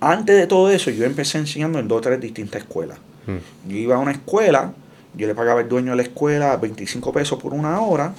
[0.00, 2.98] Antes de todo eso yo empecé enseñando en dos o tres distintas escuelas.
[3.26, 3.68] Mm.
[3.70, 4.72] Yo iba a una escuela,
[5.14, 8.14] yo le pagaba al dueño de la escuela 25 pesos por una hora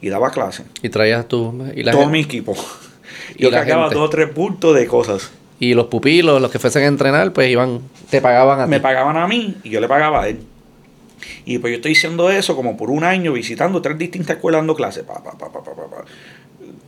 [0.00, 0.64] y daba clase.
[0.82, 1.54] Y traías tú.
[1.74, 2.54] Y, la Todo gente- mi equipo.
[3.36, 3.94] Y Yo cargaba gente.
[3.96, 5.30] dos o tres puntos de cosas.
[5.58, 7.80] y los pupilos, los que fuesen a entrenar, pues iban.
[8.08, 8.70] Te pagaban a ti.
[8.70, 10.40] me pagaban a mí y yo le pagaba a él.
[11.44, 14.74] Y pues yo estoy haciendo eso como por un año, visitando tres distintas escuelas dando
[14.74, 16.04] clases, pa, pa, pa, pa, pa, pa, pa,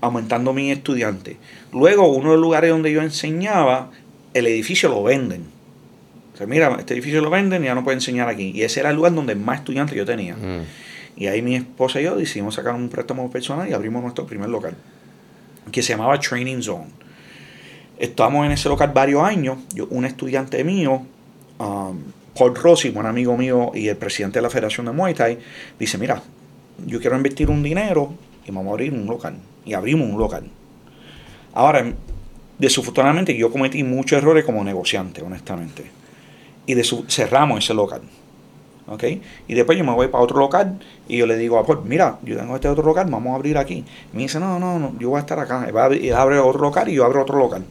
[0.00, 1.36] aumentando mis estudiantes.
[1.72, 3.90] Luego, uno de los lugares donde yo enseñaba,
[4.34, 5.44] el edificio lo venden.
[6.42, 8.50] Sea, mira, este edificio lo venden y ya no puedo enseñar aquí.
[8.54, 10.34] Y ese era el lugar donde más estudiantes yo tenía.
[10.34, 10.62] Mm.
[11.16, 14.48] Y ahí mi esposa y yo decidimos sacar un préstamo personal y abrimos nuestro primer
[14.48, 14.74] local,
[15.70, 16.86] que se llamaba Training Zone.
[17.98, 19.58] Estamos en ese local varios años.
[19.74, 21.02] Yo, un estudiante mío,
[21.58, 21.98] um,
[22.36, 25.38] Paul Rossi, buen amigo mío y el presidente de la Federación de Muay Thai,
[25.78, 26.22] dice, mira,
[26.86, 28.14] yo quiero invertir un dinero
[28.44, 29.36] y vamos a abrir un local.
[29.64, 30.50] Y abrimos un local.
[31.52, 31.92] Ahora,
[32.58, 36.01] desafortunadamente yo cometí muchos errores como negociante, honestamente.
[36.66, 36.74] Y
[37.08, 38.02] cerramos ese local.
[38.88, 39.04] ¿ok?
[39.48, 42.18] Y después yo me voy para otro local y yo le digo a Paul, mira,
[42.24, 43.84] yo tengo este otro local, vamos a abrir aquí.
[44.12, 45.64] Y me dice, no, no, no, yo voy a estar acá.
[45.66, 47.64] Él, va a abrir- él abre otro local y yo abro otro local.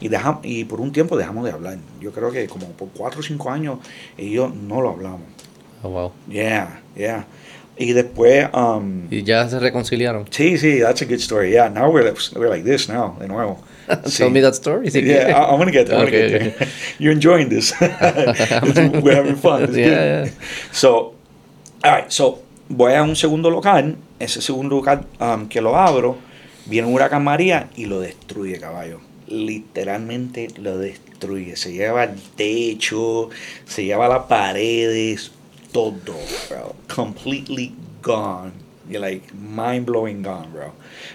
[0.00, 1.78] Y, dejam- y por un tiempo dejamos de hablar.
[2.00, 3.78] Yo creo que como por cuatro o cinco años
[4.16, 5.20] ellos no lo hablamos.
[5.82, 6.12] Oh, wow.
[6.28, 7.26] Yeah, yeah.
[7.76, 10.26] Y después, um, Y ya se reconciliaron.
[10.30, 11.50] sí, sí, that's a good story.
[11.52, 13.58] Yeah, now we're, we're like this now, de nuevo.
[14.16, 14.90] Tell me that story.
[14.90, 15.32] si yeah.
[15.36, 15.98] I, I'm gonna get there.
[15.98, 16.68] I'm Okay, gonna get there.
[16.98, 17.72] You're enjoying this.
[17.80, 19.64] We're having fun.
[19.64, 20.32] It's Yeah, good.
[20.32, 20.72] yeah.
[20.72, 21.14] So,
[21.84, 23.96] all right, so voy a un segundo local.
[24.20, 26.18] Ese segundo local um, que lo abro,
[26.66, 29.00] viene un huracán María y lo destruye, caballo.
[29.28, 31.56] Literalmente lo destruye.
[31.56, 33.28] Se lleva el techo,
[33.66, 35.30] se lleva las paredes,
[35.72, 36.16] todo,
[36.48, 36.74] bro.
[36.94, 38.52] Completely gone.
[38.88, 40.72] You're like mind blowing gone, bro.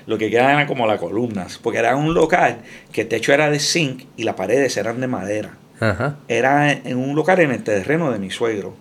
[0.08, 2.58] Lo que queda era como las columnas, porque era un local
[2.92, 6.18] que el techo era de zinc y las paredes eran de madera Ajá.
[6.28, 8.76] era en un local en el terreno de mi suegro,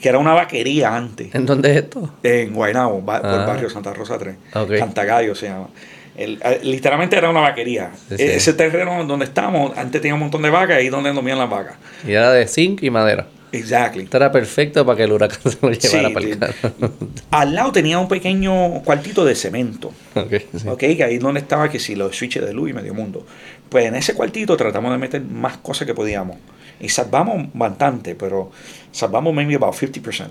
[0.00, 2.12] que era una vaquería antes, ¿En dónde es esto?
[2.22, 3.44] en Guaynabo, ba- por Ah.
[3.46, 4.34] barrio Santa Rosa 3.
[4.54, 4.72] Ok.
[4.78, 5.68] Cantagallo se llama.
[6.16, 7.90] El- eh, literalmente era una vaquería.
[8.08, 8.22] Sí, sí.
[8.22, 11.48] E- Ese terreno donde estamos, antes tenía un montón de vacas, ahí donde dormían las
[11.48, 11.76] vacas.
[12.06, 13.26] Y era de zinc y madera.
[13.52, 14.04] Exactly.
[14.04, 16.92] Esto era perfecto para que el huracán se lo llevara Sí, para el carro.
[17.30, 19.92] Al lado tenía un pequeño cuartito de cemento.
[20.14, 20.68] Ok, sí.
[20.68, 20.78] ¿ok?
[20.78, 23.26] Que ahí donde estaba que si los switches de luz y medio mundo.
[23.68, 26.38] Pues en ese cuartito tratamos de meter más cosas que podíamos.
[26.80, 28.50] Y salvamos bastante, pero
[28.90, 30.30] salvamos maybe about 50%.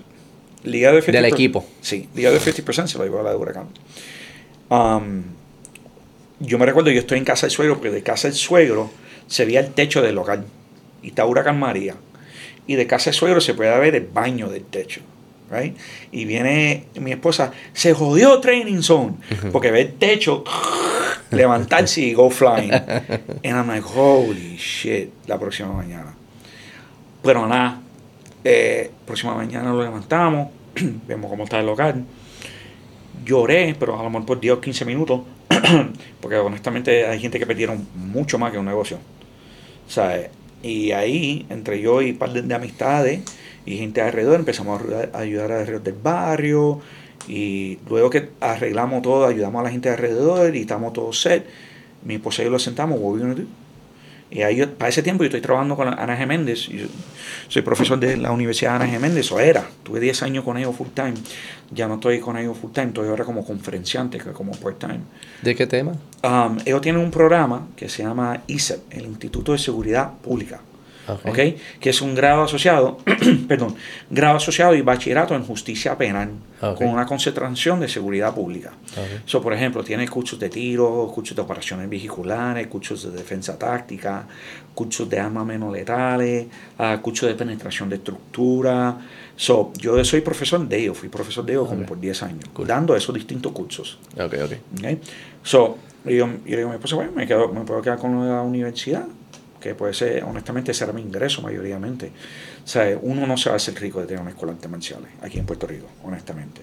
[0.64, 1.12] Liga de 50%.
[1.12, 1.64] Del equipo.
[1.80, 3.68] Sí, liga de 50% se lo llevó a la de huracán.
[4.68, 5.22] Um,
[6.40, 8.90] yo me recuerdo, yo estoy en casa del suegro, porque de casa del suegro
[9.28, 10.44] se veía el techo del local.
[11.02, 11.94] Y está huracán María.
[12.66, 15.00] Y de casa del suegro se puede ver el baño del techo.
[15.50, 15.76] Right?
[16.10, 19.16] Y viene mi esposa, se jodió Training Zone,
[19.52, 20.44] porque ve el techo
[21.30, 22.72] levantarse y go flying.
[22.72, 26.14] And I'm like, holy shit, la próxima mañana.
[27.22, 27.82] Pero nada,
[28.44, 30.48] eh, próxima mañana lo levantamos,
[31.06, 32.04] vemos cómo está el local.
[33.24, 35.20] Lloré, pero a lo mejor por 10 o 15 minutos,
[36.20, 38.98] porque honestamente hay gente que perdieron mucho más que un negocio.
[39.86, 40.30] ¿Sabes?
[40.62, 43.20] Y ahí, entre yo y un par de, de amistades
[43.66, 44.80] y gente alrededor, empezamos
[45.12, 46.80] a ayudar, alrededor del barrio.
[47.28, 51.46] Y luego que arreglamos todo, ayudamos a la gente alrededor y estamos todos set,
[52.04, 52.98] mi esposa y yo lo sentamos?
[54.32, 56.26] Y ahí, para ese tiempo yo estoy trabajando con Ana G.
[56.26, 56.68] Méndez.
[56.68, 56.86] Yo
[57.48, 58.98] soy profesor de la Universidad Ana G.
[58.98, 59.68] Méndez, o era.
[59.82, 61.14] Tuve 10 años con ellos full time.
[61.70, 65.00] Ya no estoy con ellos full time, estoy ahora como conferenciante, como part time.
[65.42, 65.92] ¿De qué tema?
[66.22, 70.60] Um, ellos tienen un programa que se llama ISEP, el Instituto de Seguridad Pública.
[71.08, 71.26] Ok.
[71.28, 71.38] ¿ok?
[71.80, 72.98] Que es un grado asociado,
[73.48, 73.74] perdón,
[74.10, 76.30] grado asociado y bachillerato en justicia penal,
[76.60, 76.78] Ok.
[76.78, 78.72] con una concentración de seguridad pública.
[78.92, 79.22] Ok.
[79.26, 84.26] So, por ejemplo, tiene cursos de tiro, cursos de operaciones vehiculares, cursos de defensa táctica,
[84.74, 86.46] cursos de armas menos letales,
[86.78, 88.96] ah, cursos de penetración de estructura.
[89.36, 92.66] So, yo soy profesor de ellos, fui profesor de ellos como por 10 años, Cool.
[92.68, 93.98] dando esos distintos cursos.
[94.16, 94.86] Ok, ok.
[95.42, 98.42] So, yo, yo digo a mi esposa, bueno, me, quedo, me puedo quedar con la
[98.42, 99.04] universidad,
[99.62, 102.12] que puede ser, honestamente, ese era mi ingreso mayoritariamente.
[102.64, 104.70] O sea, uno no se va a hacer rico de tener una escuela de artes
[104.70, 106.62] marciales aquí en Puerto Rico, honestamente.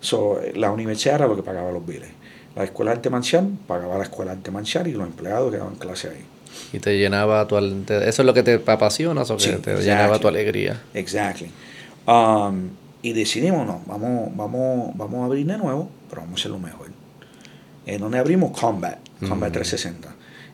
[0.00, 2.08] So, la universidad era lo que pagaba los biles.
[2.56, 5.58] La escuela de arte marcial pagaba la escuela de arte marcial y los empleados que
[5.58, 6.24] daban clase ahí.
[6.72, 7.56] Y te llenaba tu...
[7.56, 10.80] Eso es lo que te apasiona, o que te llenaba tu alegría.
[10.94, 11.50] Exactly.
[12.06, 12.70] Um,
[13.02, 16.58] y decidimos, no, vamos, vamos, vamos a abrir de nuevo, pero vamos a hacer lo
[16.58, 16.88] mejor.
[17.86, 20.09] En donde abrimos Combat, Combat 360.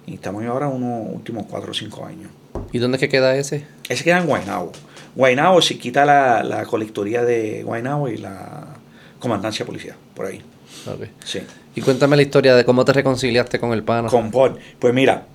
[0.06, 2.30] Y estamos ahora unos últimos 4 o 5 años.
[2.72, 3.66] ¿Y dónde es que queda ese?
[3.88, 4.72] Ese queda en Guaynabo.
[5.14, 8.66] Guaynabo se quita la, la colectoría de Guaynabo y la
[9.18, 10.42] comandancia de policía, por ahí.
[10.86, 11.10] Okay.
[11.24, 11.40] Sí.
[11.74, 14.08] Y cuéntame la historia de cómo te reconciliaste con el pana.
[14.08, 14.58] Con Paul.
[14.78, 15.26] Pues mira,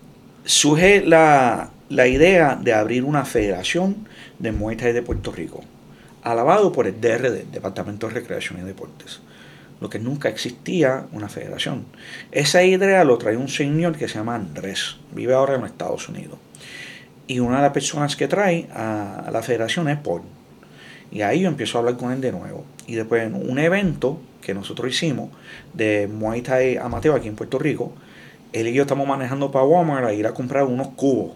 [0.45, 4.07] surge la, la idea de abrir una federación
[4.39, 5.61] de Muay de Puerto Rico,
[6.23, 9.19] alabado por el DRD, Departamento de Recreación y Deportes
[9.81, 11.85] lo que nunca existía una federación.
[12.31, 16.07] Esa idea lo trae un señor que se llama Andrés, vive ahora en los Estados
[16.07, 16.37] Unidos.
[17.27, 20.21] Y una de las personas que trae a, la federación es Paul.
[21.11, 22.63] Y ahí yo empiezo a hablar con él de nuevo.
[22.87, 25.29] Y después en un evento que nosotros hicimos
[25.73, 27.93] de Muay Thai amateur aquí en Puerto Rico,
[28.53, 31.35] él y yo estamos manejando para Walmart a ir a comprar unos cubos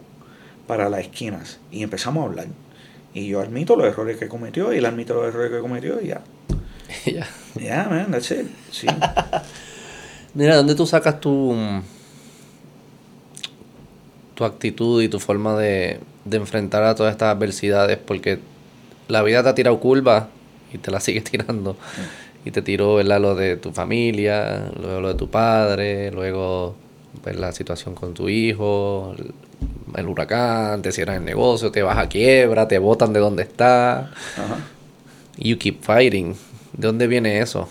[0.68, 1.60] para las esquinas.
[1.72, 2.48] Y empezamos a hablar.
[3.14, 6.08] Y yo admito los errores que cometió y él admite los errores que cometió y
[6.08, 6.22] ya.
[7.06, 7.28] ya.
[7.60, 8.48] Yeah, man, that's it.
[8.72, 8.88] Sí.
[10.34, 11.56] Mira, ¿dónde tú sacas tu,
[14.34, 17.98] tu actitud y tu forma de, de enfrentar a todas estas adversidades?
[17.98, 18.40] Porque
[19.08, 20.28] la vida te ha tirado curva
[20.74, 21.78] y te la sigues tirando.
[22.44, 23.20] Y te tiró ¿verdad?
[23.20, 26.76] lo de tu familia, luego lo de tu padre, luego
[27.24, 29.16] pues, la situación con tu hijo,
[29.96, 34.10] el, huracán, te cierran el negocio, te vas a quiebra, te botan de donde estás.
[35.38, 36.36] You keep fighting.
[36.78, 37.68] ¿De dónde viene eso?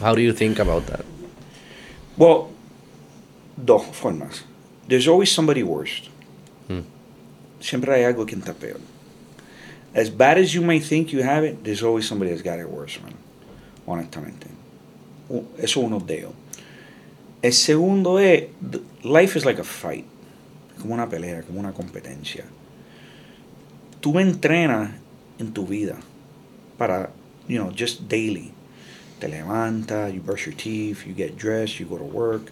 [0.00, 1.04] How do you think about that?
[2.16, 2.50] Well,
[3.56, 4.44] dos formas.
[4.88, 6.08] There's always somebody worse.
[6.68, 6.80] Hmm.
[7.60, 8.80] Siempre hay algo que está peor.
[9.94, 12.68] As bad as you may think you have it, there's always somebody that's got it
[12.68, 13.14] worse, man.
[13.86, 14.46] Honestamente.
[15.58, 16.32] Eso es uno de ellos.
[17.42, 18.48] El segundo es,
[19.02, 20.06] life is like a fight.
[20.80, 22.44] Como una pelea, como una competencia.
[24.00, 24.92] Tú entrenas
[25.38, 25.96] en tu vida
[26.78, 27.10] para
[27.48, 28.52] you know, just daily.
[29.18, 32.50] Te levanta, you brush your teeth, you get dressed, you go to work.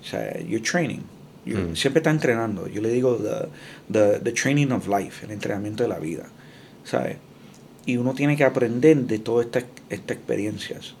[0.00, 1.04] O sea, you're training.
[1.46, 1.74] Mm.
[1.74, 2.66] Siempre está entrenando.
[2.68, 3.48] Yo le digo the,
[3.90, 6.26] the, the, training of life, el entrenamiento de la vida.
[6.84, 7.16] ¿Sabes?
[7.86, 10.94] Y uno tiene que aprender de todas estas, estas experiencias.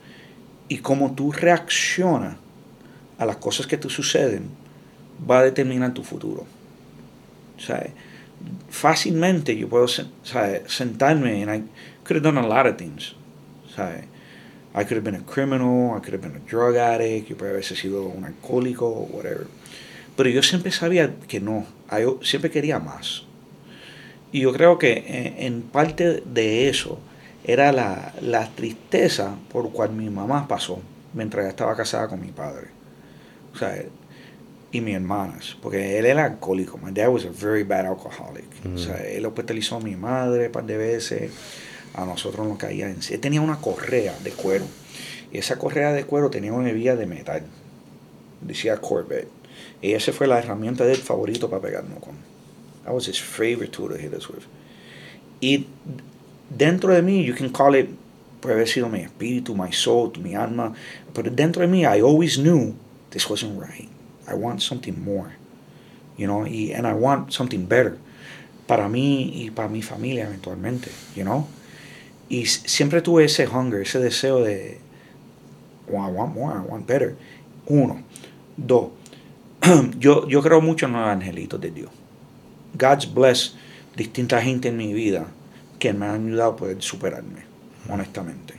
[0.68, 2.36] Y cómo tú reaccionas
[3.18, 4.48] a las cosas que te suceden
[5.28, 6.46] va a determinar tu futuro.
[7.58, 7.90] ¿Sabes?
[8.70, 10.62] Fácilmente yo puedo ¿sabes?
[10.72, 11.62] sentarme and I
[12.04, 13.14] could have done a lot of things.
[13.80, 14.04] ¿Sabes?
[14.72, 17.50] I could have been a criminal, I could have been a drug addict, yo puede
[17.50, 19.46] haber sido un alcohólico, whatever.
[20.16, 23.24] Pero yo siempre sabía que no, yo siempre quería más.
[24.32, 27.00] Y yo creo que en, parte de eso
[27.42, 30.80] era la, la, tristeza por cual mi mamá pasó
[31.14, 32.68] mientras ella estaba casada con mi padre.
[33.52, 33.82] O sea,
[34.70, 36.78] y mis hermanas, porque él era alcohólico.
[36.78, 38.46] My dad was a very bad alcoholic.
[38.72, 41.32] O sea, él hospitalizó a mi madre un par de veces
[41.94, 43.14] a nosotros nos caía en sí.
[43.14, 44.64] Él tenía una correa de cuero.
[45.32, 47.42] Y esa correa de cuero tenía una hebilla de metal.
[48.40, 49.28] Decía Corvette.
[49.82, 52.14] Y esa fue la herramienta del favorito para pegarnos con.
[52.84, 54.44] That was his favorite tool to hit us with.
[55.40, 55.66] Y
[56.50, 57.88] dentro de mí, you can call it,
[58.40, 60.74] puede haber sido mi espíritu, my soul, mi alma.
[61.14, 62.74] Pero dentro de mí, I always knew
[63.10, 63.88] this wasn't right.
[64.26, 65.32] I want something more.
[66.16, 67.96] You know, y, and I want something better.
[68.66, 71.46] Para mí y para mi familia eventualmente, you know.
[72.30, 74.78] Y siempre tuve ese hunger, ese deseo de,
[75.88, 77.16] I want more, I want better.
[77.66, 78.02] Uno.
[78.56, 78.90] Dos.
[79.98, 81.90] yo, yo creo mucho en los angelitos de Dios.
[82.74, 83.56] God's bless
[83.96, 85.26] distinta gente en mi vida
[85.80, 87.42] que me han ayudado a poder superarme,
[87.88, 88.54] honestamente.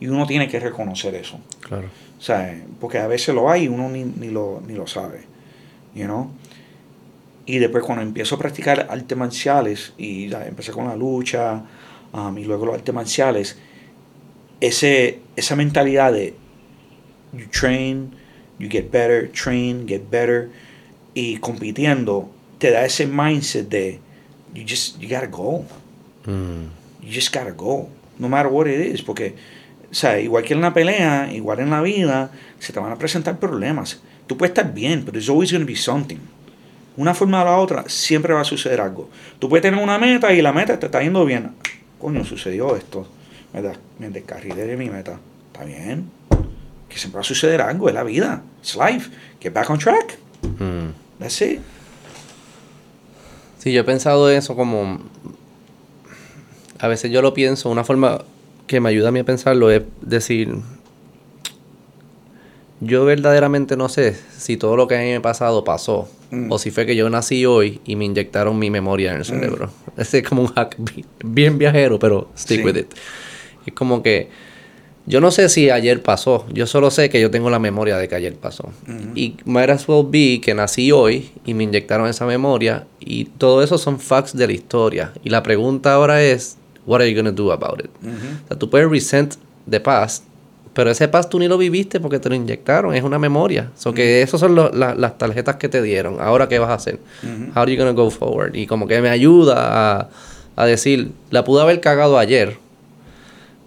[0.00, 1.40] Y uno tiene que reconocer eso.
[1.60, 1.88] Claro.
[2.18, 5.22] O sea, porque a veces lo hay y uno ni, ni, lo, ni lo sabe.
[5.94, 6.30] You know?
[7.46, 11.62] Y después cuando empiezo a practicar artes marciales y ya empecé con la lucha,
[12.14, 13.58] Um, y luego los artes marciales,
[14.60, 16.34] ese, esa mentalidad de
[17.32, 18.12] you train,
[18.60, 20.48] you get better, train, get better,
[21.12, 23.98] y compitiendo, te da ese mindset de
[24.54, 25.64] you just, you gotta go.
[26.26, 26.70] Mm.
[27.02, 27.88] You just gotta go.
[28.16, 29.34] No matter what it is, porque,
[29.90, 32.96] o sea, igual que en la pelea, igual en la vida, se te van a
[32.96, 34.00] presentar problemas.
[34.28, 36.20] Tú puedes estar bien, pero there's always going to be something.
[36.96, 39.10] Una forma o la otra, siempre va a suceder algo.
[39.40, 41.50] Tú puedes tener una meta y la meta te está yendo bien
[42.04, 43.06] coño, sucedió esto,
[43.98, 45.18] me descarrilé de mi meta.
[45.50, 46.10] Está bien,
[46.86, 50.18] que siempre va a suceder algo, es la vida, it's life, get back on track.
[50.42, 50.90] Mm.
[51.18, 51.60] That's it.
[53.58, 55.00] Sí, yo he pensado eso como...
[56.78, 58.22] A veces yo lo pienso, una forma
[58.66, 60.54] que me ayuda a mí a pensarlo es decir,
[62.84, 66.08] yo verdaderamente no sé si todo lo que a mí me ha pasado pasó.
[66.30, 66.50] Mm.
[66.50, 69.70] O si fue que yo nací hoy y me inyectaron mi memoria en el cerebro.
[69.96, 72.64] Ese es como un hack bi- bien viajero, pero stick Sí.
[72.64, 72.86] with it.
[73.66, 74.28] Es como que
[75.06, 76.46] yo no sé si ayer pasó.
[76.52, 78.70] Yo solo sé que yo tengo la memoria de que ayer pasó.
[79.14, 82.86] Y might as well be que nací hoy y me inyectaron esa memoria.
[83.00, 85.12] Y todo eso son facts de la historia.
[85.22, 86.56] Y la pregunta ahora es,
[86.86, 87.90] what are you going to do about it?
[88.02, 89.34] O sea, tú puedes resent
[89.70, 90.24] the past,
[90.74, 93.70] pero ese past tú ni lo viviste porque te lo inyectaron, es una memoria.
[93.76, 96.20] So que esas son lo- la- las tarjetas que te dieron.
[96.20, 96.98] Ahora, ¿qué vas a hacer?
[97.54, 98.54] How are you gonna go forward?
[98.56, 100.08] Y como que me ayuda a,
[100.56, 102.56] a decir, la pude haber cagado ayer,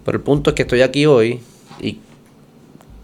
[0.04, 1.40] pero el punto es que estoy aquí hoy
[1.80, 1.98] y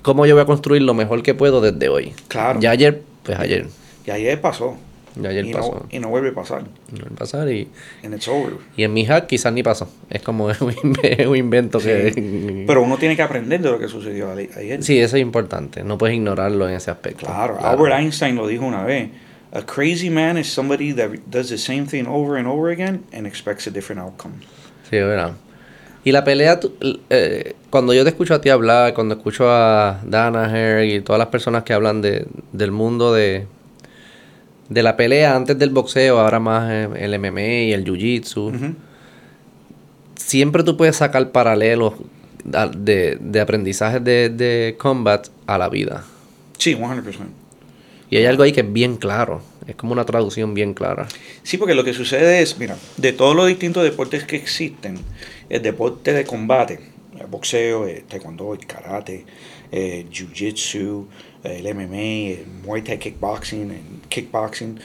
[0.02, 2.12] cómo yo voy a construir lo mejor que puedo desde hoy.
[2.28, 2.60] Claro.
[2.60, 3.66] Ya ayer, pues ayer.
[4.06, 4.76] Y ayer pasó.
[5.16, 5.72] Ya ayer y, pasó.
[5.72, 6.64] No, y no vuelve a pasar.
[6.90, 7.68] No a pasar y,
[8.02, 8.54] And it's over.
[8.76, 9.88] y en mi hack quizás ni pasó.
[10.10, 12.64] Es como un inve- un invento que...
[12.66, 14.82] Pero uno tiene que aprender de lo que sucedió ayer.
[14.82, 15.84] Sí, eso es importante.
[15.84, 17.26] No puedes ignorarlo en ese aspecto.
[17.26, 17.58] Claro.
[17.64, 19.10] Albert Einstein lo dijo una vez.
[19.52, 23.24] A crazy man is somebody that does the same thing over and over again and
[23.24, 24.34] expects a different outcome.
[24.90, 25.34] Sí, verdad.
[26.02, 26.58] Y la pelea,
[27.08, 31.28] eh, cuando yo te escucho a ti hablar, cuando escucho a Danaher y todas las
[31.28, 33.46] personas que hablan de, del mundo de,
[34.68, 38.74] de la pelea antes del boxeo, ahora más eh, el MMA y el jiu-jitsu,
[40.16, 41.94] siempre tú puedes sacar paralelos
[42.44, 46.04] de, de aprendizajes de, de combat a la vida.
[46.58, 47.02] Sí, 100%.
[48.10, 49.42] Y hay algo ahí que es bien claro.
[49.66, 51.08] Es como una traducción bien clara.
[51.42, 54.98] Sí, porque lo que sucede es, mira, de todos los distintos deportes que existen,
[55.48, 56.80] el deporte de combate,
[57.18, 59.24] el boxeo, el taekwondo, el karate,
[59.70, 61.06] el jiu-jitsu,
[61.44, 64.80] el MMA, el muay thai kickboxing, el kickboxing,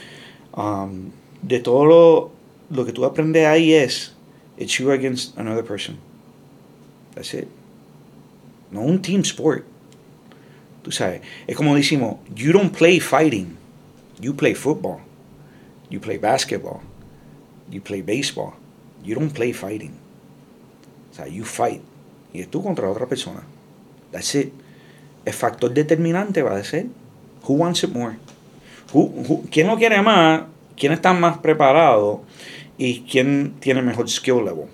[0.56, 1.10] um,
[1.42, 2.32] de todo
[2.70, 4.12] lo, que tú aprendes ahí es,
[4.56, 5.98] it's you against another person.
[7.14, 7.48] That's it.
[8.70, 9.64] No un team sport.
[10.82, 13.56] Tú sabes, es como decimos, you don't play fighting,
[14.20, 15.00] you play football.
[15.90, 16.82] You play basketball.
[17.68, 18.54] You play baseball.
[19.02, 19.98] You don't play fighting.
[21.10, 21.82] O sea, you fight.
[22.32, 23.42] Y es tú contra otra persona.
[24.12, 24.52] That's it.
[25.24, 26.86] El factor determinante va a ser
[27.46, 28.16] who wants it more.
[28.92, 30.42] Who, who- ¿Quién lo quiere más?
[30.76, 32.22] ¿Quién está más preparado?
[32.78, 34.66] Y quién tiene mejor skill level.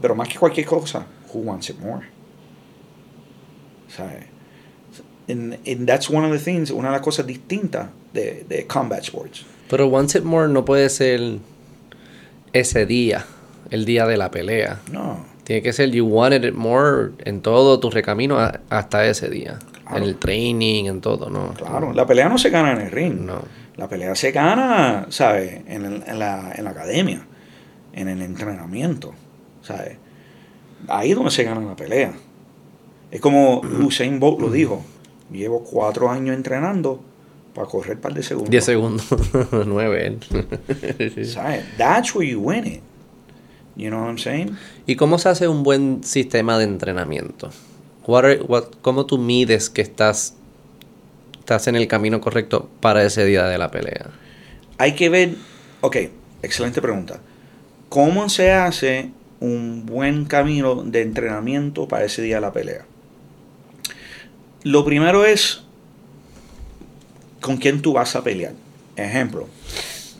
[0.00, 2.06] Pero más que cualquier cosa, who wants it more?
[3.88, 4.24] ¿Sabes?
[5.28, 9.02] And, and that's one of the things, una de las cosas distintas de, de combat
[9.04, 9.44] sports.
[9.68, 11.38] Pero Once It More no puede ser
[12.52, 13.24] ese día,
[13.70, 14.80] el día de la pelea.
[14.90, 15.24] No.
[15.44, 19.58] Tiene que ser you wanted it more en todo tu recamino a- hasta ese día.
[19.82, 19.96] Claro.
[19.98, 21.52] En el training, en todo, ¿no?
[21.54, 23.20] Claro, la pelea no se gana en el ring.
[23.20, 23.42] No.
[23.76, 25.62] La pelea se gana, ¿sabes?
[25.66, 27.26] En, el- en la, en la academia,
[27.92, 29.12] en el entrenamiento,
[29.62, 29.96] ¿sabes?
[30.88, 32.12] Ahí es donde se gana la pelea.
[33.10, 34.82] Es como Usain Bolt lo dijo.
[35.30, 37.00] Llevo cuatro años entrenando
[37.54, 38.50] para correr par de segundos.
[38.50, 39.06] 10 segundos.
[39.66, 41.26] 9 él.
[41.26, 41.64] ¿Sabes?
[41.76, 42.80] That's where you win it.
[43.76, 44.56] You know what I'm saying?
[44.86, 47.50] ¿Y cómo se hace un buen sistema de entrenamiento?
[48.06, 50.34] What are- what- ¿Cómo tú mides que estás,
[51.38, 54.10] estás en el camino correcto para ese día de la pelea?
[54.78, 55.36] Hay que ver,
[55.80, 55.96] ok,
[56.42, 57.20] excelente pregunta.
[57.88, 59.10] ¿Cómo se hace
[59.40, 62.84] un buen camino de entrenamiento para ese día de la pelea?
[64.64, 65.62] Lo primero es
[67.40, 68.52] con quién tú vas a pelear.
[68.96, 69.48] Ejemplo,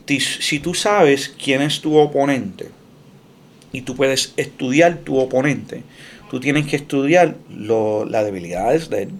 [0.06, 2.68] si tú sabes quién es tu oponente
[3.72, 5.82] y tú puedes estudiar tu oponente,
[6.30, 9.10] tú tienes que estudiar lo- las debilidades de él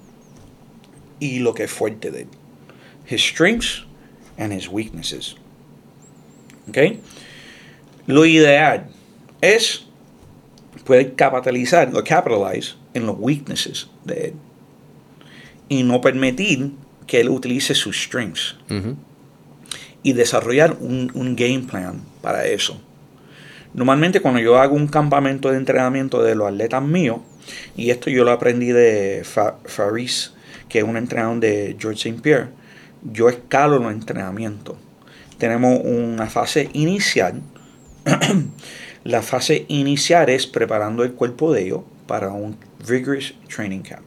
[1.21, 2.29] y lo que es fuerte de él.
[3.09, 3.85] His strengths
[4.39, 5.37] and his weaknesses.
[6.69, 6.79] ¿Ok?
[8.07, 8.89] Lo ideal
[9.41, 9.85] es
[10.85, 14.35] poder capitalizar capitalize en los weaknesses de él
[15.69, 16.73] y no permitir
[17.07, 18.97] que él utilice sus strengths Ujú.
[20.03, 22.81] y desarrollar un, un game plan para eso.
[23.75, 27.19] Normalmente cuando yo hago un campamento de entrenamiento de los atletas míos,
[27.77, 30.35] y esto yo lo aprendí de Fa- Faris,
[30.69, 32.21] que es un entrenador de George St.
[32.23, 32.49] Pierre,
[33.03, 34.77] yo escalo los entrenamientos.
[35.39, 37.41] Tenemos una fase inicial.
[39.05, 42.57] La fase inicial es preparando el cuerpo de ellos para un
[42.87, 44.03] rigorous training camp.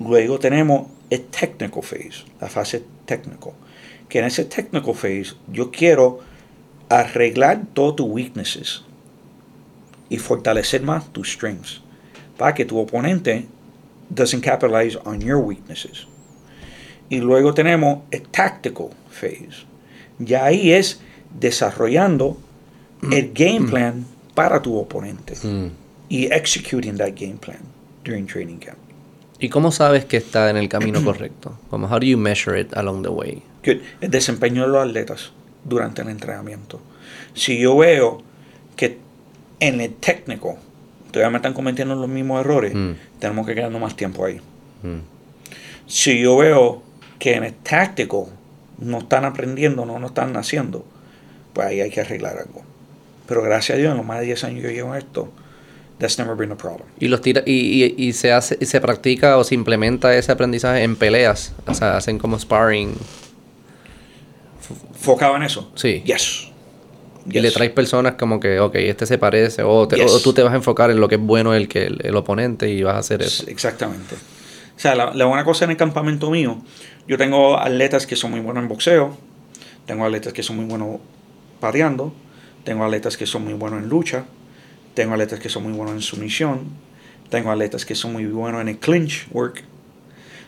[0.00, 3.54] Luego tenemos el technical phase, la fase técnico.
[4.08, 6.18] Que en ese technical phase yo quiero
[6.88, 8.82] arreglar todos tus weaknesses
[10.08, 11.80] y fortalecer más tus strengths
[12.36, 13.46] para que tu oponente
[14.10, 16.06] doesn't capitalize on your weaknesses.
[17.08, 19.64] Y luego tenemos el tactical phase.
[20.18, 21.00] Ya ahí es
[21.38, 22.36] desarrollando
[23.10, 24.04] el game plan
[24.34, 25.70] para tu oponente Mm.
[26.08, 27.60] y executing that game plan
[28.04, 28.78] during training camp.
[29.38, 31.58] ¿Y cómo sabes que está en el camino correcto?
[31.68, 33.42] Como, how do you measure it along the way?
[33.64, 33.78] Good.
[34.00, 35.32] El desempeño de los atletas
[35.64, 36.80] durante el entrenamiento.
[37.34, 38.22] Si yo veo
[38.76, 38.98] que
[39.60, 40.58] en el técnico
[41.10, 42.92] todavía me están cometiendo los mismos errores, Mm.
[43.18, 44.40] tenemos que quedarnos más tiempo ahí.
[44.82, 44.98] Mm.
[45.86, 46.82] Si yo veo
[47.18, 48.28] que en el táctico
[48.78, 50.84] no están aprendiendo, no, no están haciendo,
[51.52, 52.62] pues ahí hay que arreglar algo.
[53.26, 55.32] Pero gracias a Dios, en los más de 10 años que yo llevo esto,
[55.98, 56.86] that's never been a problem.
[56.98, 60.32] Y los tira y, y, y se hace y se practica o se implementa ese
[60.32, 62.94] aprendizaje en peleas, o sea, hacen como sparring
[65.04, 65.70] ¿Focado en eso?
[65.74, 66.02] Sí.
[66.04, 66.48] Yes.
[67.30, 70.12] y le traes personas como que, ok, este se parece o, te- Yes.
[70.12, 72.14] o tú te vas a enfocar en lo que es bueno el que el, el
[72.16, 73.44] oponente y vas a hacer eso.
[73.48, 74.14] Exactamente.
[74.76, 76.58] O sea, la, la buena cosa en el campamento mío,
[77.08, 79.16] yo tengo atletas que son muy buenos en boxeo,
[79.86, 80.98] tengo atletas que son muy buenos
[81.60, 82.12] pateando,
[82.64, 84.24] tengo atletas que son muy buenos en lucha,
[84.94, 86.60] tengo atletas que son muy buenos en sumisión,
[87.30, 89.62] tengo atletas que son muy buenos en el clinch work.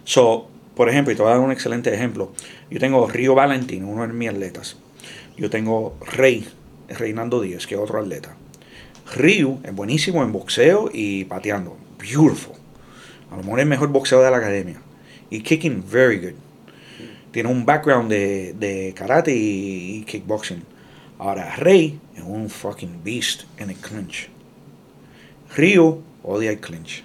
[0.04, 2.32] So, por ejemplo, y te voy a dar un excelente ejemplo.
[2.70, 4.76] Yo tengo Río Valentín, uno de mis atletas.
[5.38, 6.46] Yo tengo Rey,
[6.88, 8.36] Reinaldo Díaz, que es otro atleta.
[9.14, 11.78] Ryu es buenísimo en boxeo y pateando.
[11.98, 12.56] Beautiful.
[13.30, 14.80] A lo mejor es el mejor boxeo de la academia.
[15.30, 16.34] Y kicking, very good.
[17.30, 20.62] Tiene un background de, de karate y, kickboxing.
[21.18, 24.28] Ahora, Rey es un fucking beast en el clinch.
[25.56, 27.02] Ryu odia el clinch.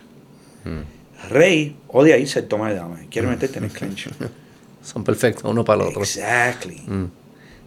[1.29, 2.99] Rey odia irse al toma de dama.
[3.09, 4.09] Quiere meterte en el clinch.
[4.83, 6.01] Son perfectos uno para el otro.
[6.01, 6.81] Exactly.
[6.87, 7.05] Mm.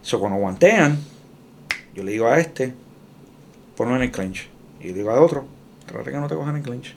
[0.01, 0.97] So, cuando guantean,
[1.95, 2.73] yo le digo a este,
[3.75, 4.47] ponlo en el clinch.
[4.81, 5.47] Y le digo a otro,
[5.85, 6.95] trata que no te cojan en el clinch.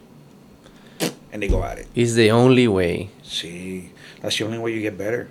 [1.32, 1.86] And they go at it.
[1.94, 3.11] It's the only way.
[3.22, 3.90] Sí,
[4.20, 5.28] that's the only way you get better.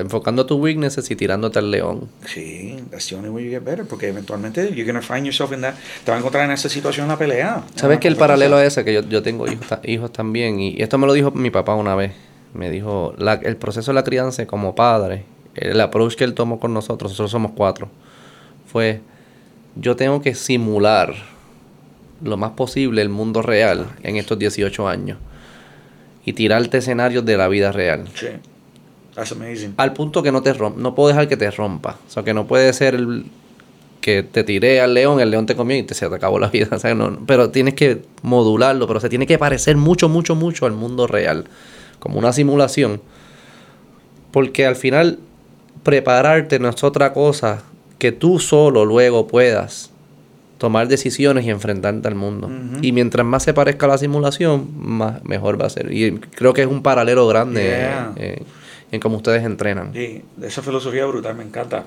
[0.00, 2.08] Enfocando tus weaknesses y tirándote al león.
[2.26, 3.84] Sí, that's the only way you get better.
[3.86, 5.74] Porque eventualmente you're gonna find yourself in that.
[6.04, 7.62] Te vas a encontrar en esa situación en la pelea.
[7.76, 8.84] ¿Sabes que el paralelo es ese?
[8.84, 10.58] Que yo, yo tengo hijos, hijos también.
[10.58, 12.12] Y esto me lo dijo mi papá una vez.
[12.52, 16.58] Me dijo, la- el proceso de la crianza como padre, el approach que él tomó
[16.58, 17.88] con nosotros, nosotros somos cuatro,
[18.66, 19.00] fue,
[19.76, 21.14] yo tengo que simular
[22.22, 25.18] lo más posible el mundo real en estos 18 años.
[26.24, 28.06] Y tirarte escenarios de la vida real.
[28.14, 28.26] Sí,
[29.16, 29.74] that's amazing.
[29.76, 31.96] Al punto que no te rompa, no puedo dejar que te rompa.
[32.06, 33.24] O sea, que no puede ser el
[34.00, 36.48] que te tiré al león, el león te comió y te, se te acabó la
[36.48, 36.68] vida.
[36.76, 40.64] O sea, no- pero tienes que modularlo, pero se tiene que parecer mucho, mucho, mucho
[40.66, 41.46] al mundo real.
[41.98, 43.00] Como una simulación.
[44.30, 45.18] Porque al final,
[45.82, 47.62] prepararte no es otra cosa
[47.98, 49.90] que tú solo luego puedas
[50.58, 52.50] tomar decisiones y enfrentarte al mundo.
[52.82, 55.92] Y mientras más se parezca a la simulación, más, mejor va a ser.
[55.92, 58.12] Y creo que es un paralelo grande Yeah.
[58.16, 58.42] eh,
[58.96, 59.92] en cómo ustedes entrenan.
[59.92, 61.84] Sí, esa filosofía brutal me encanta.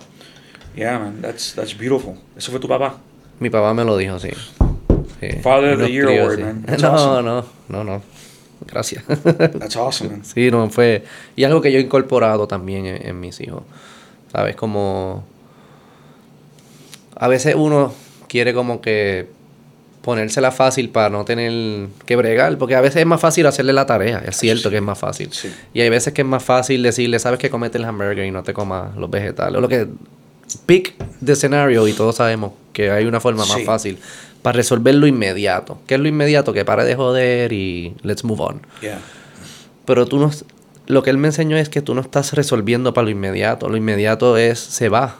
[0.76, 2.16] Yeah, man, that's, that's beautiful.
[2.38, 2.97] ¿Eso fue tu papá?
[3.39, 4.30] Mi papá me lo dijo, sí.
[5.20, 5.28] Sí.
[5.41, 6.64] Father of the Year Award, man.
[6.66, 7.24] That's No, awesome.
[7.26, 8.01] no, no, no.
[8.66, 9.03] Gracias.
[9.05, 10.26] That's awesome, man.
[10.26, 11.03] Sí, no, fue...
[11.36, 13.64] Y algo que yo he incorporado también en, en mis hijos.
[14.32, 14.55] ¿Sabes?
[14.55, 15.26] Como...
[17.16, 17.93] A veces uno
[18.30, 19.28] quiere como que
[20.02, 23.86] ponérsela fácil para no tener que bregar, porque a veces es más fácil hacerle la
[23.86, 25.30] tarea, es cierto que es más fácil.
[25.32, 25.52] Sí.
[25.74, 28.43] Y hay veces que es más fácil decirle, sabes que comete el hamburger y no
[28.43, 29.58] te comas los vegetales.
[29.58, 29.88] O lo que...
[30.66, 33.66] Pick the scenario y todos sabemos que hay una forma más Sí.
[33.66, 34.00] fácil
[34.41, 35.80] para resolver lo inmediato.
[35.86, 36.54] ¿Qué es lo inmediato?
[36.54, 38.62] Que pare de joder y let's move on.
[38.82, 39.00] Yeah.
[39.86, 40.32] Pero tú no...
[40.88, 43.70] Lo que él me enseñó es que tú no estás resolviendo para lo inmediato.
[43.70, 45.18] Lo inmediato es, se va.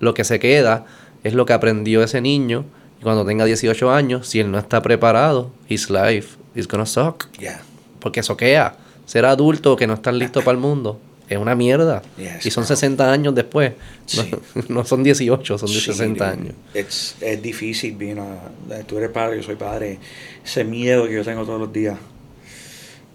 [0.00, 0.86] Lo que se queda
[1.24, 2.64] es lo que aprendió ese niño.
[3.04, 7.26] Cuando tenga 18 años, si él no está preparado, his life is gonna suck.
[7.38, 7.60] Yeah.
[8.00, 8.76] Porque soquea.
[9.06, 10.98] Ser adulto que no estás listo para el mundo
[11.28, 12.02] es una mierda.
[12.18, 12.68] Yes, y son bro.
[12.68, 13.72] 60 años después.
[14.16, 14.30] No- Sí.
[14.68, 16.40] No, son 18, son de Sí, 60 dude.
[16.42, 16.54] años.
[16.74, 19.98] It's- es difícil, a- tú eres padre, yo soy padre.
[20.44, 21.96] Ese miedo que yo tengo todos los días.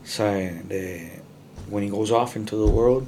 [0.04, 0.68] ¿Sabes?
[0.68, 1.12] De
[1.70, 3.06] when he goes off into the world.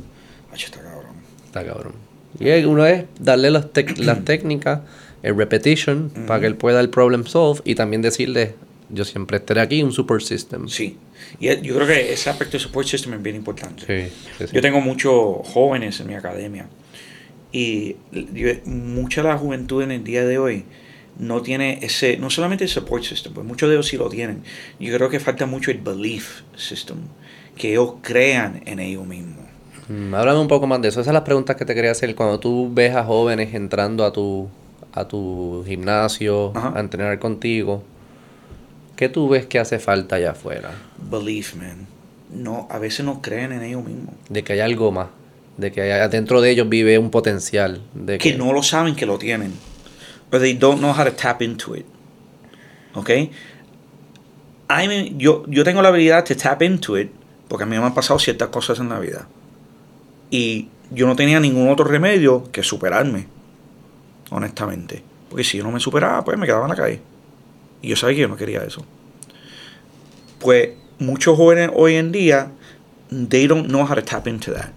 [0.52, 1.16] Ay, está cabrón.
[1.46, 1.94] Está cabrón.
[2.40, 3.68] Y es- uno es darle las,
[3.98, 4.82] las técnicas,
[5.24, 8.56] el repetition, para que él pueda el problem solve y también decirle,
[8.90, 10.68] yo siempre estaré aquí, un super system.
[10.68, 10.98] Sí.
[11.40, 13.86] Y yo creo que ese aspecto de support system es bien importante.
[13.86, 14.56] Sí, sí, sí.
[14.56, 16.68] Yo tengo muchos jóvenes en mi academia
[17.52, 17.96] y
[18.66, 20.66] mucha de la juventud en el día de hoy
[21.20, 24.44] no tiene ese, no solamente el support system, pues muchos de ellos sí lo tienen.
[24.80, 26.98] Yo creo que falta mucho el belief system,
[27.56, 29.46] que ellos crean en ellos mismos.
[29.88, 31.00] Mm, háblame un poco más de eso.
[31.00, 32.16] Esas son las preguntas que te quería hacer.
[32.16, 34.50] Cuando tú ves a jóvenes entrando a tu,
[34.94, 36.74] a tu gimnasio, Ajá.
[36.76, 37.84] a entrenar contigo,
[38.96, 40.72] ¿qué tú ves que hace falta allá afuera?
[40.98, 41.88] Belief, man.
[42.34, 44.16] No, a veces no creen en ellos mismos.
[44.30, 45.08] De que hay algo más.
[45.58, 47.82] De que adentro de ellos vive un potencial.
[47.94, 49.54] De que, no lo saben que lo tienen.
[50.32, 51.86] Or they don't know how to tap into it.
[52.94, 53.10] ¿Ok?
[54.70, 57.12] I yo, yo tengo la habilidad de tap into it
[57.52, 59.28] porque a mí me han pasado ciertas cosas en la vida.
[60.30, 63.28] Y yo no tenía ningún otro remedio que superarme.
[64.32, 65.04] Honestamente.
[65.30, 67.02] Porque si yo no me superaba, pues me quedaba en la calle.
[67.82, 68.84] Y yo sabía que yo no quería eso.
[70.40, 72.52] Pues muchos jóvenes hoy en día,
[73.30, 74.72] they don't know how to tap into that.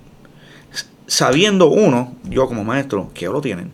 [1.07, 3.73] Sabiendo uno, yo como maestro, que lo tienen.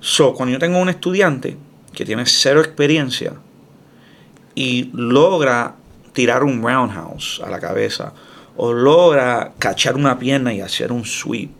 [0.00, 1.56] So, cuando yo tengo un estudiante
[1.92, 3.34] que tiene cero experiencia
[4.54, 5.74] y logra
[6.12, 8.14] tirar un roundhouse a la cabeza
[8.56, 11.50] o logra cachar una pierna y hacer un sweep,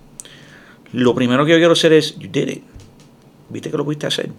[0.93, 2.70] lo primero que yo quiero hacer es, you did it.
[3.51, 4.31] Viste que lo pudiste hacer.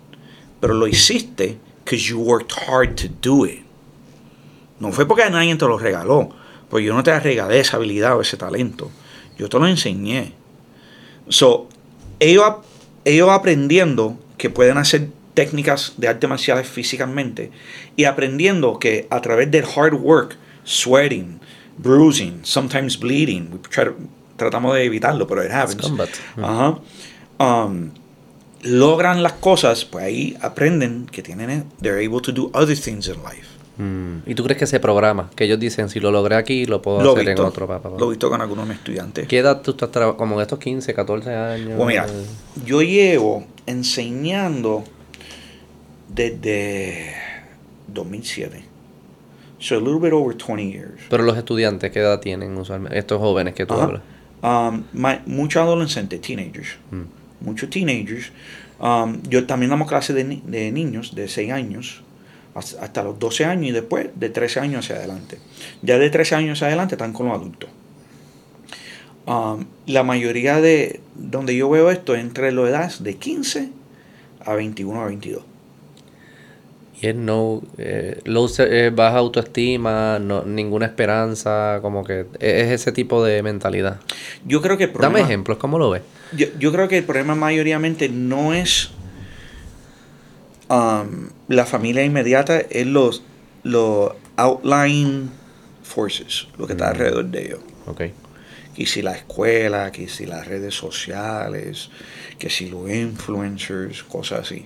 [0.60, 3.64] Pero lo hiciste because you worked hard to do it.
[4.80, 6.30] No fue porque nadie te lo regaló.
[6.70, 8.90] Porque yo no te regalé esa habilidad o ese talento.
[9.38, 10.34] Yo te lo enseñé.
[11.28, 11.68] So,
[12.20, 12.56] ellos,
[13.06, 17.52] ellos aprendiendo que pueden hacer técnicas de arte marciales físicamente
[17.96, 21.40] y aprendiendo que a través del hard work, sweating,
[21.78, 23.60] bruising, sometimes bleeding,
[24.38, 25.92] tratamos de evitarlo, pero it happens.
[27.40, 27.92] Um,
[28.64, 33.16] logran las cosas, pues ahí aprenden que tienen, they're able to do other things in
[33.24, 33.48] life.
[33.78, 34.30] Mm.
[34.30, 37.14] ¿Y tú crees que ese programa, que ellos dicen, si lo logré aquí, lo puedo
[37.14, 37.90] hacer en otro papá?
[37.98, 39.28] Lo he visto con algunos estudiantes.
[39.28, 40.18] ¿Qué edad tú estás trabajando?
[40.18, 41.74] Como en estos 15, 14 años.
[41.78, 42.06] Pues mira,
[42.66, 44.84] yo llevo enseñando
[46.10, 47.16] desde
[47.88, 48.66] 2007.
[49.60, 51.02] So a little bit over 20 years.
[51.10, 52.98] Pero los estudiantes, ¿qué edad tienen usualmente?
[52.98, 54.02] Estos jóvenes que tú hablas.
[54.42, 54.84] Um,
[55.26, 56.78] muchos adolescentes, teenagers.
[56.90, 57.21] Mm.
[57.42, 58.32] Muchos teenagers.
[58.80, 62.04] Um, yo también damos clases de, de niños de 6 años
[62.56, 65.38] hasta los 12 años y después de 13 años hacia adelante.
[65.82, 67.70] Ya de 13 años hacia adelante están con los adultos.
[69.26, 73.70] Um, la mayoría de donde yo veo esto entre las edades de 15
[74.46, 75.44] a 21 a 22.
[77.02, 83.24] Y es no, eh, eh, baja autoestima, no, ninguna esperanza, como que es ese tipo
[83.24, 84.00] de mentalidad.
[84.46, 86.04] Yo creo que Dame ejemplos, ¿cómo lo ves?
[86.34, 88.92] Yo, yo creo que el problema mayoritariamente no es
[90.72, 93.24] Um, la familia inmediata es los,
[93.64, 95.30] los outline
[95.84, 96.90] forces, lo que está mm.
[96.92, 97.60] alrededor de ellos.
[97.88, 98.14] Okay.
[98.74, 101.90] Que si la escuela, que si las redes sociales,
[102.40, 104.66] que si los influencers, cosas así.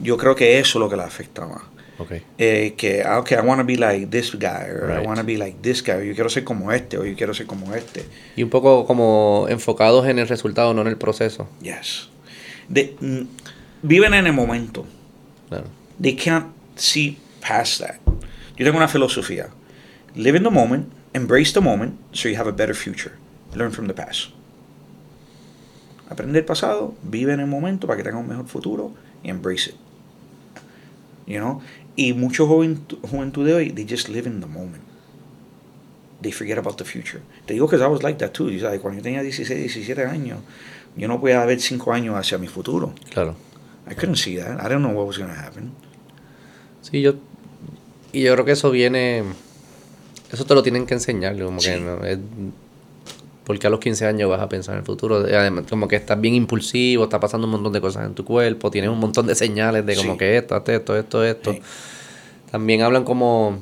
[0.00, 1.62] Yo creo que eso es lo que le afecta más.
[2.00, 2.22] Okay.
[2.38, 5.24] Eh, que, ah, okay, I want to be like this guy, or I want to
[5.24, 8.06] be like this guy, yo quiero ser como este, o yo quiero ser como este.
[8.36, 11.46] Y un poco como enfocados en el resultado, no en el proceso.
[11.60, 12.08] Yes.
[12.68, 13.26] De, mm,
[13.82, 14.86] viven en el momento.
[16.00, 16.46] They can't
[16.76, 17.96] see past that.
[18.56, 19.50] Yo tengo una filosofía.
[20.14, 23.12] Live in the moment, embrace the moment, so you have a better future.
[23.54, 24.30] Learn from the past.
[26.08, 28.92] Aprende el pasado, vive en el momento para que tenga un mejor futuro
[29.22, 29.76] y embrace it.
[31.26, 31.62] You know?
[31.96, 34.82] Y muchos juventud de hoy, they just live in the moment.
[36.22, 37.22] They forget about the future.
[37.46, 38.50] Te digo que I was like that too.
[38.80, 40.40] Cuando yo tenía 16, 17 años,
[40.96, 42.94] yo no podía ver 5 años hacia mi futuro.
[43.10, 43.36] Claro.
[43.90, 44.60] I couldn't see that.
[44.60, 45.72] I don't know what was going to happen.
[46.82, 47.14] Sí, yo.
[48.12, 49.24] Y yo creo que eso viene.
[50.30, 51.38] Eso te lo tienen que enseñar.
[51.38, 52.18] Como que no, es,
[53.50, 55.16] porque a los 15 años vas a pensar en el futuro.
[55.16, 58.70] Además, como que estás bien impulsivo, está pasando un montón de cosas en tu cuerpo,
[58.70, 61.56] tienes un montón de señales de como que esto, esto, esto, esto.
[62.52, 63.58] También hablan como.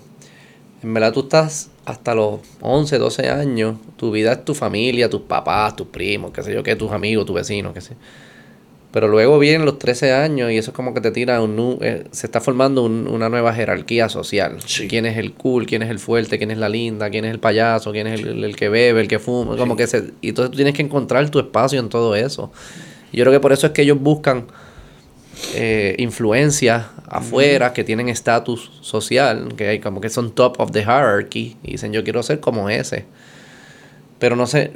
[0.82, 3.76] En verdad, tú estás hasta los 11, 12 años.
[3.96, 7.24] Tu vida es tu familia, tus papás, tus primos, qué sé yo, qué, tus amigos,
[7.24, 7.94] tus vecinos, qué sé.
[8.90, 11.78] Pero luego vienen los 13 años y eso es como que te tira un...
[11.82, 14.56] Eh, se está formando una nueva jerarquía social.
[14.88, 15.66] ¿Quién es el cool?
[15.66, 16.38] ¿Quién es el fuerte?
[16.38, 17.10] ¿Quién es la linda?
[17.10, 17.92] ¿Quién es el payaso?
[17.92, 19.02] ¿Quién es el, que bebe?
[19.02, 19.56] ¿El que fuma?
[19.56, 22.50] Como que se, y entonces tú tienes que encontrar tu espacio en todo eso.
[23.12, 24.46] yo creo que por eso es que ellos buscan
[25.54, 30.80] eh, influencias afuera que tienen estatus social, que hay como que son top of the
[30.80, 33.04] hierarchy y dicen yo quiero ser como ese.
[34.18, 34.72] Pero no sé,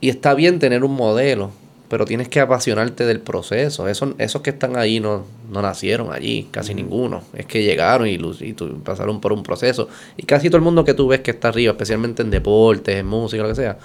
[0.00, 1.52] y está bien tener un modelo,
[1.92, 3.86] pero tienes que apasionarte del proceso.
[3.86, 7.22] Esos, esos que están ahí no, no nacieron allí, casi ninguno.
[7.36, 9.90] Es que llegaron y, y pasaron por un proceso.
[10.16, 13.04] Y casi todo el mundo que tú ves que está arriba, especialmente en deportes, en
[13.04, 13.76] música, lo que sea,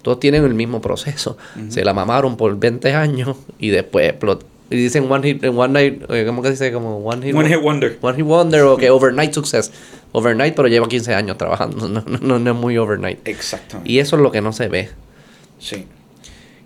[0.00, 1.36] todos tienen el mismo proceso.
[1.68, 4.46] Se la mamaron por 20 años y después explotó.
[4.70, 6.72] Y dicen one hit, one night, eh, ¿cómo que dice?
[6.72, 7.98] Como one hit, one hit wonder.
[8.00, 9.70] One hit wonder o que overnight success.
[10.12, 11.88] Overnight, pero lleva 15 años trabajando.
[11.88, 13.18] No, no, no es muy overnight.
[13.28, 13.92] Exactamente.
[13.92, 14.88] Y eso es lo que no se ve.
[15.58, 15.84] Sí.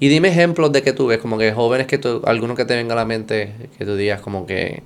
[0.01, 2.77] Y dime ejemplos de que tú ves, como que jóvenes que tú, algunos que te
[2.77, 4.83] venga a la mente, que tú digas como que,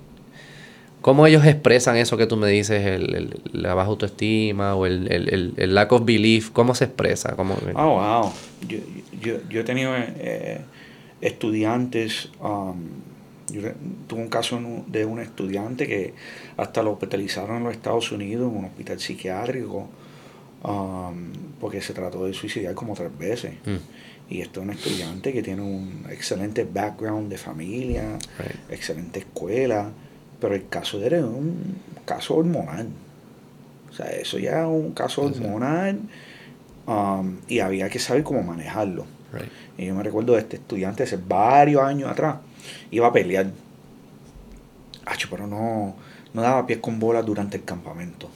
[1.01, 5.91] ¿cómo ellos expresan eso que tú me dices, el, la baja autoestima o el, lack
[5.91, 6.49] of belief?
[6.49, 7.35] ¿Cómo se expresa?
[7.35, 8.33] ¿Cómo, oh, wow.
[9.21, 10.61] yo, yo he tenido eh,
[11.21, 12.75] estudiantes, um,
[13.51, 13.61] yo
[14.07, 16.13] tuve un caso de un estudiante que
[16.57, 19.89] hasta lo hospitalizaron en los Estados Unidos en un hospital psiquiátrico
[20.63, 23.53] um, porque se trató de suicidar como tres veces.
[23.65, 23.77] Mm,
[24.33, 28.71] Y esto es un estudiante que tiene un excelente background de familia, right.
[28.71, 29.91] excelente escuela,
[30.41, 32.87] pero el caso de él es un caso hormonal.
[33.91, 35.99] O sea, eso ya es un caso hormonal
[36.87, 39.05] um, y había que saber cómo manejarlo.
[39.31, 39.51] Right.
[39.77, 42.37] Y yo me recuerdo de este estudiante hace varios años atrás,
[42.89, 43.51] iba a pelear.
[45.29, 45.95] Pero no,
[46.33, 48.31] no daba pies con bola durante el campamento.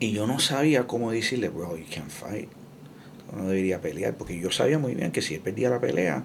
[0.00, 2.48] Y yo no sabía cómo decirle, bro, you can't fight.
[3.34, 6.24] No debería pelear, porque yo sabía muy bien que si él perdía la pelea,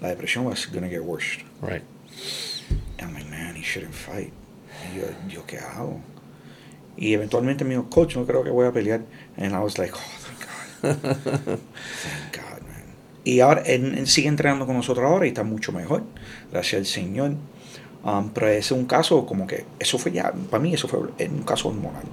[0.00, 1.38] la depresión was gonna get worse.
[1.60, 1.82] Right.
[3.00, 4.32] I'm like, man, he shouldn't fight.
[4.92, 6.00] Y yo, ¿yo qué hago?
[6.96, 9.02] Y eventualmente me dijo, coach, no creo que voy a pelear.
[9.36, 10.48] And I was like, oh, thank God.
[12.02, 12.84] Thank God, man.
[13.24, 16.02] Y ahora, él, él sigue entrenando con nosotros ahora y está mucho mejor.
[16.50, 17.36] Gracias al Señor.
[18.04, 21.00] Um, pero ese es un caso como que, eso fue ya, para mí eso fue
[21.00, 22.04] un caso hormonal.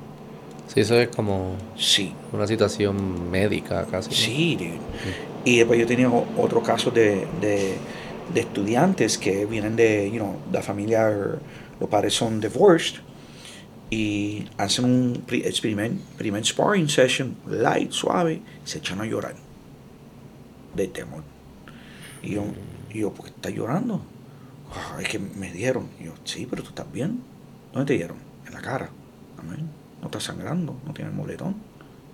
[0.72, 4.10] Sí, eso es como Sí, una situación médica casi.
[4.10, 4.16] ¿no?
[4.16, 4.80] sí, dude.
[5.46, 7.74] Y después yo tenido otro caso de, de,
[8.34, 11.10] de estudiantes que vienen de, you know, la familia,
[11.80, 13.00] los padres son divorced
[13.90, 19.34] y hacen un primer, primer sparring session, light, suave, y se echan a llorar
[20.76, 21.24] de temor.
[22.22, 22.44] Y yo,
[22.94, 24.02] y yo ¿por qué estás llorando?
[24.72, 25.88] "Ah, es que me dieron.
[26.00, 27.22] Y yo, sí, pero tú estás bien.
[27.74, 28.18] ¿Dónde te dieron?
[28.46, 28.92] En la cara.
[29.40, 29.68] Amén.
[30.02, 31.56] No estás sangrando, no tienes moletón.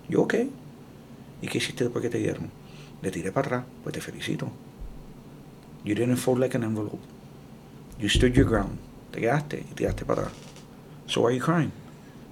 [0.08, 0.34] Yo, ok.
[1.42, 2.50] ¿Y qué hiciste después que te dieron?
[3.02, 4.50] Le tiré para atrás, pues te felicito.
[5.84, 7.00] You didn't fold like an envelope.
[7.98, 8.78] You stood your ground.
[9.12, 10.34] Te quedaste y tiraste para atrás.
[11.06, 11.72] So why are you crying?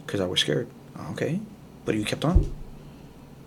[0.04, 0.66] Because I was scared.
[0.96, 1.40] Ah, okay.
[1.84, 2.46] But you kept on.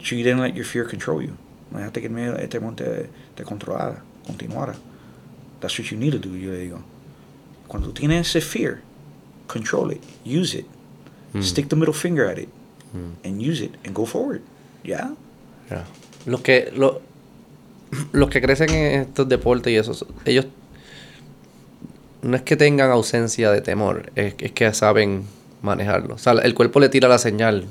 [0.02, 1.38] So you didn't let your fear control you.
[1.72, 4.76] No dejaste que el miedo, este monte te controlara, continuara.
[5.60, 6.84] That's what you need to do, yo le digo.
[7.68, 8.82] Cuando tienes ese fear,
[9.48, 10.66] control it, use it.
[11.38, 11.44] Mm.
[11.44, 12.50] Stick the middle finger at it
[12.94, 13.28] Mm.
[13.28, 14.42] and use it and go forward.
[14.84, 15.12] Yeah?
[15.70, 15.84] Ya.
[16.26, 17.02] Los que lo-
[18.14, 19.94] los que crecen en estos deportes y eso,
[20.26, 20.46] ellos
[22.22, 25.24] no es que tengan ausencia de temor, es, es que saben
[25.62, 26.16] manejarlo.
[26.16, 27.66] O sea, el cuerpo le tira la señal.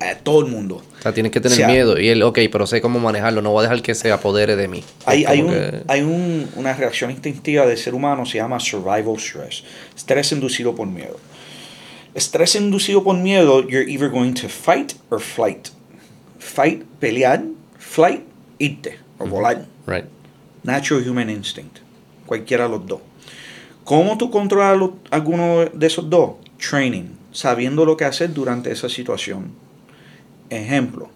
[0.00, 0.82] A todo el mundo.
[0.98, 1.98] O sea, tienes que tener O sea, miedo.
[2.00, 3.40] Y él, ok, pero sé cómo manejarlo.
[3.42, 4.82] No voy a dejar que se apodere de mí.
[5.06, 8.58] Hay, hay, como un, que- hay un- una reacción instintiva del ser humano, se llama
[8.58, 9.62] survival stress.
[9.96, 11.18] Estrés inducido por miedo.
[12.14, 15.70] Estrés inducido por miedo, you're either going to fight or flight.
[16.38, 17.42] Fight, pelear,
[17.78, 18.22] flight,
[18.58, 19.66] irte o volar.
[19.86, 20.04] Right.
[20.64, 21.78] Natural human instinct.
[22.26, 23.00] Cualquiera de los dos.
[23.84, 26.32] ¿Cómo tú controlas los- alguno de esos dos?
[26.58, 27.04] Training.
[27.32, 29.52] Sabiendo lo que hacer durante esa situación.
[30.50, 31.08] Ejemplo.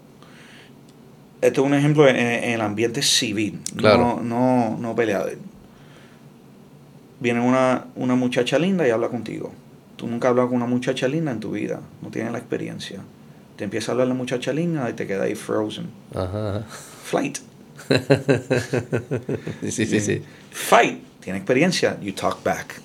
[1.42, 3.60] Este es un ejemplo en, en el ambiente civil.
[3.76, 4.18] Claro.
[4.22, 5.36] No, no, no peleador.
[7.20, 9.52] Viene una, una muchacha linda y habla contigo.
[9.96, 11.80] Tú nunca has hablado con una muchacha linda en tu vida.
[12.02, 13.00] No tienes la experiencia.
[13.56, 15.88] Te empieza a hablar la muchacha linda y te queda ahí frozen.
[16.14, 16.64] Ajá.
[17.04, 17.38] Flight.
[19.62, 20.22] sí, sí, sí.
[20.50, 21.02] Fight.
[21.20, 21.98] Tiene experiencia.
[22.00, 22.80] You talk back.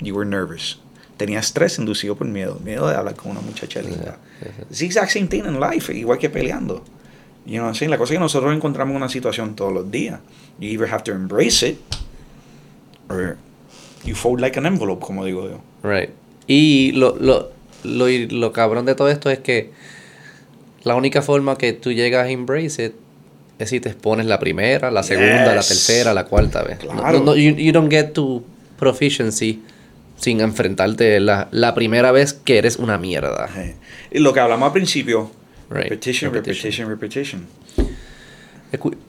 [0.00, 0.78] You were nervous.
[1.16, 2.60] Tenía estrés inducido por miedo.
[2.64, 4.18] Miedo de hablar con una muchacha linda.
[4.70, 5.92] It's the exact same thing in life.
[5.92, 6.84] Igual que peleando.
[7.46, 7.90] You know what I'm saying?
[7.90, 10.20] La cosa es que nosotros encontramos una situación todos los días.
[10.58, 11.78] You either have to embrace it
[13.08, 13.36] or
[14.04, 15.60] you fold like an envelope, como digo yo.
[15.82, 16.10] Right.
[16.46, 17.50] Y lo, lo,
[17.84, 19.70] lo, lo cabrón de todo esto es que
[20.82, 22.92] la única forma que tú llegas a embrace it
[23.58, 26.78] es si te expones la primera, la segunda, la tercera, la cuarta vez.
[26.78, 27.20] Claro.
[27.20, 28.42] no- you, you don't get to
[28.78, 29.62] proficiency
[30.16, 33.48] sin enfrentarte la, la primera vez que eres una mierda.
[34.10, 35.30] Y lo que hablamos al principio.
[35.70, 35.84] Right.
[35.84, 36.88] Repetition, Repetition.
[36.88, 37.46] repetition,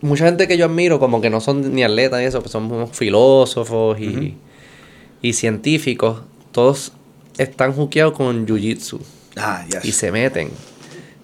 [0.01, 2.87] Mucha gente que yo admiro, como que no son ni atletas y eso, pues son
[2.93, 4.35] filósofos y,
[5.23, 6.21] y científicos,
[6.51, 6.91] todos
[7.37, 8.99] están juqueados con jiu-jitsu.
[9.37, 9.83] Ah, yes.
[9.83, 10.49] y se meten.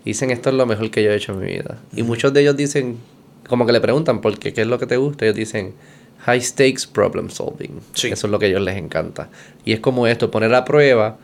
[0.03, 1.77] Dicen, esto es lo mejor que yo he hecho en mi vida.
[1.95, 2.97] Y muchos de ellos dicen,
[3.47, 4.51] como que le preguntan, ¿por qué?
[4.53, 5.25] ¿Qué es lo que te gusta?
[5.25, 5.73] Ellos dicen,
[6.25, 7.79] high stakes problem solving.
[7.93, 8.07] Sí.
[8.07, 9.29] Eso es lo que a ellos les encanta.
[9.63, 11.17] Y es como esto, poner a prueba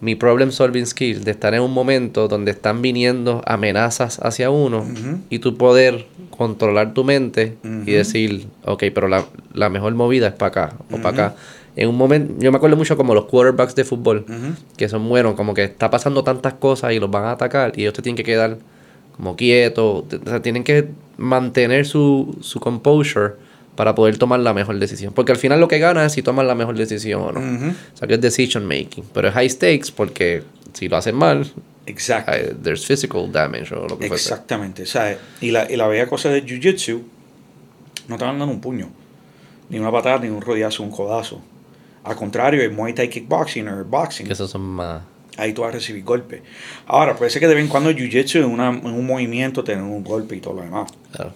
[0.00, 4.86] mi problem solving skill, de estar en un momento donde están viniendo amenazas hacia uno
[5.30, 7.56] y tú poder controlar tu mente
[7.86, 9.24] y decir, ok, pero la,
[9.54, 11.36] la mejor movida es para acá o para acá.
[11.76, 14.24] En un momento, yo me acuerdo mucho como los quarterbacks de fútbol
[14.76, 17.82] que son buenos, como que está pasando tantas cosas y los van a atacar y
[17.82, 18.56] ellos te tienen que quedar
[19.16, 20.88] como quietos, o sea, tienen que
[21.18, 23.34] mantener su, su composure
[23.74, 25.12] para poder tomar la mejor decisión.
[25.12, 27.40] Porque al final lo que gana es si toman la mejor decisión o no.
[27.40, 29.04] O sea, que es decision making.
[29.12, 30.42] Pero es high stakes porque
[30.72, 31.46] si lo hacen mal,
[31.84, 32.30] Exacto.
[32.32, 34.06] hay- there's physical damage o lo que.
[34.06, 35.18] Exactamente, ¿sabes?
[35.42, 37.02] Y la, y la bella cosa del jiu-jitsu,
[38.08, 38.88] no te van dando un puño,
[39.68, 41.42] ni una patada, ni un rodillazo, un codazo.
[42.06, 45.02] Al contrario, el Muay Thai Kickboxing o Boxing, Que esos son más.
[45.36, 46.40] ahí tú vas a recibir golpes.
[46.86, 50.02] Ahora, puede ser que de vez en cuando el jiu-jitsu en, un movimiento tener un
[50.04, 50.90] golpe y todo lo demás.
[51.12, 51.32] Claro.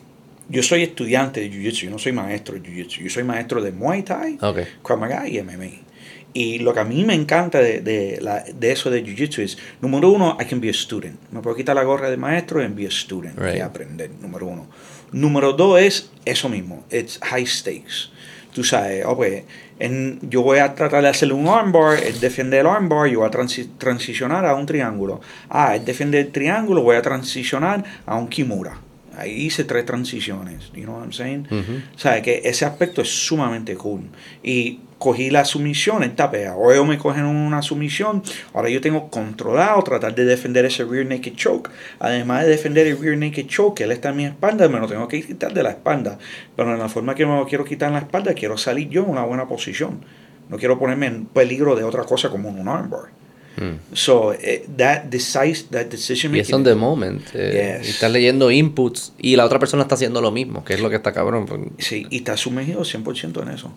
[0.49, 3.03] Yo soy estudiante de jiu-jitsu, yo no soy maestro de jiu-jitsu.
[3.03, 4.59] Yo soy maestro de Muay Thai, Ok.
[4.83, 5.91] Krav y MMA.
[6.33, 9.59] Y lo que a mí me encanta de, de, la, de eso de Jiu-Jitsu es,
[9.81, 11.19] número uno, I can be a student.
[11.33, 13.57] Me puedo quitar la gorra de maestro and be a student Right.
[13.57, 14.69] y aprender, número uno.
[15.11, 18.11] Número dos es eso mismo, it's high stakes.
[18.55, 19.43] Tú sabes, oh, pues,
[19.81, 23.29] en- yo voy a tratar de hacerle un armbar, es defender el armbar, yo voy
[23.29, 25.21] a transi- transicionar a un triángulo.
[25.49, 28.79] Ah, es defender el triángulo, voy a transicionar a un kimura.
[29.21, 31.47] Ahí hice tres transiciones, you know what I'm saying?
[31.51, 31.83] Ujú.
[31.95, 32.23] ¿Sabes?
[32.23, 34.05] Que ese aspecto es sumamente cool.
[34.43, 36.57] Y cogí la sumisión en tapea.
[36.57, 38.23] O ellos me cogen una sumisión.
[38.55, 41.71] Ahora yo tengo controlado tratar de defender ese rear naked choke.
[41.99, 44.87] Además de defender el rear naked choke, que él está en mi espalda, me lo
[44.87, 46.19] tengo que quitar de la espalda.
[46.57, 49.03] Pero en la forma que me lo quiero quitar en la espalda, quiero salir yo
[49.03, 50.01] en una buena posición.
[50.49, 53.20] No quiero ponerme en peligro de otra cosa como un armbar.
[53.57, 53.95] Mm.
[53.95, 56.55] So, eh, that, decisive, that decision Y es making.
[56.55, 57.23] on the moment.
[57.35, 57.89] eh, Yes.
[57.89, 60.89] Y estás leyendo inputs y la otra persona está haciendo lo mismo, que es lo
[60.89, 61.47] que está cabrón.
[61.47, 61.61] pues.
[61.79, 63.73] Sí, y está sumergido 100% en eso.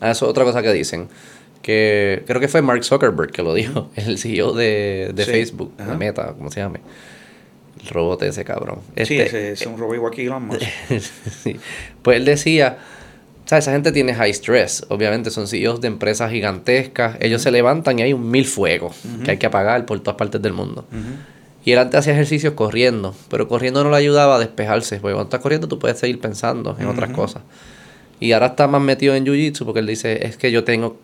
[0.00, 1.08] Ah, eso es otra cosa que dicen.
[1.62, 5.30] Que creo que fue Mark Zuckerberg que lo dijo, el CEO de, de Sí.
[5.30, 5.90] Facebook, Ajá.
[5.92, 6.78] de Meta, ¿cómo se llama?
[7.82, 8.80] El robot ese cabrón.
[8.96, 10.62] sí, Este, ese es un robot igual que Elon Musk.
[11.42, 11.56] sí.
[12.02, 12.78] Pues él decía,
[13.50, 13.64] ¿sabes?
[13.64, 14.86] Esa gente tiene high stress.
[14.90, 17.16] Obviamente son CEOs de empresas gigantescas.
[17.18, 18.94] Ellos se levantan y hay un mil fuegos
[19.24, 20.84] que hay que apagar por todas partes del mundo.
[21.64, 25.24] Y él antes hacía ejercicios corriendo, pero corriendo no le ayudaba a despejarse, porque cuando
[25.24, 27.42] estás corriendo tú puedes seguir pensando en otras cosas.
[28.20, 31.00] Y ahora está más metido en Jiu-Jitsu porque él dice, es que yo tengo,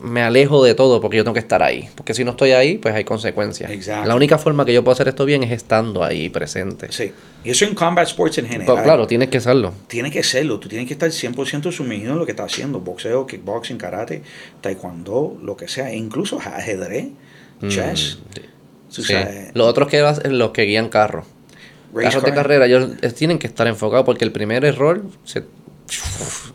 [0.00, 1.88] me alejo de todo porque yo tengo que estar ahí.
[1.94, 3.70] Porque si no estoy ahí, pues hay consecuencias.
[3.70, 4.08] Exacto.
[4.08, 6.90] La única forma que yo puedo hacer esto bien es estando ahí presente.
[6.90, 7.12] Sí.
[7.44, 8.66] Y eso en combat sports en general.
[8.66, 9.72] Pero claro, tienes que hacerlo.
[9.86, 10.58] Tiene que serlo.
[10.58, 12.80] Tú tienes que estar 100% sumergido en lo que estás haciendo.
[12.80, 14.22] Boxeo, kickboxing, karate,
[14.62, 15.94] taekwondo, lo que sea.
[15.94, 17.08] Incluso ajedrez,
[17.68, 18.18] chess.
[18.20, 18.40] Mm,
[18.88, 19.02] Sí.
[19.02, 20.00] sabes, Los otros que
[20.30, 21.26] los que guían carros.
[21.94, 22.34] Carros de car.
[22.34, 25.42] carrera, ellos eh, tienen que estar enfocados porque el primer error se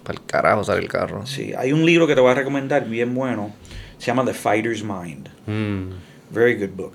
[0.03, 1.25] para el carajo sale el carro.
[1.25, 1.53] Sí.
[1.57, 3.53] Hay un libro que te voy a recomendar bien bueno.
[3.97, 5.29] Se llama The Fighter's Mind.
[5.45, 5.91] Mm,
[6.31, 6.93] Very good book.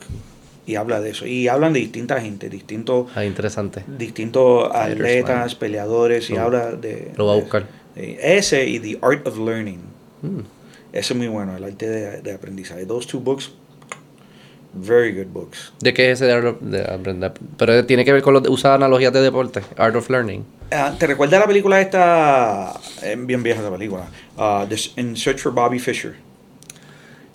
[0.66, 1.26] Y habla de eso.
[1.26, 3.84] Y hablan de distintas gente, distintos, ah, interesante.
[3.86, 5.58] distintos Fighter's atletas, Mind.
[5.58, 6.30] peleadores.
[6.30, 7.12] Y habla de...
[7.16, 7.66] Lo voy a buscar.
[7.94, 9.80] Ese y The Art of Learning.
[10.22, 10.40] Mm.
[10.92, 12.84] Ese es muy bueno, el arte de, de aprendizaje.
[12.86, 13.52] Those two books,
[14.76, 15.72] very good books.
[15.80, 17.32] ¿De qué es ese de, Art of- de aprender?
[17.58, 20.44] Pero tiene que ver con los de- usar analogías de deporte, Art of Learning.
[20.72, 22.72] Ah, ¿Te recuerdas la película esta?
[23.02, 24.04] eh, bien vieja esa película.
[24.68, 26.14] The- In Search for Bobby Fischer.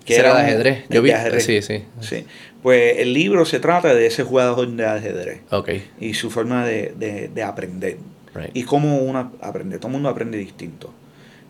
[0.05, 0.89] Será de un- ajedrez.
[0.89, 1.45] de Yo vi, ajedrez.
[1.45, 1.83] sí, sí.
[2.01, 2.25] Sí.
[2.61, 5.69] Pues el libro se trata de ese jugador de ajedrez Ok.
[5.99, 7.97] y su forma de, de- de aprender.
[8.33, 8.49] Right.
[8.55, 9.77] Y cómo uno aprende.
[9.77, 10.93] Todo el mundo aprende distinto.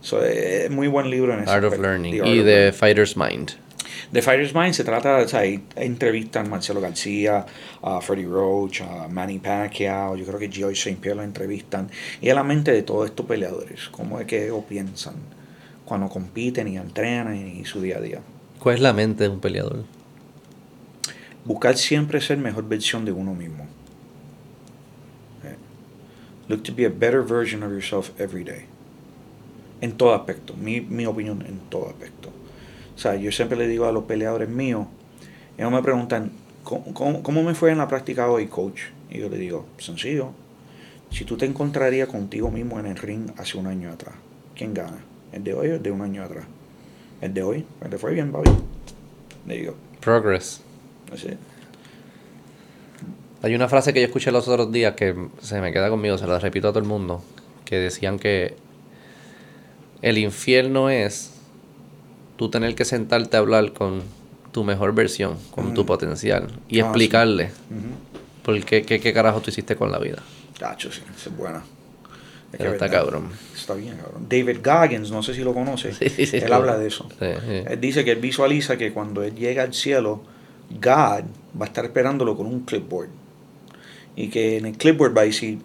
[0.02, 1.88] So, eh, es muy buen libro en ese Art of aspecto.
[1.88, 2.14] Learning.
[2.16, 2.74] The Art Y of de Learning.
[2.74, 3.52] Fighter's Mind.
[4.12, 7.46] The Fighter's Mind se trata, o sea, hay entrevistan a Marcelo García,
[7.82, 10.98] a Freddie Roach, a Manny Pacquiao, yo creo que George St.
[11.02, 11.90] Pierre lo entrevistan,
[12.22, 15.16] y es la mente de todos estos peleadores, cómo es que ellos piensan
[15.86, 18.22] cuando compiten y entrenan y su día a día.
[18.60, 19.84] ¿Cuál es la mente de un peleador?
[21.44, 23.66] Buscar siempre ser mejor versión de uno mismo.
[25.44, 25.56] Eh,
[26.48, 28.66] Look to be a better version of yourself every day.
[29.82, 32.31] En todo aspecto, mi, mi opinión en todo aspecto.
[33.02, 34.86] O sea, yo siempre le digo a los peleadores míos,
[35.58, 36.32] ellos me preguntan,
[36.64, 38.82] ¿cómo, cómo, cómo me fue en la práctica hoy, coach?
[39.10, 40.34] Y yo le digo, sencillo,
[41.10, 44.14] si tú te encontrarías contigo mismo en el ring hace un año atrás,
[44.56, 45.00] ¿quién gana?
[45.32, 46.46] ¿El de hoy o el de un año atrás?
[47.22, 48.52] El de hoy, pues te fue bien, Bobby.
[49.48, 50.62] Le digo, Progress.
[51.12, 51.30] así.
[53.42, 56.28] Hay una frase que yo escuché los otros días que se me queda conmigo, se
[56.28, 57.24] la repito a todo el mundo,
[57.66, 58.54] que decían que
[60.04, 61.41] el infierno es
[62.42, 64.02] tú tener que sentarte a hablar con
[64.52, 65.86] tu mejor versión, con tu Mm.
[65.86, 66.88] potencial, y Ah, sí.
[66.88, 67.52] explicarle
[68.42, 70.24] por qué, qué, qué carajo tú hiciste con la vida.
[70.58, 71.62] Tacho, sí, es buena.
[72.52, 73.30] Es que está cabrón.
[73.56, 74.26] Está bien, cabrón.
[74.28, 75.94] David Goggins, no sé si lo conoce.
[76.00, 77.08] Sí, sí, sí, él habla de eso.
[77.20, 80.24] Él dice que él visualiza que cuando él llega al cielo,
[80.72, 81.26] God
[81.62, 83.10] va a estar esperándolo con un clipboard.
[84.16, 85.60] Y que en el clipboard va a decir,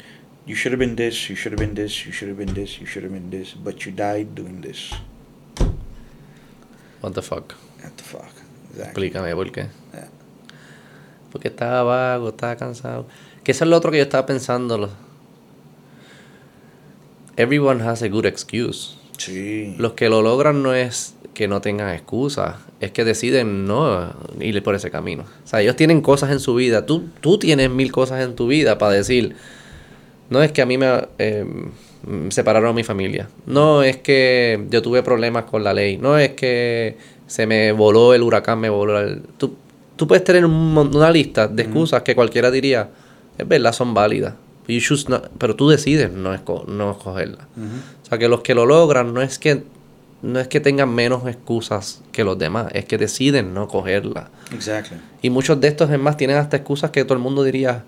[0.46, 2.78] You should have been this, you should have been this, you should have been this,
[2.78, 4.90] you should have been this, but you died doing this.
[7.02, 7.54] What the fuck.
[7.82, 8.30] What the fuck?
[8.78, 9.68] Explícame por qué.
[9.92, 10.08] Yeah.
[11.32, 13.06] Porque estaba vago, estaba cansado.
[13.44, 14.90] Que eso es lo otro que yo estaba pensando.
[17.36, 18.96] Everyone has a good excuse.
[19.18, 19.74] Sí.
[19.78, 24.62] Los que lo logran no es que no tengan excusas, es que deciden no ir
[24.62, 25.24] por ese camino.
[25.44, 28.46] O sea, ellos tienen cosas en su vida, tú, tú tienes mil cosas en tu
[28.46, 29.36] vida para decir,
[30.30, 31.44] no es que a mí me eh,
[32.28, 36.30] separaron a mi familia, no es que yo tuve problemas con la ley, no es
[36.30, 36.96] que
[37.26, 39.22] se me voló el huracán, me voló el...
[39.36, 39.56] Tú,
[39.96, 42.90] tú puedes tener una lista de excusas que cualquiera diría,
[43.36, 44.34] es verdad, son válidas.
[45.38, 46.30] pero tú decides no,
[46.68, 47.46] no escogerlas.
[48.02, 49.64] O sea, que los que lo logran no es que
[50.22, 54.30] no es que tengan menos excusas que los demás, es que deciden no cogerla.
[54.52, 54.98] Exactly.
[55.22, 57.84] Y muchos de estos, es más, tienen hasta excusas que todo el mundo diría,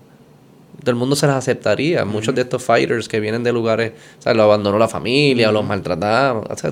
[0.79, 2.05] todo el mundo se las aceptaría.
[2.05, 5.51] Muchos de estos fighters que vienen de lugares, o sea, lo abandonó la familia, o
[5.51, 6.43] los maltrataban.
[6.49, 6.71] O sea,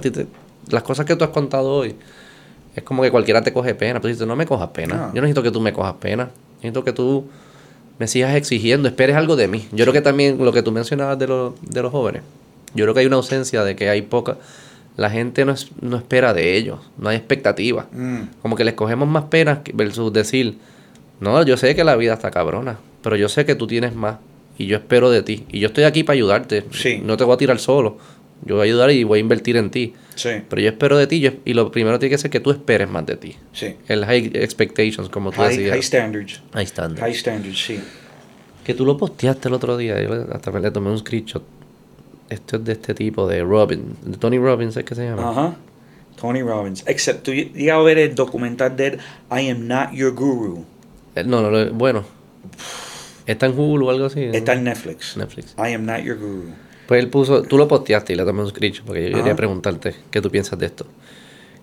[0.70, 1.96] las cosas que tú has contado hoy,
[2.76, 4.00] es como que cualquiera te coge pena.
[4.00, 5.10] Pero dices, no me cojas pena.
[5.14, 6.30] Yo no necesito que tú me cojas pena.
[6.58, 7.26] Necesito que tú
[8.00, 9.68] me sigas exigiendo, esperes algo de mí.
[9.72, 11.26] Yo creo que también lo que tú mencionabas de,
[11.62, 12.22] de los jóvenes,
[12.76, 14.38] yo creo que hay una ausencia de que hay poca
[14.98, 17.86] la gente no, es, no espera de ellos, no hay expectativa.
[17.92, 18.22] Mm.
[18.42, 20.58] Como que les cogemos más penas versus decir,
[21.20, 24.18] no, yo sé que la vida está cabrona, pero yo sé que tú tienes más
[24.58, 25.46] y yo espero de ti.
[25.50, 26.66] Y yo estoy aquí para ayudarte.
[26.72, 27.02] Sí.
[27.04, 27.98] No te voy a tirar solo.
[28.46, 29.94] Yo voy a ayudar y voy a invertir en ti.
[30.16, 30.30] Sí.
[30.48, 33.06] Pero yo espero de ti y lo primero tiene que ser que tú esperes más
[33.06, 33.36] de ti.
[33.54, 33.76] Sí.
[33.88, 35.72] El high expectations, como tú high, decías.
[35.72, 36.42] High standards.
[36.54, 37.02] High standards.
[37.02, 37.80] High standards, sí.
[38.64, 40.02] Que tú lo posteaste el otro día.
[40.02, 41.44] Yo hasta le tomé un screenshot
[42.30, 45.30] esto es de este tipo, de Robin, de Tony Robbins es que se llama.
[45.30, 45.56] Ajá.
[46.20, 46.84] Tony Robbins.
[46.88, 48.98] Excepto, tú a ver el documental de
[49.32, 50.66] I Am Not Your Guru.
[51.16, 52.04] Eh, no, no, bueno.
[53.26, 54.24] ¿Está en Hulu o algo así?
[54.24, 55.18] Está en Netflix.
[55.18, 55.54] Netflix.
[55.58, 56.54] I Am Not Your Guru.
[56.88, 59.94] Pues él puso, tú lo posteaste y le tomé un screenshot porque yo quería preguntarte
[60.10, 60.86] qué tú piensas de esto.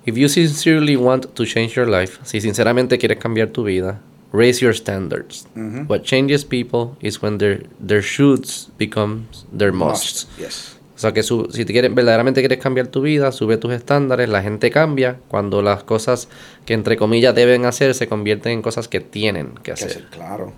[0.05, 4.03] If you sincerely want to change your life, si sinceramente quieres cambiar tu vida,
[4.35, 5.47] raise your standards.
[5.89, 9.23] What changes people is when their, their shoulds become
[9.57, 10.29] their musts.
[10.39, 10.77] Yes.
[10.95, 14.43] O sea que si te quieres, verdaderamente quieres cambiar tu vida, sube tus estándares, la
[14.43, 16.29] gente cambia cuando las cosas
[16.67, 20.05] que entre comillas deben hacer se convierten en cosas que tienen que hacer.
[20.11, 20.53] claro.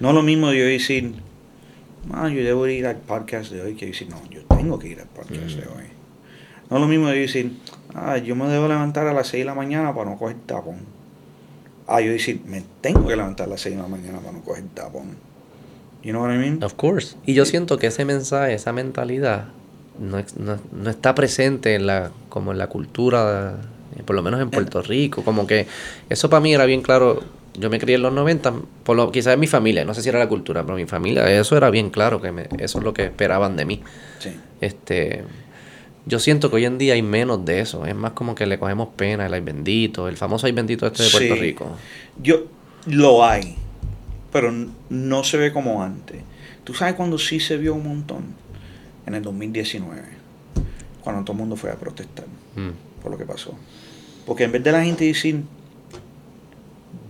[0.00, 1.14] No lo mismo yo decir,
[2.12, 5.00] ah, yo debo ir al podcast de hoy, que decir, no, yo tengo que ir
[5.00, 5.86] al podcast de hoy.
[6.70, 7.52] No es lo mismo yo decir,
[7.94, 10.96] ah, yo me debo levantar a las 6 de la mañana para no coger tapón
[11.88, 14.42] Ah, yo decir, me tengo que levantar a las 6 de la mañana para no
[14.42, 15.16] coger tapón.
[16.02, 16.62] You know what I mean?
[16.62, 17.16] Of course.
[17.24, 19.46] Y yo siento que ese mensaje, esa mentalidad,
[19.98, 23.56] no, no, está presente en la, como en la cultura,
[23.96, 25.22] eh, por lo menos en Puerto Rico.
[25.24, 25.66] Como que
[26.08, 27.22] eso para mí era bien claro.
[27.58, 28.54] Yo me crié en los 90,
[28.84, 31.30] por lo, quizás en mi familia, no sé si era la cultura, pero mi familia,
[31.30, 33.82] eso era bien claro, que me, eso es lo que esperaban de mí.
[34.18, 34.30] Sí.
[34.60, 35.24] Este,
[36.06, 37.84] yo siento que hoy en día hay menos de eso.
[37.84, 41.02] Es más como que le cogemos pena el ay bendito, el famoso ay bendito este
[41.02, 41.76] de Puerto Rico.
[42.22, 42.44] Yo
[42.86, 43.56] lo hay,
[44.32, 44.52] pero
[44.88, 46.22] no se ve como antes.
[46.62, 48.46] ¿Tú sabes cuando sí se vio un montón?
[49.04, 50.02] En el 2019,
[51.00, 52.26] cuando todo el mundo fue a protestar
[52.56, 53.00] mm.
[53.02, 53.54] por lo que pasó.
[54.26, 55.42] Porque en vez de la gente decir,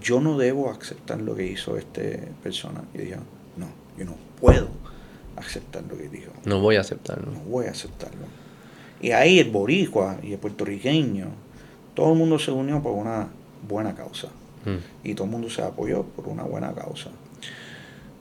[0.07, 3.17] yo no debo aceptar lo que hizo este persona, yo dije,
[3.57, 3.67] no,
[3.99, 4.69] yo no puedo
[5.35, 6.31] aceptar lo que dijo.
[6.45, 7.33] No voy a aceptarlo.
[7.33, 8.25] No voy a aceptarlo.
[9.03, 11.27] Y ahí el boricua y el puertorriqueño,
[11.95, 13.31] todo el mundo se unió por una
[13.69, 14.29] buena causa.
[14.65, 15.09] Mm.
[15.09, 17.11] Y todo el mundo se apoyó por una buena causa.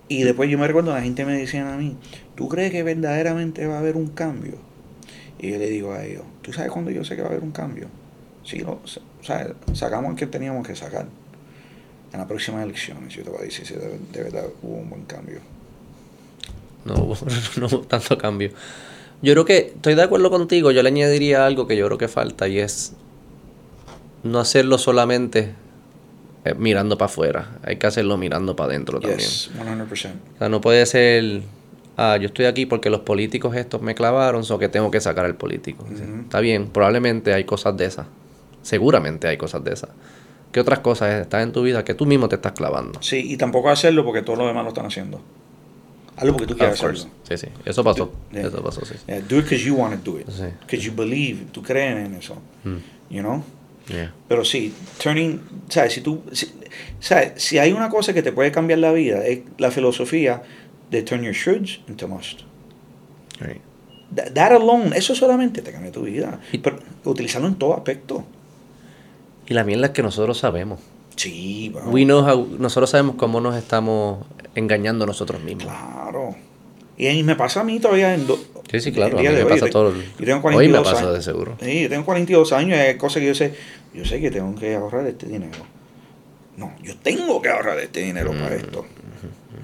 [0.08, 1.98] Y después yo me recuerdo, la gente me decía a mí,
[2.34, 4.56] ¿tú crees que verdaderamente va a haber un cambio?
[5.38, 7.44] Y yo le digo a ellos, ¿tú sabes cuándo yo sé que va a haber
[7.44, 7.90] un cambio?
[8.44, 8.82] Sí, lo,
[9.74, 11.08] sacamos el que teníamos que sacar.
[12.14, 15.04] En las próximas elecciones, yo te voy a decir si de, verdad hubo un buen
[15.06, 15.40] cambio.
[16.86, 17.18] No hubo,
[17.58, 18.52] no hubo tanto cambio.
[19.22, 20.72] Yo creo que estoy de acuerdo contigo.
[20.72, 22.94] Yo le añadiría algo que yo creo que falta y es
[24.24, 25.54] no hacerlo solamente
[26.46, 27.60] eh, mirando para afuera.
[27.64, 29.20] Hay que hacerlo mirando para adentro también.
[29.20, 29.90] 100%.
[29.92, 31.42] O sea, no puede ser,
[31.98, 35.26] ah, yo estoy aquí porque los políticos estos me clavaron, o que tengo que sacar
[35.26, 35.86] al político.
[36.24, 38.06] Está bien, probablemente hay cosas de esas.
[38.62, 39.90] Seguramente hay cosas de esas.
[40.56, 43.02] ¿Qué otras cosas están en tu vida que tú mismo te estás clavando?
[43.02, 45.20] Sí, y tampoco hacerlo porque todos los demás lo están haciendo.
[46.16, 47.12] Hazlo porque tú quieres hacerlo.
[47.28, 47.48] Sí, sí.
[47.66, 48.14] Eso pasó.
[48.32, 48.96] Eso pasó, sí.
[49.28, 50.26] do it because you want to do it.
[50.62, 51.48] Because you believe.
[51.52, 52.36] Tú crees en eso.
[52.64, 52.78] Mm.
[53.10, 53.44] You know?
[53.90, 54.14] Yeah.
[54.30, 54.74] Pero sí,
[55.04, 55.92] turning, ¿sabes?
[55.92, 56.24] Si tú,
[57.02, 57.34] ¿sabes?
[57.36, 60.42] Si hay una cosa que te puede cambiar la vida, es la filosofía
[60.90, 62.44] de turn your shoulds into must.
[63.42, 63.60] Right.
[64.34, 66.40] That, alone, eso solamente te cambia tu vida.
[66.64, 68.24] Pero utilizarlo en todo aspecto.
[69.48, 70.80] Y la mierda es que nosotros sabemos.
[71.16, 75.66] Sí, We know how, nosotros sabemos cómo nos estamos engañando nosotros mismos.
[75.66, 76.36] Claro.
[76.98, 78.26] Y me pasa a mí todavía en
[78.72, 79.20] Sí, sí, claro.
[79.20, 79.94] A mí me pasa todo.
[79.94, 81.58] Yo tengo 42 hoy me pasa de seguro.
[81.62, 82.80] Sí, yo tengo 42 años.
[82.80, 83.54] Es cosa que yo sé.
[83.94, 85.60] Yo sé que tengo que ahorrar este dinero.
[86.58, 88.60] No, yo tengo que ahorrar este dinero para mm.
[88.60, 88.86] esto.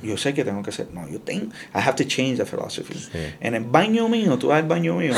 [0.04, 0.88] Yo sé que tengo que hacer.
[0.94, 1.46] No, yo tengo.
[1.74, 2.96] I have to change the philosophy.
[3.40, 5.14] En el baño mío, tú vas al baño mío,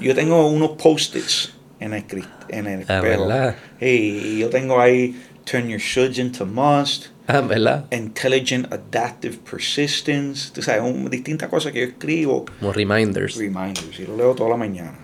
[0.00, 2.04] yo tengo unos post-its en el,
[2.48, 3.26] en el Ah, espejo.
[3.26, 3.56] ¿verdad?
[3.80, 7.86] Y yo tengo ahí turn your shoulds into must, Ah, ¿verdad?
[7.90, 13.36] intelligent adaptive persistence, tú sabes, un- distintas cosas que yo escribo, Como reminders.
[13.36, 14.98] reminders, y lo leo toda la mañana.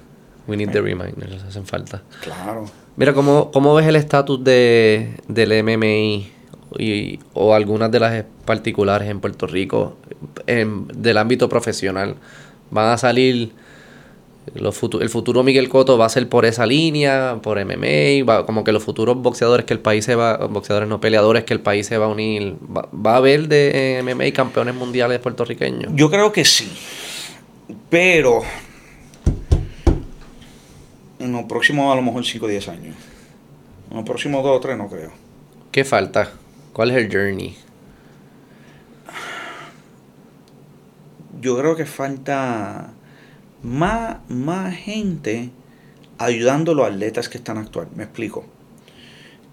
[0.46, 2.02] We need the reminders, hacen falta.
[2.22, 2.64] Claro.
[2.96, 6.30] Mira, ¿cómo, cómo ves el estatus de, del MMI
[6.78, 9.96] y, o algunas de las particulares en Puerto Rico
[10.46, 12.16] en- del ámbito profesional?
[12.70, 13.52] ¿Van a salir,
[14.54, 18.24] los futu- el futuro Miguel Cotto va a ser por esa línea, por MMA?
[18.28, 21.52] Va, como que los futuros boxeadores que el país se va, boxeadores no peleadores que
[21.54, 25.92] el país se va a unir, ¿va, va a haber de MMA campeones mundiales puertorriqueños?
[25.94, 26.70] Yo creo que sí,
[27.88, 28.40] pero
[31.18, 32.96] en los próximos a lo mejor 5 o 10 años.
[33.90, 35.10] En los próximos 2 o 3 no creo.
[35.70, 36.30] ¿Qué falta?
[36.72, 37.56] ¿Cuál es el journey?
[41.40, 42.90] Yo creo que falta
[43.62, 45.50] más, más gente
[46.18, 47.94] ayudando a los atletas que están actuando.
[47.96, 48.44] Me explico.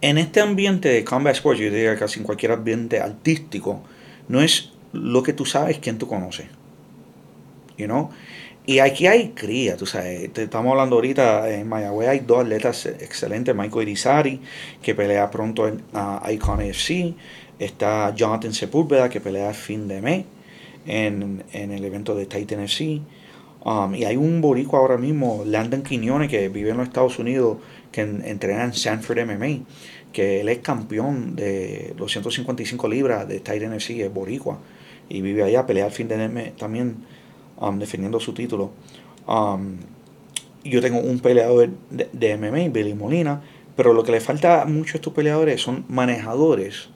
[0.02, 3.82] En este ambiente de combat sports, yo diría casi en cualquier ambiente artístico,
[4.28, 6.48] no es lo que tú sabes, quién tú conoces.
[7.78, 8.10] You?
[8.66, 10.30] Y aquí hay cría, tú sabes.
[10.38, 13.56] Estamos hablando ahorita, en Mayagüez hay dos atletas excelentes.
[13.56, 14.42] Michael Irizarry,
[14.82, 15.82] que pelea pronto en
[16.30, 17.16] Icon AFC.
[17.60, 20.26] Está Jonathan Sepúlveda, que pelea fin de mes
[20.86, 23.00] en, en el evento de Titan FC.
[23.64, 27.58] Um, y hay un boricua ahora mismo, Landon Quiñones, que vive en los Estados Unidos,
[27.92, 29.60] que en- entrena en Sanford MMA,
[30.14, 34.60] que él es campeón de los 155 libras de Titan FC, es boricua,
[35.10, 36.98] y vive allá, pelea al fin de mes también
[37.58, 38.72] um, defendiendo su título.
[39.28, 39.78] Um,
[40.64, 43.42] yo tengo un peleador de, de MMA, Billy Molina,
[43.76, 46.90] pero lo que le falta mucho a estos peleadores son manejadores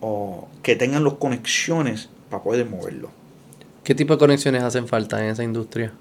[0.00, 3.10] o que tengan las conexiones para poder moverlo.
[3.84, 5.92] ¿Qué tipo de conexiones hacen falta en esa industria?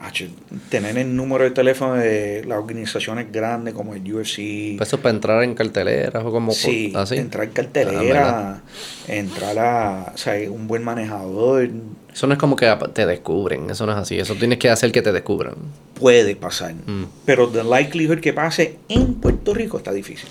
[0.00, 0.26] Hacho,
[0.68, 4.76] tener el número de teléfono de las organizaciones grandes como el UFC.
[4.76, 7.16] Pues eso es para entrar en carteleras o como sí, así.
[7.18, 8.62] entrar en Ah, cartelera, ¿verdad?
[9.06, 11.70] entrar a, o sea, un buen manejador,
[12.12, 14.18] Eso no es como que te descubren, eso no es así.
[14.18, 15.54] Eso tienes que hacer que te descubran.
[15.94, 16.74] puede pasar.
[16.74, 17.04] Mm.
[17.24, 20.28] Pero the likelihood que pase en Puerto Rico está difícil.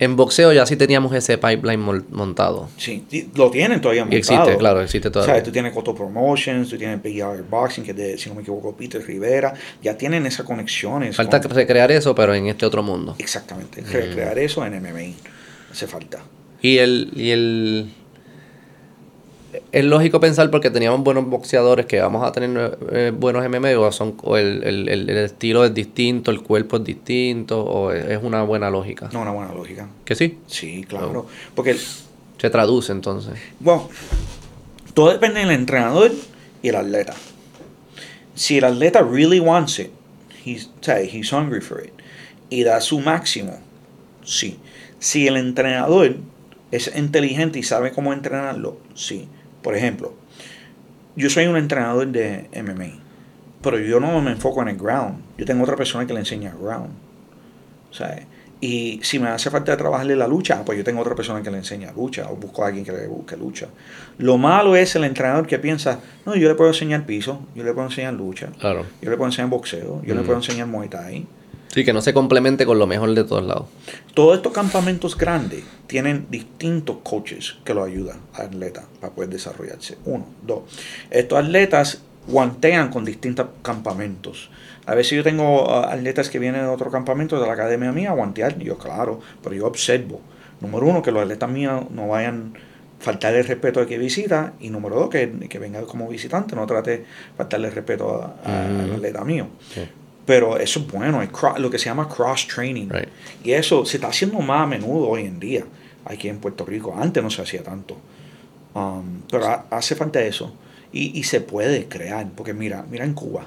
[0.00, 1.78] En boxeo ya sí teníamos ese pipeline
[2.10, 2.68] montado.
[2.78, 3.04] Sí,
[3.34, 4.58] lo tienen todavía Y existe, montado.
[4.58, 5.34] claro, existe O todavía.
[5.34, 8.40] sea, tú tienes Coto Promotions, tú tienes BR Boxing, que es de, si no me
[8.40, 9.52] equivoco, Peter Rivera.
[9.82, 11.14] Ya tienen esas conexiones.
[11.16, 13.14] Falta con- recrear eso, pero en este otro mundo.
[13.18, 13.82] Exactamente.
[13.82, 13.92] Mm.
[13.92, 15.12] Recrear eso en MMA.
[15.70, 16.20] Hace falta.
[16.62, 17.90] Y el, y el
[19.72, 23.90] es lógico pensar porque teníamos buenos boxeadores que vamos a tener eh, buenos MMA o,
[23.92, 28.22] son, o el, el- el- estilo es distinto, el cuerpo es distinto o es, es
[28.22, 29.08] una buena lógica.
[29.12, 29.88] No, una buena lógica.
[30.04, 31.26] Que sí, Sí, claro.
[31.54, 31.76] Porque,
[32.38, 33.34] se traduce entonces.
[33.58, 33.88] bueno,
[34.94, 36.12] todo depende del entrenador
[36.62, 37.14] y el atleta.
[38.34, 39.90] Si el atleta really wants it,
[40.44, 40.70] he's,
[41.12, 41.92] he's hungry for it,
[42.48, 43.58] y da su máximo,
[44.24, 44.58] sí.
[44.98, 46.16] Si el entrenador
[46.70, 49.28] es inteligente y sabe cómo entrenarlo, sí.
[49.62, 50.14] Por ejemplo,
[51.16, 52.98] yo soy un entrenador de MMA,
[53.62, 55.22] pero yo no me enfoco en el ground.
[55.38, 56.90] Yo tengo otra persona que le enseña ground.
[57.90, 58.24] ¿sabes?
[58.60, 61.56] Y si me hace falta trabajarle la lucha, pues yo tengo otra persona que le
[61.58, 63.66] enseña lucha o busco a alguien que le busque lucha.
[64.18, 67.72] Lo malo es el entrenador que piensa, no, yo le puedo enseñar piso, yo le
[67.72, 68.84] puedo enseñar lucha, Claro.
[69.00, 70.24] yo le puedo enseñar boxeo, yo le Mm.
[70.24, 71.26] puedo enseñar muay thai.
[71.72, 73.66] Sí, que no se complemente con lo mejor de todos lados.
[74.14, 79.96] Todos estos campamentos grandes tienen distintos coaches que lo ayudan al atleta para poder desarrollarse.
[80.04, 80.62] Uno, dos.
[81.10, 84.50] Estos atletas guantean con distintos campamentos.
[84.86, 88.10] A veces yo tengo uh, atletas que vienen de otro campamento de la academia mía
[88.10, 90.20] a guantear, yo claro, pero yo observo.
[90.60, 92.54] Número uno, que los atletas míos no vayan
[93.00, 96.56] a faltarle el respeto al que visita, y número dos, que, que venga como visitante,
[96.56, 97.04] no trate de
[97.36, 98.94] faltarle el respeto a- a- al Ujú.
[98.94, 99.46] atleta mío.
[99.72, 99.82] Sí.
[100.26, 102.88] Pero eso es bueno, es cro- lo que se llama cross training.
[102.88, 103.08] Right.
[103.42, 105.64] Y eso se está haciendo más a menudo hoy en día,
[106.04, 106.94] aquí en Puerto Rico.
[106.96, 107.96] Antes no se hacía tanto.
[108.74, 110.52] Um, pero ha- hace falta eso.
[110.92, 113.46] Y, y se puede crear, porque mira, mira en Cuba.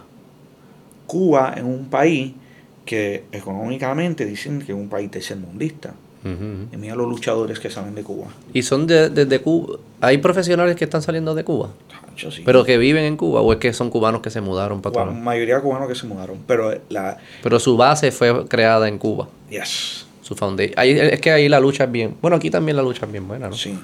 [1.08, 2.34] Cuba es un país
[2.86, 5.94] que económicamente dicen que es un país tercermundista.
[6.24, 6.68] Ujú.
[6.74, 8.28] Y mira los luchadores que salen de Cuba.
[8.54, 9.78] Y son de, desde Cuba.
[10.02, 11.70] ¿Hay profesionales que están saliendo de Cuba?
[12.16, 12.42] Sí.
[12.46, 15.04] ¿Pero que viven en Cuba o es que son cubanos que se mudaron para Cuba-
[15.06, 15.18] atrás?
[15.22, 16.38] mayoría cubanos que se mudaron.
[16.48, 17.18] Pero la.
[17.42, 19.28] Pero su base fue creada en Cuba.
[19.50, 20.06] Yes.
[20.22, 20.74] Su foundation.
[20.78, 22.16] Ahí, es que ahí la lucha es bien.
[22.22, 23.56] Bueno, aquí también la lucha es bien buena, ¿no?
[23.56, 23.78] Sí.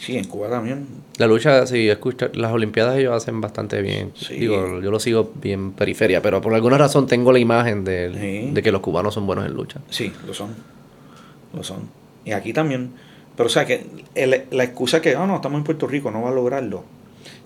[0.00, 0.86] Sí, en Cuba también.
[1.18, 4.12] La lucha, sí, escucha, las Olimpiadas ellos hacen bastante bien.
[4.16, 4.34] Sí.
[4.34, 8.10] Digo, yo lo sigo bien periferia, pero por alguna razón tengo la imagen de,
[8.46, 8.50] Sí.
[8.52, 9.80] de que los cubanos son buenos en lucha.
[9.90, 10.54] Sí, lo son.
[11.54, 11.80] Lo son.
[12.24, 12.92] Y aquí también.
[13.36, 16.22] Pero o sea que el- la excusa que, oh no, estamos en Puerto Rico, no
[16.22, 16.82] va a lograrlo.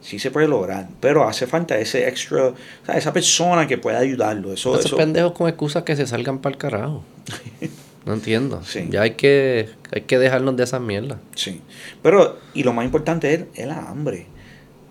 [0.05, 2.55] Sí se puede lograr, pero hace falta ese extra, o
[2.85, 4.53] sea, esa persona que pueda ayudarlo.
[4.53, 7.03] Eso, Esos eso, pendejos con excusas que se salgan para el carajo.
[8.05, 8.63] No entiendo.
[8.65, 8.87] Sí.
[8.91, 11.17] Ya hay que, hay que dejarnos de esas mierdas.
[11.37, 11.63] Sí.
[12.03, 14.27] Pero, y lo más importante es, es la hambre.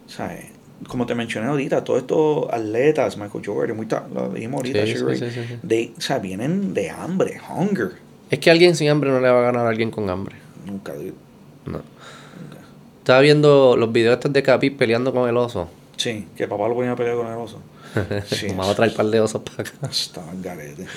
[0.07, 0.45] ¿Sabes?
[0.87, 5.29] Como te mencioné ahorita, todos estos atletas, Michael Jordan, muy lo dijimos ahorita, Sí, sí,
[5.61, 7.91] de- o sea, vienen de hambre, hunger.
[8.31, 10.35] Es que alguien sin hambre no le va a ganar a alguien con hambre.
[10.65, 11.13] Nunca, dude.
[11.67, 11.81] No.
[13.03, 15.67] Estaba viendo los videos estos de Capi peleando con el oso.
[15.97, 17.59] Sí, que papá lo ponía a pelear con el oso.
[18.27, 18.47] Sí.
[18.47, 19.73] Vamos a traer par de osos para acá.
[19.91, 20.87] Está en garete.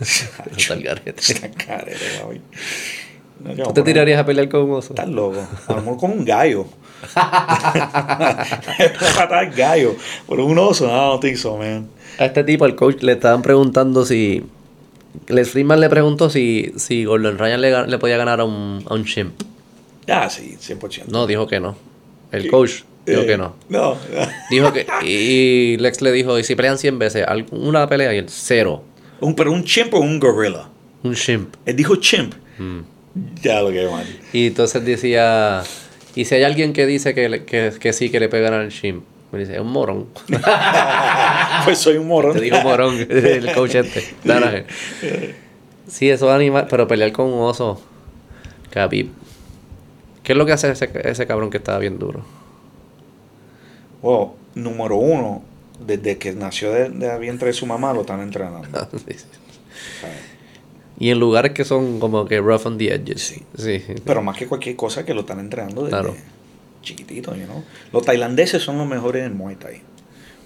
[0.00, 1.20] Está el garete.
[1.20, 2.40] Está garete, papi.
[3.40, 4.94] No, ¿Tú te tirarías a pelear con un oso?
[4.94, 5.46] Estás loco.
[5.66, 6.64] A lo mejor como un gallo.
[9.14, 9.96] Matar gallo.
[10.26, 11.88] Por un oso, no, no te hizo, man.
[12.18, 14.46] A este tipo, al coach, le estaban preguntando si.
[15.26, 18.94] Les Freeman le preguntó si, si Gordon Ryan le, le podía ganar a un, a
[18.94, 19.34] un chimp.
[20.08, 21.06] Ah, sí, 100%.
[21.08, 21.76] No, dijo que no.
[22.32, 23.54] El coach dijo Eh, que no.
[23.68, 23.96] No.
[24.50, 24.86] Dijo que.
[25.04, 27.24] Y Lex le dijo: ¿y si pelean 100 veces?
[27.26, 28.82] ¿Al- Una pelea y el cero.
[29.20, 30.68] Un, pero un chimp o un gorila.
[31.02, 31.54] Un chimp.
[31.64, 32.34] Él dijo chimp.
[32.58, 32.80] Mm.
[33.42, 34.04] Ya lo que mal.
[34.32, 35.62] Y entonces decía.
[36.16, 39.04] ¿Y si hay alguien que dice que, que, que sí, que le pegan al chimp?
[39.32, 40.06] Me dice: es un morón.
[41.64, 42.34] pues soy un morón.
[42.34, 44.04] Te dijo morón el coach este.
[45.88, 47.80] Sí, eso es animal, pero pelear con un oso.
[48.70, 49.10] Capi.
[50.24, 52.24] ¿Qué es lo que hace ese, ese cabrón que estaba bien duro?
[54.02, 55.42] Wow, número uno,
[55.86, 58.68] desde que nació de, de vientre de su mamá lo están entrenando.
[58.92, 59.24] Sí, sí.
[60.00, 60.16] ¿sabes?
[60.98, 63.20] Y en lugares que son como que rough on the edges.
[63.22, 63.42] Sí.
[63.58, 63.82] Sí.
[64.04, 66.14] Pero más que cualquier cosa que lo están entrenando desde Claro.
[66.82, 67.64] chiquitito, you know?
[67.92, 69.82] Los tailandeses son los mejores en Muay Thai.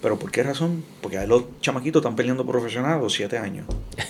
[0.01, 0.83] ¿Pero por qué razón?
[1.01, 3.67] Porque ahí los chamaquitos están peleando profesional a los 7 años.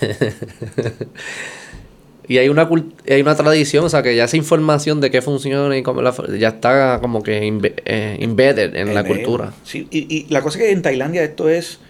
[2.30, 2.68] Y hay una
[3.08, 6.14] hay una tradición, o sea, que ya esa información de qué funciona y cómo la,
[6.38, 9.52] ya está como que imbe- eh, embedded en la cultura.
[9.64, 11.80] Sí, y, y la cosa es que en Tailandia esto es,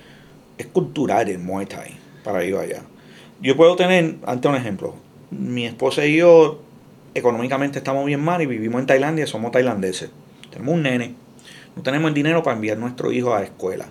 [0.57, 1.91] es cultural el Muay Thai,
[2.25, 2.85] para ir allá.
[3.43, 4.95] Yo puedo tener, ante un ejemplo,
[5.31, 6.63] mi esposa y yo
[7.15, 10.09] económicamente estamos bien mal y vivimos en Tailandia, somos tailandeses.
[10.51, 11.17] Tenemos un nene,
[11.77, 13.91] no tenemos el dinero para enviar a nuestro hijo a la escuela.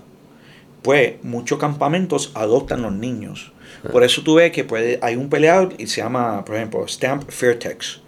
[0.81, 3.51] Pues muchos campamentos adoptan los niños.
[3.91, 7.29] Por eso tú ves que puede, hay un peleador y se llama, por ejemplo, Stamp
[7.29, 8.01] Fairtex.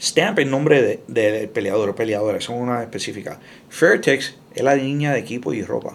[0.00, 3.38] Stamp es el nombre de- del peleador o peleadora, son una específica.
[3.68, 5.94] Fairtex es la niña de equipo y ropa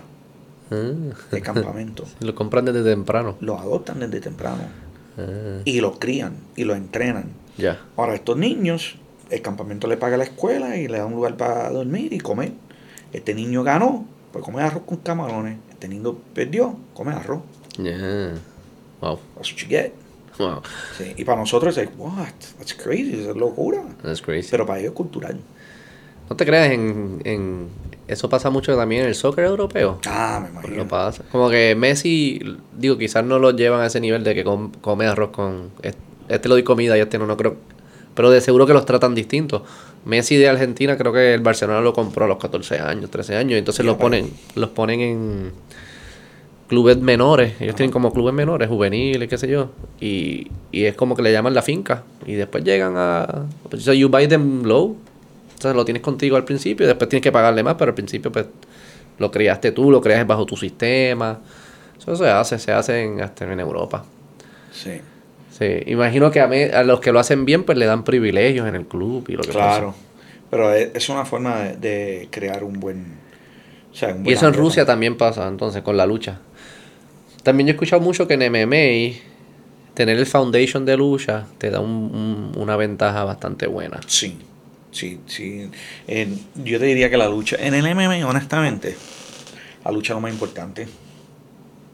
[0.69, 0.91] Ah,
[1.31, 2.03] de campamento.
[2.19, 3.35] lo compran desde temprano.
[3.39, 4.63] Los adoptan desde temprano
[5.17, 7.31] Ah, y los crían y los entrenan.
[7.57, 7.79] ya.
[7.95, 8.95] Ahora, estos niños,
[9.29, 12.51] el campamento le paga la escuela y le da un lugar para dormir y comer.
[13.13, 15.57] Este niño ganó, pues come arroz con camarones.
[15.71, 17.41] Este niño perdió, come arroz.
[19.01, 19.19] Wow.
[19.35, 19.91] That's what you get.
[20.39, 20.61] Wow.
[20.97, 22.27] Sí, Y para nosotros es like, what?
[22.57, 23.83] That's crazy, es locura.
[24.03, 24.49] That's crazy.
[24.51, 25.39] Pero para ellos es cultural.
[26.29, 27.67] no te creas en, en.
[28.07, 29.99] Eso pasa mucho también en el soccer europeo.
[30.05, 30.75] Ah, me imagino.
[30.77, 31.23] lo pasa.
[31.31, 32.39] Como que Messi,
[32.77, 35.71] digo, quizás no lo llevan a ese nivel de que com- come arroz con.
[35.81, 37.55] Este, le doy comida y este no, no creo.
[38.13, 39.61] Pero de seguro que los tratan distintos.
[40.05, 43.51] Messi de Argentina, creo que el Barcelona lo compró a los 14 años, 13 años.
[43.53, 45.51] y Entonces los ponen, los ponen en
[46.67, 47.59] clubes menores.
[47.59, 49.71] Ellos tienen como clubes menores, juveniles, qué sé yo.
[49.99, 52.03] Y, y es como que le llaman la finca.
[52.25, 53.45] Y después llegan a.
[53.77, 54.97] So you buy them low.
[55.59, 58.31] Sea, lo tienes contigo al principio y después tienes que pagarle más, pero al principio
[58.31, 58.45] pues
[59.17, 61.39] lo creaste tú, lo creas bajo tu sistema.
[61.97, 64.05] Eso se hace, se hace en, hasta en Europa.
[64.71, 65.01] Sí,
[65.57, 68.85] Sí, imagino que a, los que lo hacen bien pues le dan privilegios en el
[68.85, 69.95] club y lo que claro.
[70.51, 73.17] Pero es, es una forma de, de crear un buen.
[73.91, 74.29] O sea, un pasa.
[74.29, 74.53] Y eso en.
[74.53, 76.39] Rusia también pasa, entonces, con la lucha.
[77.47, 79.17] También yo he escuchado mucho que en MMA
[79.93, 84.01] tener el foundation de lucha te da un- un- una ventaja bastante buena.
[84.05, 84.37] Sí,
[84.91, 85.69] sí, sí.
[86.55, 87.55] Yo te diría que la lucha.
[87.57, 88.97] En el MMA, honestamente,
[89.85, 90.89] la lucha es lo más importante.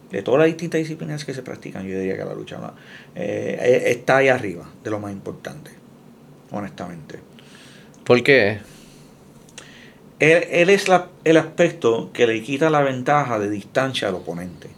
[0.10, 2.74] De todas las distintas disciplinas que se practican, yo diría que la lucha ¿no?
[3.14, 5.70] eh, eh, está ahí arriba de lo más importante.
[6.50, 7.20] Honestamente.
[8.04, 8.58] ¿Por qué?
[10.20, 14.70] Él, él es la- el aspecto que le quita la ventaja de distancia al oponente.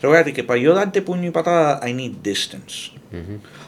[0.00, 2.92] Recuerda que para yo darte puño y patada, I need distance.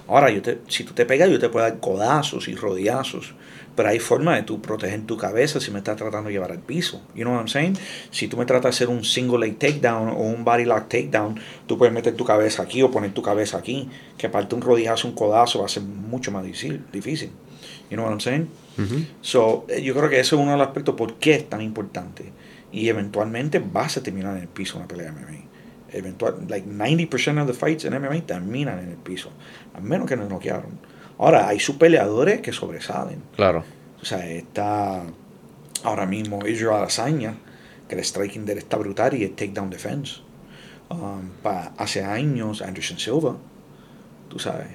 [0.06, 3.34] Ahora, yo te, si tú te pegas, yo te puedo dar codazos y rodillazos.
[3.76, 6.58] Pero hay forma de tú proteger tu cabeza si me estás tratando de llevar al
[6.58, 7.00] piso.
[7.14, 7.78] You know what I'm saying?
[8.10, 11.40] Si tú me tratas de hacer un single leg takedown o un body lock takedown,
[11.66, 13.88] tú puedes meter tu cabeza aquí o poner tu cabeza aquí.
[14.18, 16.84] Que aparte un rodillazo, un codazo va a ser mucho más difícil.
[16.92, 17.30] difícil.
[17.90, 18.48] You know what I'm saying?
[19.20, 21.60] So, eh, yo creo que ese es uno de los aspectos por qué es tan
[21.60, 22.32] importante.
[22.72, 25.49] Y eventualmente vas a terminar en el piso una pelea de MMA.
[25.92, 29.30] Eventual, like 90% of the fights en MMA terminan en el piso.
[29.74, 30.78] A menos que nos noquearon.
[31.18, 33.22] Ahora, hay sus peleadores que sobresalen.
[33.36, 33.64] Claro.
[34.00, 35.02] O sea, está
[35.84, 37.34] ahora mismo Israel Adesanya.
[37.88, 40.20] que el striking de él está brutal y el takedown defense.
[40.90, 43.36] Um, pa- hace años, Anderson Silva,
[44.28, 44.68] tú sabes,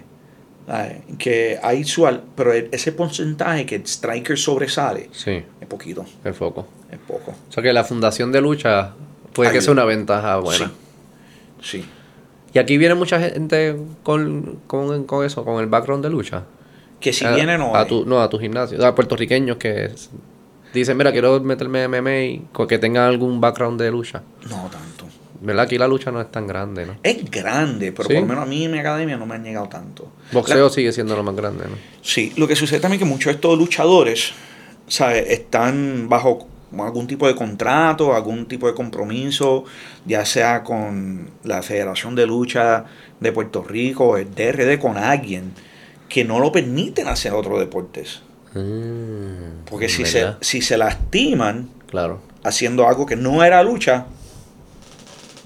[1.18, 6.34] que hay su, pero e- ese porcentaje que el striker sobresale Sí, es poquito, el
[6.34, 6.68] foco.
[6.92, 7.32] es poco.
[7.50, 8.94] O sea que la fundación de lucha
[9.34, 10.68] puede que sea una ventaja buena.
[10.68, 10.74] Sí,
[11.66, 11.84] sí.
[12.54, 16.44] Y aquí viene mucha gente con, con, con eso, con el background de lucha.
[17.02, 18.84] Que si a, viene no a tu, no, a tu gimnasio.
[18.86, 19.92] A puertorriqueños que
[20.74, 24.24] dicen, mira, quiero meterme en MMA y que tengan algún background de lucha.
[24.50, 25.06] No tanto.
[25.42, 25.66] ¿Verdad?
[25.66, 26.96] Aquí la lucha no es tan grande, ¿no?
[27.04, 28.14] Es grande, pero Sí.
[28.16, 30.10] por lo menos a mí en mi academia no me han llegado tanto.
[30.32, 31.76] Boxeo La- sigue siendo lo más grande, ¿no?
[32.02, 34.32] Sí, lo que sucede también es que muchos de estos luchadores,
[34.88, 35.30] ¿sabes?
[35.30, 36.48] Están bajo
[36.84, 39.64] algún tipo de contrato, algún tipo de compromiso,
[40.06, 42.86] ya sea con la Federación de Lucha
[43.20, 45.52] de Puerto Rico, el DRD, con alguien
[46.10, 48.22] que no lo permiten hacer otros deportes.
[48.54, 52.20] Mm, Porque si se, si se lastiman Claro.
[52.44, 54.06] haciendo algo que no era lucha,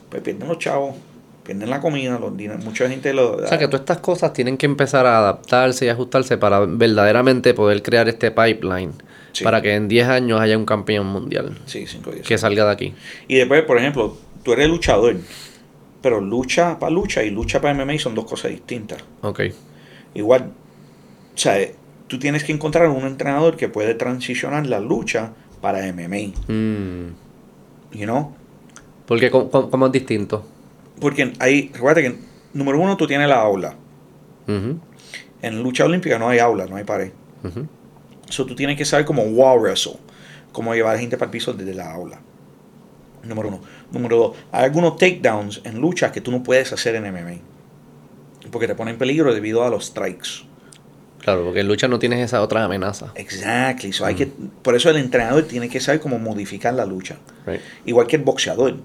[0.10, 0.96] pues pierden los chavos,
[1.44, 2.64] pierden la comida, los dineros.
[2.64, 3.38] Mucha gente lo...
[3.38, 7.54] O sea que todas estas cosas tienen que empezar a adaptarse y ajustarse para verdaderamente
[7.54, 8.94] poder crear este pipeline.
[9.40, 9.44] Sí.
[9.46, 12.28] Para que en 10 años haya un campeón mundial Sí, 5 días.
[12.28, 12.94] que salga de aquí.
[13.28, 15.16] Y después, por ejemplo, tú eres luchador,
[16.02, 19.04] pero lucha para lucha y lucha para MMA son dos cosas distintas.
[19.22, 19.42] Ok.
[20.14, 20.52] Igual,
[21.34, 21.58] o sea,
[22.08, 27.08] tú tienes que encontrar un entrenador que puede transicionar la lucha para MMA, Mm,
[27.94, 28.34] you know?
[29.06, 30.46] Porque ¿cómo, es distinto?
[31.00, 32.16] Porque hay, recuerda que,
[32.54, 33.76] número uno, tú tienes la aula.
[35.42, 37.12] En lucha olímpica no hay aula, no hay pared.
[38.30, 39.98] So, tú tienes que saber cómo wall wrestle,
[40.52, 42.20] cómo llevar gente para el piso desde la aula.
[43.24, 43.62] Número uno.
[43.92, 47.42] Número dos, hay algunos takedowns en lucha que tú no puedes hacer en MMA.
[48.52, 50.48] Porque te ponen en peligro debido a los strikes.
[51.20, 53.12] Claro, porque en lucha no tienes esa otra amenaza.
[53.16, 53.92] Exactly.
[53.92, 54.28] So hay que,
[54.62, 57.18] por eso el entrenador tiene que saber cómo modificar la lucha.
[57.46, 57.62] Right.
[57.86, 58.78] Igual que el boxeador.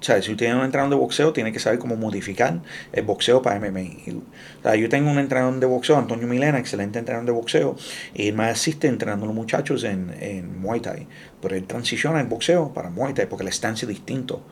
[0.00, 2.60] O sea, si usted tiene un entrenador de boxeo, tiene que saber cómo modificar
[2.92, 3.80] el boxeo para MMA.
[3.80, 7.76] Y, o sea, yo tengo un entrenador de boxeo, Antonio Milena, excelente entrenador de boxeo,
[8.14, 11.06] y él me asiste entrenando a los muchachos en, en Muay Thai.
[11.42, 14.42] Pero él transiciona el boxeo para Muay Thai porque el stance es distinto.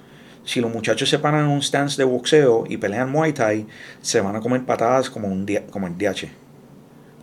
[0.45, 3.67] Si los muchachos se paran en un stance de boxeo y pelean Muay Thai,
[4.03, 6.29] se van a comer patadas como, un, como el DH.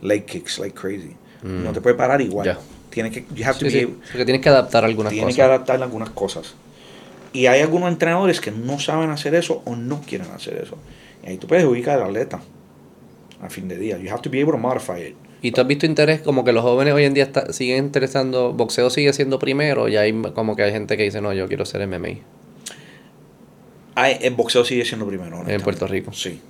[0.02, 1.16] Leg kicks, like crazy.
[1.42, 1.62] Mm.
[1.64, 2.46] No te puede parar igual.
[2.46, 2.58] Ya.
[2.90, 5.34] Tiene que, you have to Sí, be sí, able- porque tienes que adaptar algunas cosas.
[5.34, 6.54] que adaptar algunas cosas.
[7.32, 10.76] Y hay algunos entrenadores que no saben hacer eso o no quieren hacer eso.
[11.24, 12.40] Y ahí tú puedes ubicar al atleta
[13.42, 13.98] al fin de día.
[13.98, 15.14] You have to be able to modify it.
[15.42, 18.52] ¿Y tú has visto interés como que los jóvenes hoy en día está- siguen interesando,
[18.54, 21.64] boxeo sigue siendo primero y hay como que hay gente que dice, no, yo quiero
[21.66, 22.20] ser MMA
[23.94, 25.42] Hay- el boxeo sigue siendo primero.
[25.46, 25.60] en.
[25.60, 26.12] Puerto Rico?
[26.12, 26.40] Sí.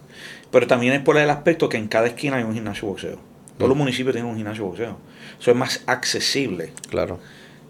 [0.51, 3.19] Pero también es por el aspecto que en cada esquina hay un gimnasio de boxeo.
[3.59, 3.81] Todos los Mm.
[3.81, 4.97] municipios tienen un gimnasio de boxeo.
[5.41, 6.73] Eso es más accesible.
[6.91, 7.19] Claro.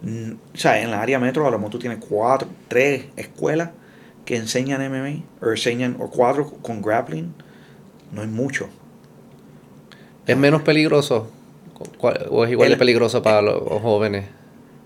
[0.01, 3.71] Mm, O sea, en la área metro a lo mejor tú tienes cuatro, tres escuelas
[4.25, 7.33] que enseñan MMA o enseñan, o cuatro con grappling.
[8.11, 8.69] No es mucho.
[10.25, 11.29] ¿Es menos peligroso?
[11.97, 14.25] ¿Cuál- ¿O es igual El- de peligroso para los jóvenes?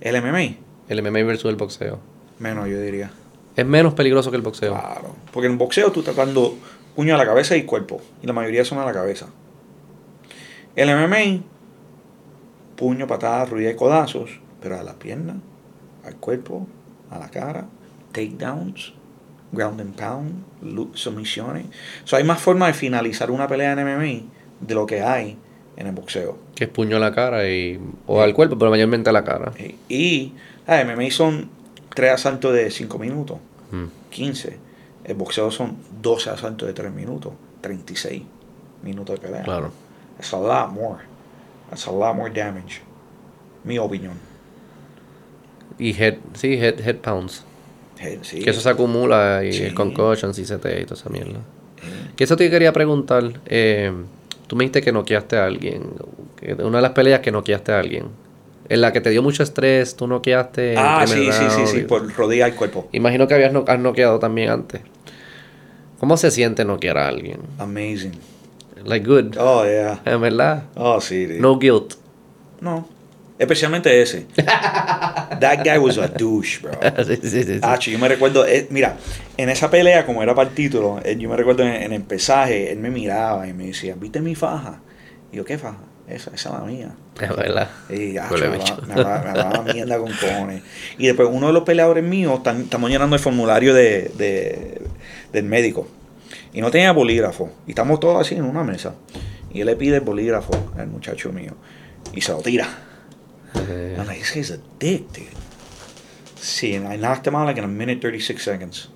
[0.02, 0.56] El MMA,
[0.90, 2.00] El MMA versus el boxeo.
[2.40, 3.12] menos yo diría.
[3.56, 4.74] Es menos peligroso que el boxeo.
[4.74, 5.16] Claro.
[5.34, 6.56] Porque en boxeo tú estás dando
[6.96, 8.02] puño a la cabeza y cuerpo.
[8.24, 9.28] Y la mayoría son a la cabeza.
[10.76, 11.42] El MMA,
[12.76, 14.40] puño, patada, ruida y codazos.
[14.62, 15.36] Pero a la pierna,
[16.06, 16.68] al cuerpo,
[17.10, 17.66] a la cara,
[18.12, 18.94] takedowns,
[19.52, 21.66] ground and pound, lu- sumisiones.
[22.04, 24.30] So, hay más formas de finalizar una pelea en MMA
[24.62, 25.38] de lo que hay
[25.78, 26.38] en el boxeo.
[26.56, 29.52] Que es puño a la cara y, o al cuerpo, pero mayormente a la cara.
[29.58, 30.34] Y, y
[30.68, 31.50] ah, MMA son
[31.96, 33.38] tres asaltos de 5 minutos.
[33.72, 33.86] Mm.
[34.12, 34.58] 15.
[35.06, 38.22] El boxeo son 12 asaltos de 3 minutos, 36
[38.84, 39.44] minutos de pelea.
[39.44, 39.72] Claro.
[40.18, 41.00] That's a lot more.
[41.70, 42.82] That's a lot more damage.
[43.64, 44.14] Mi opinión.
[45.82, 47.44] Y head, sí, head, head pounds.
[48.00, 48.40] Eh, sí.
[48.40, 49.64] Que eso se acumula y Sí.
[49.64, 51.40] el concussions y CT y toda esa mierda.
[51.40, 53.24] Eh, Que eso te quería preguntar.
[53.48, 53.92] eh,
[54.48, 55.84] tú me dijiste que noqueaste a alguien.
[56.64, 58.06] una de las peleas que noqueaste a alguien.
[58.70, 60.76] En la que te dio mucho estrés, tú noqueaste.
[60.78, 62.88] Ah, sí, sí, sí, sí, por rodilla y cuerpo.
[62.94, 64.82] Imagino que habías no- has noqueado también antes.
[66.00, 67.40] ¿Cómo se siente noquear a alguien?
[67.60, 68.14] Amazing.
[68.86, 69.36] Like good.
[69.38, 70.02] Oh, yeah.
[70.06, 70.64] En verdad.
[70.76, 71.28] Oh, sí.
[71.28, 71.34] sí.
[71.40, 71.94] No guilt.
[72.60, 72.88] No.
[73.42, 74.28] Especialmente ese.
[74.36, 76.74] That guy was a douche, bro.
[77.06, 77.60] sí, sí, sí, sí.
[77.64, 78.98] Ah, yo me recuerdo, eh, mira,
[79.36, 82.04] en esa pelea, como era para el título, eh, yo me recuerdo en, en el
[82.04, 84.82] pesaje, él me miraba y me decía, ¿viste mi faja?
[85.32, 85.80] Y yo, ¿qué faja?
[86.08, 86.92] Esa, esa es la mía.
[87.20, 87.70] Es verdad.
[87.90, 88.28] Y ah,
[88.88, 90.62] me, hablaba, mierda con cojones.
[91.00, 94.82] Y después uno de los peleadores míos, estamos llenando el formulario de, de-
[95.34, 95.88] del médico.
[96.54, 97.50] Y no tenía bolígrafo.
[97.66, 98.94] Y estamos todos así en una mesa.
[99.52, 101.54] Y él le pide el bolígrafo al muchacho mío.
[102.14, 102.68] Y se lo tira.
[103.56, 105.28] Eh, I'm like, this guy's a dick, dude.
[106.40, 108.90] Sí, I knocked him out like in a minute 36 seconds.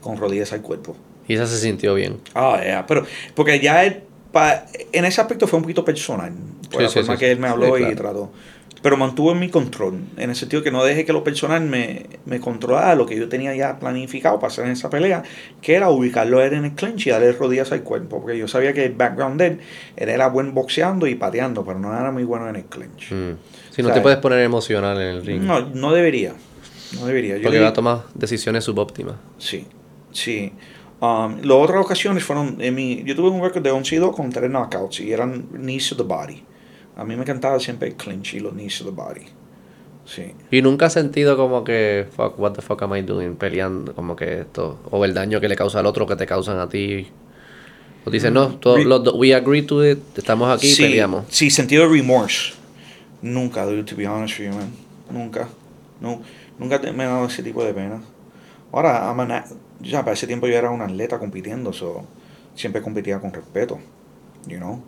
[0.00, 0.96] Con rodillas al cuerpo.
[1.26, 2.20] Y esa se sintió bien.
[2.34, 4.02] Ah, yeah, pero porque ya él,
[4.32, 6.32] pa- en ese aspecto fue un poquito personal,
[6.70, 7.96] por Sí, la sí, forma sí, que él me habló Sí, y claro.
[7.96, 8.30] trató.
[8.82, 12.38] Pero mantuvo mi control, en el sentido que no dejé que lo personal me, me
[12.38, 15.22] controlara lo que yo tenía ya planificado para hacer en esa pelea,
[15.62, 18.46] que era ubicarlo a él en el clinch y darle rodillas al cuerpo, porque yo
[18.46, 19.60] sabía que el background de él,
[19.96, 23.10] él era buen boxeando y pateando, pero no era muy bueno en el clinch.
[23.10, 23.32] Mm.
[23.74, 25.42] Si no sea, te puedes poner emocional en el ring.
[25.42, 26.34] No, no debería,
[26.98, 27.36] no debería.
[27.36, 29.16] Yo porque le- va a tomar decisiones subóptimas.
[29.38, 29.66] Sí,
[30.12, 30.52] sí.
[31.00, 34.14] Um, las otras ocasiones fueron, en mi, yo tuve un récord de 11 y 2
[34.14, 36.42] con tres knockouts y eran knees to the body.
[36.96, 39.26] A mí me encantaba siempre el clinch y los knees to the body.
[40.06, 40.32] Sí.
[40.50, 43.34] Y nunca has sentido como que, fuck, what the fuck am I doing?
[43.36, 44.78] Peleando, como que esto.
[44.90, 47.06] O el daño que le causa al otro que te causan a ti.
[48.06, 51.24] O dices, no, todos Re- los we agree to it, estamos aquí sí, peleamos.
[51.28, 52.52] Sí, sentido de remorse.
[53.24, 54.70] Nunca, dude, to be honest with you, man.
[55.10, 55.48] Nunca.
[56.00, 56.20] No,
[56.58, 58.02] nunca me ha dado ese tipo de pena.
[58.70, 59.44] Ahora, a-
[59.80, 62.04] ya para ese tiempo yo era un atleta compitiendo, so
[62.54, 63.78] siempre competía con respeto,
[64.46, 64.82] you know.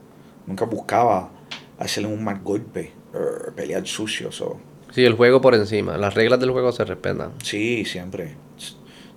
[0.47, 1.31] Nunca buscaba
[1.79, 4.59] hacerle un mal golpe, er, pelear sucio, so.
[4.93, 5.97] Sí, el juego por encima.
[5.97, 7.33] Las reglas del juego se respetan.
[7.43, 8.35] Sí, siempre.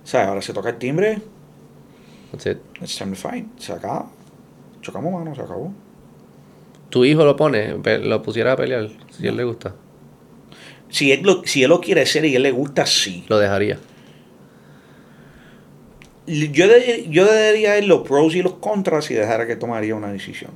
[0.02, 0.28] ¿Sabes?
[0.28, 1.20] Ahora se toca el timbre,
[2.30, 2.58] That's it.
[2.80, 3.46] it's time to fight.
[3.58, 4.06] Se acaba.
[4.80, 5.72] Chocamos mano, se acabó.
[6.90, 9.74] Tu hijo lo pone, lo pusiera a pelear, si él le gusta.
[10.90, 13.24] Si él, lo, si él lo quiere hacer y él le gusta, sí.
[13.28, 13.78] Lo dejaría.
[16.26, 20.12] Yo, de- yo daría él los pros y los contras y dejara que tomaría una
[20.12, 20.50] decisión.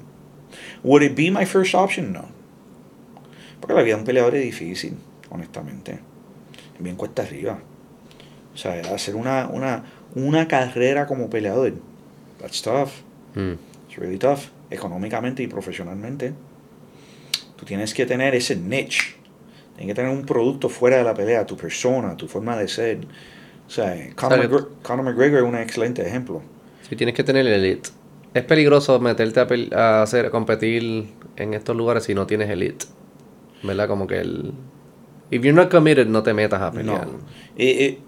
[0.82, 2.12] Would it be my first option?
[2.12, 2.26] No.
[3.60, 4.94] Porque la vida de un peleador es difícil,
[5.30, 5.98] honestamente.
[6.78, 7.58] Bien cuesta arriba.
[8.52, 9.84] O sea, hacer una, una,
[10.14, 11.72] una carrera como peleador,
[12.40, 12.90] that's tough.
[13.34, 13.54] Mm.
[13.88, 16.32] It's really tough, económicamente y profesionalmente.
[17.56, 19.16] Tú tienes que tener ese niche.
[19.76, 22.98] Tienes que tener un producto fuera de la pelea, tu persona, tu forma de ser.
[23.66, 24.38] O sea, Conor.
[24.38, 26.42] McGregor, Conor McGregor es un excelente ejemplo.
[26.88, 27.90] Sí, tienes que tener el elite.
[28.34, 29.40] Es peligroso meterte
[29.74, 32.86] a, hacer, a competir en estos lugares si no tienes elite.
[33.62, 33.88] ¿Verdad?
[33.88, 34.52] Como que el...
[35.30, 37.06] If you're not committed, no te metas a pelear.
[37.06, 37.14] No.
[37.56, 37.98] Eh, eh,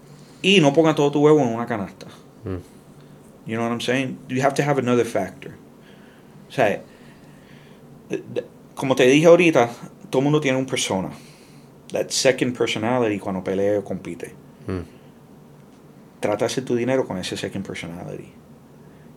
[0.41, 2.05] y no ponga todo tu huevo en una canasta.
[2.45, 2.77] Mm.
[3.47, 4.19] You know what I'm saying?
[4.27, 5.53] You have to have another factor.
[6.47, 6.81] O sea,
[8.75, 9.69] como te dije ahorita,
[10.09, 11.09] todo mundo tiene un persona.
[11.91, 14.33] That second personality cuando pelea o compite.
[14.67, 14.81] Mm.
[16.19, 18.33] Trata de hacer tu dinero con ese second personality.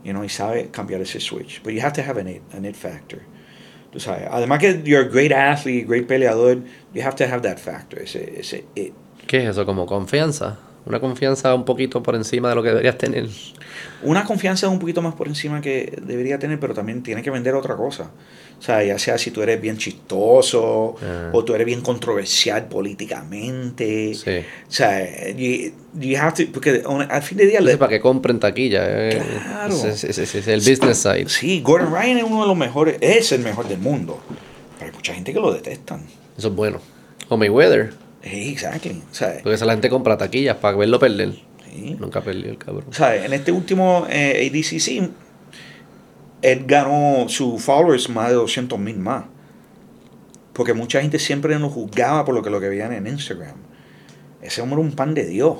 [0.05, 1.62] You know, y sabe cambiar ese switch.
[1.62, 3.23] But you have to have an it, an it factor.
[3.93, 6.62] Tú sabes, además que you're a great athlete, great peleador,
[6.94, 8.94] you have to have that factor, ese, ese it.
[9.27, 9.66] ¿Qué es eso?
[9.66, 10.59] Como confianza.
[10.86, 13.28] Una confianza un poquito por encima de lo que deberías tener.
[14.02, 17.55] Una confianza un poquito más por encima que debería tener, pero también tiene que vender
[17.55, 18.11] otra cosa.
[18.59, 21.31] O sea, ya sea si tú eres bien chistoso Ah.
[21.32, 24.15] o tú eres bien controversial políticamente.
[24.15, 24.39] Sí.
[24.69, 27.59] O sea, you, you have to, porque al fin de día...
[27.59, 28.82] Entonces, para que compren taquilla.
[28.86, 29.23] eh.
[29.44, 29.74] Claro.
[29.74, 31.28] Ese- ese- ese es el business side.
[31.28, 34.20] Sí, Gordon Ryan es uno de los mejores, es el mejor del mundo.
[34.78, 36.02] Pero hay mucha gente que lo detestan.
[36.36, 36.81] Eso es bueno.
[37.28, 37.93] O Mayweather.
[38.22, 39.02] Sí, exactly.
[39.10, 41.32] O sea, Porque esa la gente compra taquillas para verlo perder.
[41.72, 41.97] sí.
[41.98, 42.84] Nunca perdió el cabrón.
[42.90, 45.10] Sea, en este último eh, ADCC,
[46.42, 49.24] él ganó sus followers más de 200 mil más.
[50.52, 53.55] Porque mucha gente siempre lo juzgaba por lo que, lo que veían en Instagram.
[54.42, 55.59] Ese hombre es un pan de Dios.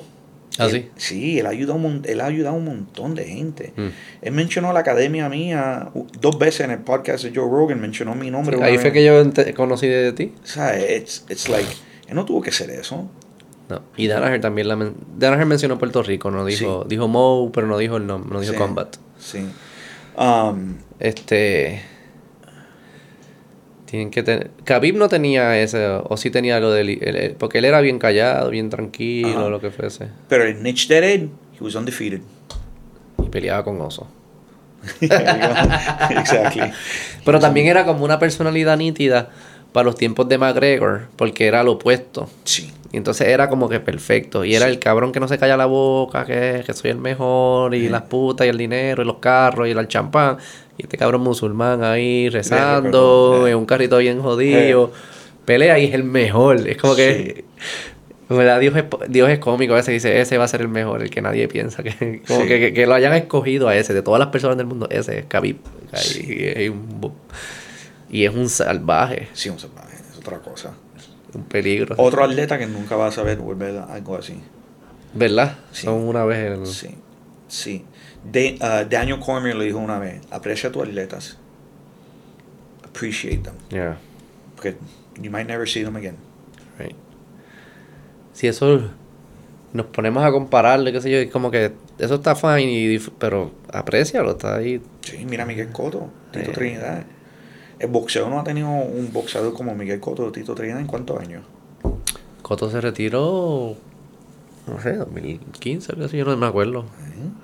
[0.59, 0.91] ¿Ah, Él- sí?
[0.97, 3.73] Sí, él ha, ayudado él ha ayudado a un montón de gente.
[3.77, 3.87] Mm.
[4.23, 8.31] Él mencionó la academia mía dos veces en el podcast de Joe Rogan, mencionó mi
[8.31, 8.57] nombre.
[8.62, 8.81] Ahí vez.
[8.81, 9.23] fue que yo
[9.55, 10.35] conocí de ti.
[10.43, 11.69] O sea, it's, it's like,
[12.11, 13.09] él no tuvo que hacer eso.
[13.70, 13.82] No.
[13.97, 17.78] Y Danaher también la men Danaher mencionó Puerto Rico, no dijo, dijo Mo, pero no
[17.78, 18.59] dijo el nombre, no dijo Sí.
[18.59, 18.97] Combat.
[19.19, 19.47] Sí.
[20.16, 21.82] Um, Este
[23.87, 27.59] tienen que tener Khabib no tenía ese o sí tenía lo del el- el- porque
[27.59, 31.62] él era bien callado, bien tranquilo, lo que fuese pero el niche de él, he
[31.65, 32.20] was undefeated.
[33.19, 34.07] y peleaba con oso.
[36.11, 36.73] exactly.
[37.24, 39.31] Pero también era como una personalidad nítida
[39.73, 42.29] para los tiempos de McGregor, porque era lo opuesto.
[42.45, 42.73] Sí.
[42.93, 44.45] Y entonces era como que perfecto.
[44.45, 47.75] Y era el cabrón que no se calla la boca, que, que soy el mejor,
[47.75, 47.89] y Sí.
[47.89, 50.39] las putas, y el dinero, y los carros, y el champán.
[50.77, 53.51] Y este cabrón musulmán ahí rezando, eh.
[53.53, 54.93] en un carrito bien jodido.
[55.45, 56.67] Pelea y es el mejor.
[56.69, 57.45] Es como que.
[58.29, 58.61] ¿verdad?
[58.61, 61.11] Dios, es, Dios es cómico a veces dice, ese va a ser el mejor, el
[61.11, 61.83] que nadie piensa.
[61.83, 62.47] Que, como Sí.
[62.49, 65.19] que, que- que lo hayan escogido a ese, de todas las personas del mundo, ese
[65.21, 65.57] es Khabib.
[65.93, 66.27] Ahí, Sí.
[66.29, 67.13] y, es un,
[68.11, 70.73] y es un salvaje, Sí, un salvaje, es otra cosa.
[71.32, 71.95] un peligro.
[71.99, 74.41] Otro atleta que nunca va a saber volver a algo así.
[75.15, 75.59] ¿Verdad?
[75.73, 75.85] Sí.
[75.87, 76.66] Son una vez el...
[76.66, 76.95] Sí,
[77.49, 77.85] sí.
[78.24, 81.39] De- uh, Daniel Cormier lo dijo una vez, aprecia a tus atletas.
[82.85, 83.55] Appreciate them.
[83.70, 83.97] Yeah,
[84.57, 84.77] Porque
[85.20, 86.16] you might never see them again.
[86.78, 86.95] right.
[88.32, 88.91] Si eso
[89.73, 93.53] nos ponemos a compararle, qué sé yo, es como que eso está fine, y, pero
[93.73, 94.82] aprecialo, está ahí.
[95.03, 96.55] Sí, mira Miguel Cotto, Tito Eh.
[96.55, 97.05] Trinidad.
[97.81, 101.43] El boxeo no ha tenido un boxeador como Miguel Cotto, Tito Trinidad, ¿en cuántos años?
[102.43, 103.74] Coto se retiró,
[104.66, 106.85] no sé, 2015, algo así, yo no me acuerdo,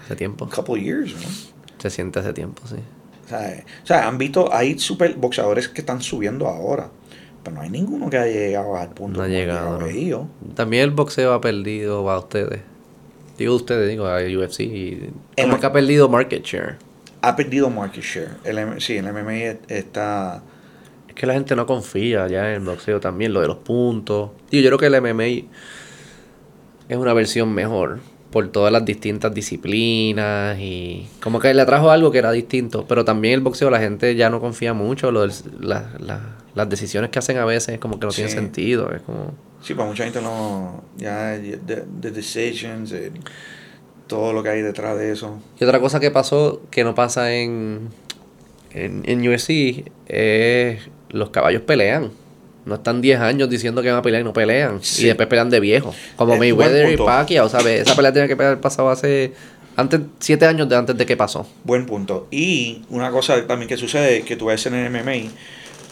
[0.05, 0.49] hace tiempo.
[0.49, 1.29] Couple years, ¿no?
[1.79, 2.77] Se siente hace tiempo, sí.
[3.25, 6.91] O sea, eh, o sea, han visto, hay super boxeadores que están subiendo ahora,
[7.43, 10.29] pero no hay ninguno que haya llegado al punto No ha como llegado, no.
[10.55, 12.61] También el boxeo ha perdido a ustedes.
[13.39, 14.61] Digo ustedes, digo a UFC.
[14.65, 16.77] y El- Como que ha perdido market share.
[17.23, 18.31] Ha perdido market share.
[18.45, 19.33] El, M- sí, el MMA
[19.69, 20.43] está...
[21.09, 24.31] Es que la gente no confía ya en el boxeo también, lo de los puntos.
[24.51, 25.49] Digo, yo creo que el MMA
[26.89, 32.11] es una versión mejor por todas las distintas disciplinas y como que le trajo algo
[32.11, 35.33] que era distinto, pero también el boxeo la gente ya no confía mucho, lo del-
[35.61, 38.37] la- la- las decisiones que hacen a veces como que no tienen Sí.
[38.37, 39.33] sentido, es como
[39.63, 40.85] Sí, para mucha gente no...
[40.99, 42.95] Ya, the, the decisions,
[44.07, 45.41] todo lo que hay detrás de eso.
[45.59, 47.91] Y otra cosa que pasó que no pasa en,
[48.73, 50.81] en, en UFC es
[51.11, 52.11] los caballos pelean.
[52.65, 54.83] No están 10 años diciendo que van a pelear y no pelean.
[54.83, 55.05] Sí.
[55.05, 55.95] Y después pelean de viejo.
[56.17, 56.97] Como Mayweather y.
[56.97, 57.83] Pacquiao, ¿sabes?
[57.83, 59.33] Esa pelea tenía que haber pasado hace...
[59.77, 61.47] Antes, 7 años de antes de que pasó.
[61.63, 62.27] Buen punto.
[62.31, 65.31] Y una cosa también que sucede, que tú ves en el MMA,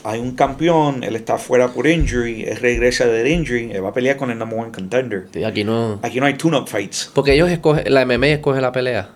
[0.04, 3.92] hay un campeón, él está fuera por injury, él regresa del injury, él va a
[3.92, 5.26] pelear con el number one contender.
[5.46, 5.98] Aquí no...
[6.02, 7.10] Aquí no hay tune-up fights.
[7.14, 7.92] Porque ellos escogen...
[7.92, 9.10] La MMA escoge la pelea.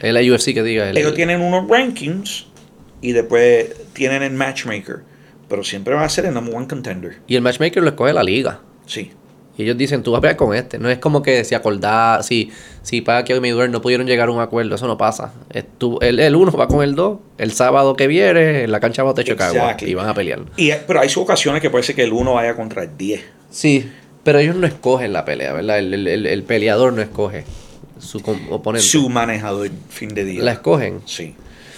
[0.00, 0.90] Es la UFC que diga.
[0.90, 2.46] el- Ellos tienen unos rankings
[3.00, 5.00] y después tienen el matchmaker.
[5.48, 7.18] Pero siempre va a ser el number one contender.
[7.26, 8.60] Y el matchmaker lo escoge la liga.
[8.86, 9.12] Sí.
[9.56, 10.78] Y ellos dicen, tú vas a pelear con este.
[10.78, 12.50] No es como que si acordar, si,
[12.82, 15.32] si Pacquiao y Mayweather no pudieron llegar a un acuerdo, eso no pasa.
[15.50, 18.80] Es tú- el, el uno va con el dos, el sábado que viene, en la
[18.80, 19.90] cancha de Chicago, Exactly.
[19.90, 20.40] y van a pelear.
[20.56, 23.22] Y, pero hay ocasiones que puede ser que el uno vaya contra el 10.
[23.50, 23.90] Sí,
[24.24, 25.78] pero ellos no escogen la pelea, ¿verdad?
[25.80, 27.44] El, el- el- el peleador no escoge
[27.98, 28.18] su
[28.50, 28.86] oponente.
[28.86, 30.42] Su manejador fin de día.
[30.42, 31.00] La escogen.
[31.04, 31.34] Sí.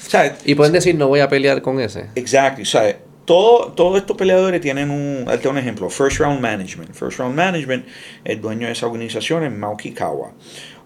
[0.07, 2.07] O sea, Y pueden decir, no voy a pelear con ese.
[2.15, 6.19] Exacto, o sea, todo, todos estos peleadores tienen un, ahí te doy un ejemplo, First
[6.19, 6.93] Round Management.
[6.95, 7.87] First Round Management,
[8.25, 10.33] el dueño de esa organización es Maoki Kawa.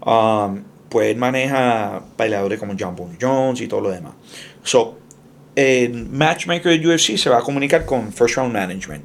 [0.04, 4.14] Um, pues él maneja peleadores como John Bones Jones y todo lo demás.
[4.62, 4.98] So,
[5.54, 9.04] el matchmaker de UFC se va a comunicar con First Round Management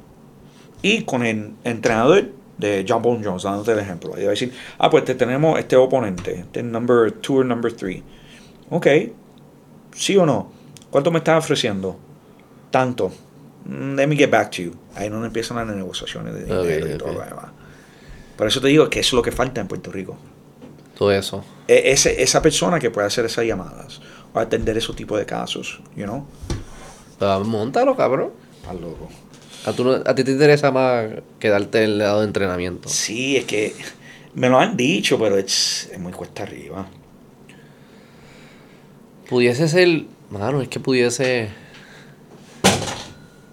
[0.82, 4.12] y con el entrenador de John Bones Jones, dándote el ejemplo.
[4.16, 7.72] Y va a decir, ah, pues te tenemos este oponente, este number 2 o number
[7.72, 8.02] 3.
[8.70, 8.86] Ok,
[9.94, 10.52] ¿sí o no?
[10.90, 11.98] ¿Cuánto me estás ofreciendo?
[12.74, 13.12] Tanto.
[13.66, 14.72] Mm, Let me get back to you.
[14.96, 17.46] Ahí no empiezan las negociaciones de dinero y todo lo demás.
[18.36, 20.16] Por eso te digo que eso es lo que falta en Puerto Rico.
[20.98, 21.44] Todo eso.
[21.68, 24.00] E- ese- esa persona que puede hacer esas llamadas
[24.32, 26.26] o atender esos tipos de casos, you know,
[27.20, 28.32] Ah, Móntalo, cabrón.
[28.68, 29.08] al loco.
[29.66, 31.06] A, tú no- a ti te interesa más
[31.38, 32.88] quedarte el lado de entrenamiento.
[32.88, 33.72] Sí, es que
[34.34, 36.86] me lo han dicho, pero es, es muy cuesta arriba.
[39.28, 41.48] Pudiese ser, mano, es que pudiese,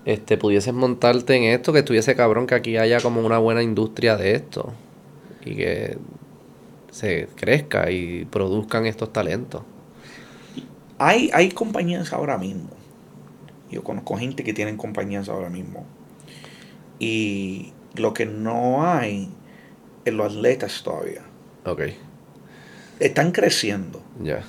[0.06, 4.18] este, pudieses montarte en esto, que estuviese cabrón, que aquí haya como una buena industria
[4.18, 4.74] de esto
[5.46, 5.98] y que
[6.92, 9.64] se crezca y produzcan estos talentos.
[10.98, 12.70] Hay, hay compañías ahora mismo.
[13.72, 15.86] Yo conozco gente que tienen compañías ahora mismo.
[17.00, 19.30] Y lo que no hay
[20.06, 21.22] en los atletas todavía.
[21.66, 21.82] Ok,
[23.00, 24.44] Están creciendo, ya.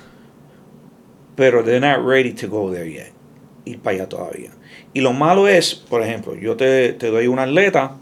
[1.35, 3.11] pero they're not ready to go there yet.
[3.65, 4.51] Ir para allá todavía.
[4.93, 7.95] Y lo malo es, por ejemplo, yo te, te doy un atleta,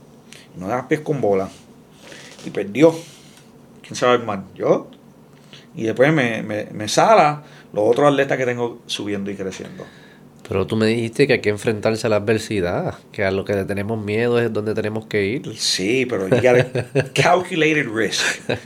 [0.58, 1.50] no das pies con bola,
[2.46, 2.94] y perdió.
[3.82, 4.40] ¿Quién sabe más?
[4.56, 4.88] ¿Yo?
[5.76, 7.44] Y después me, me, me sala
[7.74, 9.86] los otros atletas que tengo subiendo y creciendo.
[10.52, 13.54] Pero tú me dijiste que hay que enfrentarse a la adversidad, que a lo que
[13.54, 15.58] le tenemos miedo es donde tenemos que ir.
[15.58, 16.66] Sí, pero you gotta
[17.14, 18.42] calculated risk.
[18.50, 18.60] you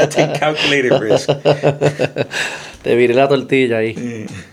[0.00, 1.30] to take calculated risk.
[2.82, 3.94] Te viré la tortilla ahí.
[3.94, 4.49] Mm.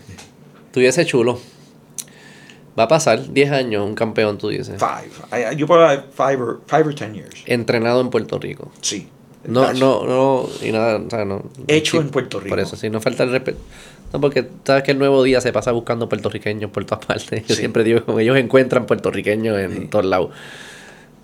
[0.72, 1.38] Tuviese chulo.
[2.78, 4.76] Va a pasar 10 años un campeón, tú dices.
[4.78, 5.52] Five.
[5.52, 7.34] I, put like five or five or ten years.
[7.46, 8.70] Entrenado en Puerto Rico.
[8.80, 9.08] Sí.
[9.44, 11.42] No, That's no, no, y nada, o sea, no.
[11.68, 12.50] Hecho sí, en Puerto Rico.
[12.50, 13.58] Por eso, sí, no falta el respeto.
[14.12, 17.46] No, porque sabes que el nuevo día se pasa buscando puertorriqueños por todas partes.
[17.46, 17.60] Yo Sí.
[17.60, 19.86] siempre digo que ellos encuentran puertorriqueños en Sí.
[19.88, 20.30] todos lados.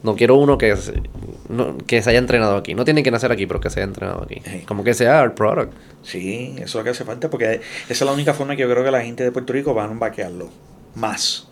[0.04, 1.02] No quiero uno que, se-
[1.48, 2.74] no- que se haya entrenado aquí.
[2.74, 4.40] No tiene que nacer aquí, pero que se haya entrenado aquí.
[4.44, 4.60] Sí.
[4.66, 5.72] Como que sea el product.
[6.02, 8.70] Sí, eso es lo que hace falta porque esa es la única forma que yo
[8.70, 10.48] creo que la gente de Puerto Rico van a vaquearlo.
[10.94, 11.48] Más.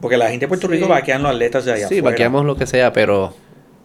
[0.00, 0.74] Porque la gente de Puerto Sí.
[0.74, 2.10] Rico vaquean los atletas de allá Sí, afuera.
[2.12, 3.34] vaqueamos lo que sea, pero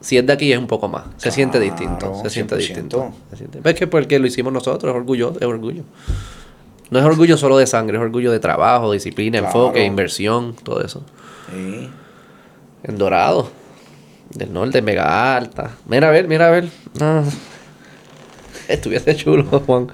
[0.01, 1.05] si es de aquí es un poco más.
[1.17, 2.13] Se siente distinto.
[2.23, 2.57] Se siente 100%.
[2.57, 3.13] distinto.
[3.31, 3.61] Se siente.
[3.67, 5.83] Es que porque lo hicimos nosotros, es orgullo, es orgullo.
[6.91, 9.59] No es orgullo solo de sangre, es orgullo de trabajo, disciplina, Claro.
[9.59, 11.03] enfoque, inversión, todo eso.
[11.51, 11.89] Sí.
[12.83, 13.49] En Dorado.
[14.35, 15.71] Del norte, mega alta.
[15.87, 16.69] Mira a ver, mira a ver.
[16.99, 17.23] Ah.
[18.67, 19.87] Estuviese chulo, Juan.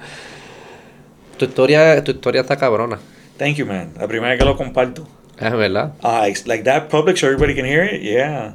[1.36, 2.98] Tu historia, tu historia está cabrona.
[3.38, 3.92] Thank you, man.
[3.98, 5.06] La primera vez que lo comparto.
[5.38, 5.94] Es verdad.
[6.02, 8.02] Ah, like that public so everybody can hear it.
[8.02, 8.54] Yeah.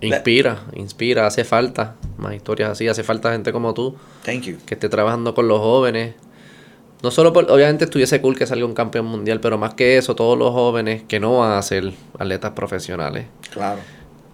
[0.00, 4.56] Inspira, inspira, hace falta más historias así, hace falta gente como tú Thank you.
[4.66, 6.14] que esté trabajando con los jóvenes.
[7.02, 10.14] No solo por, obviamente estuviese cool que salga un campeón mundial, pero más que eso,
[10.14, 13.80] todos los jóvenes que no van a ser atletas profesionales, Claro.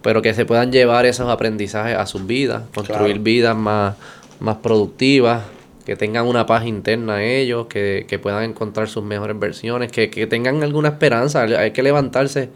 [0.01, 3.23] Pero que se puedan llevar esos aprendizajes a sus vidas, construir Claro.
[3.23, 3.95] vidas más,
[4.39, 5.43] más productivas,
[5.85, 10.27] que tengan una paz interna ellos, que, que puedan encontrar sus mejores versiones, que, que
[10.27, 11.41] tengan alguna esperanza.
[11.41, 12.49] Hay que levantarse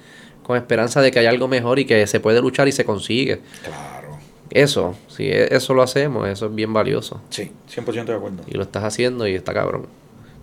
[0.44, 3.42] con esperanza de que hay algo mejor y que se puede luchar y se consigue.
[3.64, 4.20] Claro.
[4.52, 7.20] Eso, si e- eso lo hacemos, eso es bien valioso.
[7.32, 8.44] Sí, 100% de acuerdo.
[8.48, 9.88] Y lo estás haciendo y está cabrón.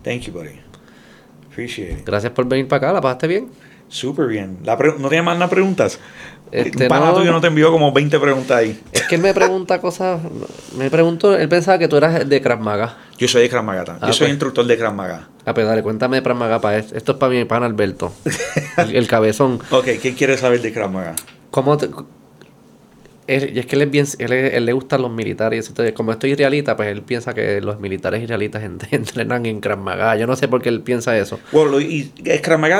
[0.03, 0.59] Thank you, buddy.
[1.49, 2.05] Appreciate it.
[2.05, 3.47] Gracias por venir para acá, ¿la pasaste bien?
[3.87, 4.57] Súper bien.
[4.63, 5.99] La ¿No tienes más nada preguntas?
[6.53, 7.13] Este, Un pana no.
[7.15, 8.79] tuyo no te envió como 20 preguntas ahí.
[8.91, 10.21] Es que él me pregunta cosas,
[10.77, 12.95] me preguntó, él pensaba que tú eras de Krav Maga.
[13.17, 13.83] Yo soy de Krav Maga.
[13.99, 14.29] Ah, Yo soy pues.
[14.31, 15.29] instructor de Krav Maga.
[15.45, 16.95] A pues dale, cuéntame de Krav Maga para esto.
[16.95, 18.13] Esto es para mi pana Alberto,
[18.77, 19.59] el, el cabezón.
[19.71, 21.15] Ok, ¿qué quieres saber de Krav Maga?
[21.49, 21.89] ¿Cómo te-
[23.27, 25.65] él- y es que él, es bien, él, es- él le gustan los militares.
[25.69, 29.77] eso, como estoy israelita, pues él piensa que los militares israelitas ent- entrenan en Krav
[29.79, 30.15] Maga.
[30.17, 31.39] Yo no sé por qué él piensa eso.
[31.51, 32.11] Bueno, y,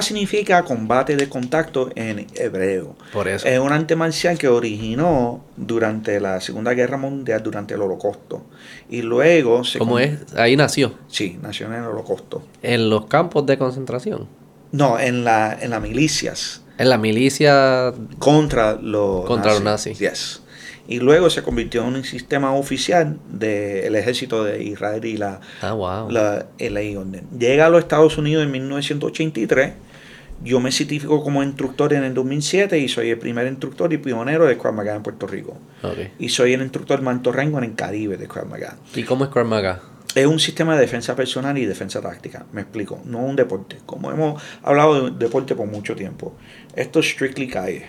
[0.01, 2.95] significa combate de contacto en hebreo.
[3.13, 3.47] Por eso.
[3.47, 8.45] Es un arte marcial que originó durante la Segunda Guerra Mundial, durante el Holocausto.
[8.89, 9.79] Y luego se...
[9.79, 10.17] ¿Cómo es?
[10.35, 10.93] Ahí nació.
[11.07, 12.43] Sí, nació en el Holocausto.
[12.61, 14.27] En los campos de concentración.
[14.71, 17.93] No, en la, en las milicias En la milicia.
[18.19, 19.99] contra los Contra los nazis.
[19.99, 20.41] Yes.
[20.87, 25.71] Y luego se convirtió en un sistema oficial del ejército de Israel y la, Ah,
[25.73, 26.09] wow.
[26.09, 26.47] la.
[26.59, 29.73] Llega a los Estados Unidos en 1983.
[30.43, 34.45] Yo me certifico como instructor en el 2007 y soy el primer instructor y pionero
[34.45, 35.57] de Krav Maga en Puerto Rico.
[35.83, 35.97] Ok.
[36.19, 38.75] Y soy el instructor manto rango en el Caribe de Krav Maga.
[38.93, 39.81] ¿Y cómo es Krav Maga?
[40.15, 42.45] Es un sistema de defensa personal y defensa táctica.
[42.51, 43.01] Me explico.
[43.05, 43.77] No un deporte.
[43.85, 46.35] Como hemos hablado de deporte por mucho tiempo.
[46.75, 47.87] Esto es strictly calle.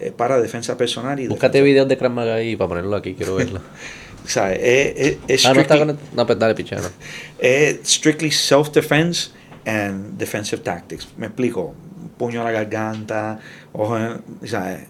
[0.00, 3.14] Es para defensa personal y Búscate defensa- videos de Krav Maga ahí para ponerlo aquí,
[3.14, 3.60] quiero verlo.
[4.24, 6.54] O sea, es, es- es ah, no está strictly, con No, pues dale,
[7.38, 9.30] es strictly self-defense
[9.66, 11.06] and defensive tactics.
[11.18, 11.74] Me explico.
[12.16, 13.38] Puño a la garganta,
[13.74, 13.98] ojo,
[14.42, 14.82] o sea,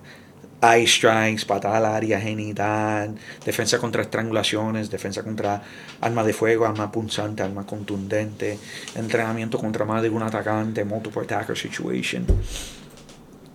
[0.72, 3.14] eye strikes, patada al área genital,
[3.44, 5.62] defensa contra estrangulaciones, defensa contra
[6.00, 8.58] armas de fuego, armas punzantes, armas contundentes,
[8.94, 12.24] entrenamiento contra más de un atacante, multiple attacker situation.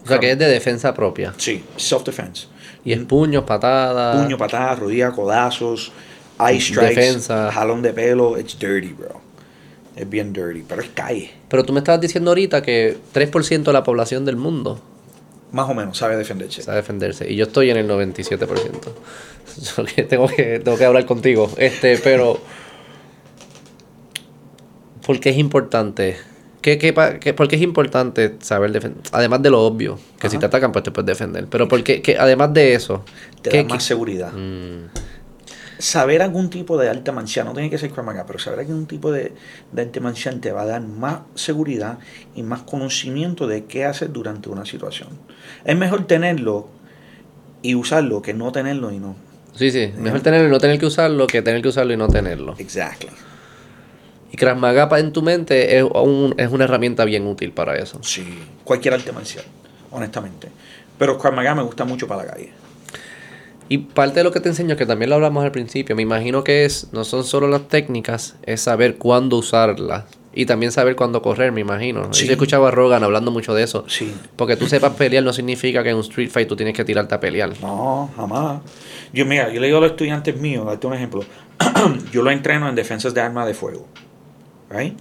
[0.03, 1.33] O sea, que es de defensa propia.
[1.37, 2.47] Sí, self-defense.
[2.85, 4.23] Y es puños, patadas.
[4.23, 5.91] Puño, patada, rodilla, codazos,
[6.39, 7.51] eye strikes, Defensa.
[7.51, 8.39] jalón de pelo.
[8.39, 9.21] It's dirty, bro.
[9.95, 11.31] Es bien dirty, pero es calle.
[11.49, 14.81] Pero tú me estabas diciendo ahorita que 3% de la población del mundo
[15.51, 16.61] Más o menos, sabe defenderse.
[16.61, 17.29] sabe defenderse.
[17.31, 18.71] Y yo estoy en el 97%.
[19.47, 21.49] So que tengo que, tengo que hablar contigo.
[21.57, 22.39] Este, pero.
[25.05, 26.17] ¿Por qué es importante?
[26.61, 29.01] ¿Qué, qué, qué- ¿Por qué es importante saber defender?
[29.11, 31.47] Además de lo obvio, que si te atacan, pues te puedes defender.
[31.49, 33.03] Pero porque, que, además de eso,
[33.41, 34.31] Te ¿qué- da más qué- seguridad.
[34.33, 34.89] Mm,
[35.79, 39.11] Saber algún tipo de arte marcial, no tiene que ser Krav pero saber algún tipo
[39.13, 39.31] de,
[39.71, 39.99] de arte
[40.41, 41.99] te va a dar más seguridad
[42.35, 45.07] y más conocimiento de qué hacer durante una situación.
[45.63, 46.67] Es mejor tenerlo
[47.61, 49.15] y usarlo que no tenerlo y no.
[49.55, 49.93] sí, sí.
[49.97, 52.55] Mejor tenerlo y no tener que usarlo que tener que usarlo y no tenerlo.
[52.57, 53.09] Exactly.
[54.31, 57.99] Y Krav Maga en tu mente es, un- es una herramienta bien útil para eso.
[58.03, 58.23] Sí,
[58.65, 59.45] cualquier arte marcial,
[59.91, 60.49] honestamente.
[60.97, 62.51] Pero Krav Maga me gusta mucho para la calle.
[63.71, 66.43] Y parte de lo que te enseño, que también lo hablamos al principio, me imagino
[66.43, 70.05] que es no son solo las técnicas, es saber cuándo usarlas.
[70.33, 72.13] Y también saber cuándo correr, me imagino.
[72.13, 72.25] Sí.
[72.25, 73.85] Yo he escuchado a Rogan hablando mucho de eso.
[73.87, 74.13] Sí.
[74.35, 77.13] Porque tú sepas pelear no significa que en un street fight tú tienes que tirarte
[77.15, 77.51] a pelear.
[77.61, 78.61] No, jamás.
[79.11, 81.23] Yo, mira, yo le digo a los estudiantes míos, darte un ejemplo.
[82.11, 83.87] yo lo entreno en defensas de armas de fuego.
[84.69, 84.97] Right?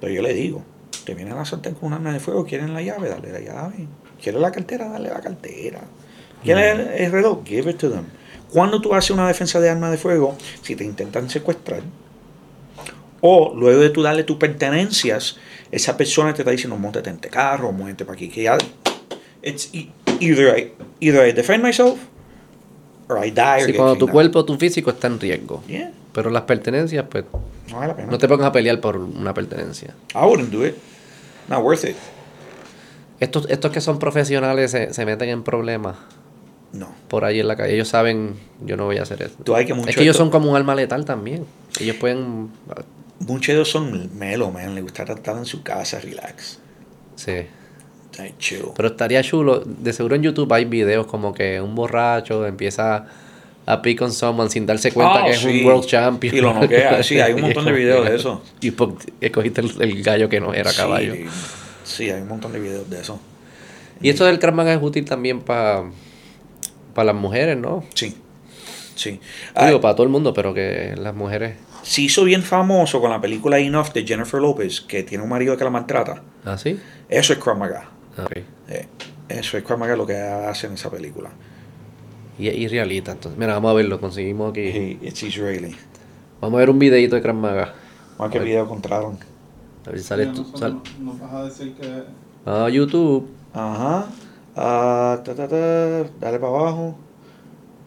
[0.00, 0.62] Pero yo le digo,
[1.04, 3.86] te vienen a saltar con un arma de fuego, quieren la llave, dale la llave.
[4.22, 4.88] ¿Quieren la cartera?
[4.88, 5.80] Dale la cartera.
[6.42, 7.44] ¿Quieren el, el reloj?
[7.44, 8.04] Give it to them.
[8.50, 11.82] Cuando tú haces una defensa de arma de fuego, si te intentan secuestrar,
[13.20, 15.38] o luego de tú darle tus pertenencias,
[15.70, 18.58] esa persona te está diciendo, montate en este carro, muévete para aquí, que ya...
[19.42, 19.88] It's e-
[20.20, 21.98] either I, either I defend myself,
[23.08, 25.62] or I die, or Sí, cuando tu cuerpo, tu físico está en riesgo.
[25.66, 27.24] Yeah, Pero las pertenencias, pues,
[27.70, 28.10] no vale la pena.
[28.10, 29.94] no te pongas a pelear por una pertenencia.
[30.14, 30.74] I wouldn't do it.
[31.48, 31.96] Not worth it.
[33.18, 35.96] Estos, estos que son profesionales se, se meten en problemas
[36.72, 36.88] No.
[37.08, 37.74] por ahí en la calle.
[37.74, 38.34] Ellos saben,
[38.64, 39.34] yo no voy a hacer eso.
[39.44, 41.44] Tú hay que mucho Es que ellos son como un alma letal también.
[41.78, 42.48] Ellos pueden...
[43.20, 44.74] Muchos de ellos son melo, man.
[44.74, 46.58] Le gusta estar en su casa, relax.
[47.14, 47.32] Sí.
[48.18, 48.64] Ay, chill.
[48.74, 49.60] Pero estaría chulo.
[49.64, 53.06] De seguro en YouTube hay videos como que un borracho empieza
[53.64, 56.34] a pick on someone sin darse cuenta Ah, que es un world champion.
[56.34, 57.02] Y lo noquea.
[57.02, 58.42] Sí, hay un montón de videos de eso.
[58.60, 61.14] Y po- escogiste el, el gallo que no era caballo.
[61.14, 61.26] Sí,
[61.84, 63.20] sí, hay un montón de videos de eso.
[64.00, 65.84] Y esto del Krav Maga es útil también para
[66.96, 67.84] las mujeres, ¿no?
[67.94, 68.16] Sí.
[68.94, 69.10] Sí.
[69.10, 71.56] Digo, Ah, para todo el mundo, pero que las mujeres...
[71.82, 75.56] se hizo bien famoso con la película Enough de Jennifer Lopez, que tiene un marido
[75.56, 76.22] que la maltrata.
[76.44, 76.78] ¿Ah, sí?
[77.08, 77.88] Eso es Krav Maga.
[78.18, 78.36] Ok.
[78.68, 78.86] Eh,
[79.28, 81.30] eso es Krav Maga lo que hace en esa película.
[82.38, 83.38] Y es israelita, entonces.
[83.38, 84.60] Mira, vamos a verlo, conseguimos aquí.
[84.60, 85.74] Y it's Israeli.
[86.40, 87.74] Vamos a ver un videito de Krav Maga.
[88.16, 88.48] ¿Cuál qué A ver.
[88.48, 89.18] video encontraron?
[89.86, 92.02] A ver si sale Sí, sal- no- Nos vas a decir que.
[92.46, 93.28] Ah, YouTube.
[93.54, 94.06] Ajá.
[94.56, 95.56] Ah, ta, ta, ta,
[96.20, 96.94] dale para abajo.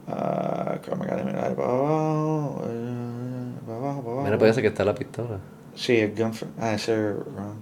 [0.08, 2.62] Ah, Krav Maga, dale para abajo.
[2.68, 4.24] eh, para abajo, para abajo.
[4.26, 5.40] Mira, parece que está la pistola.
[5.76, 6.32] Sí, el gun.
[6.60, 7.56] Ah, ese es Ron.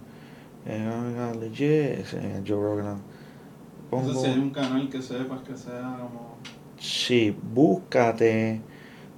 [0.65, 1.99] Eh, Maga legit.
[1.99, 2.85] Ese es Joe Rogan.
[2.85, 6.33] No sé Pongo- si hay un canal que sepas que sea como.
[6.79, 8.59] Sí, búscate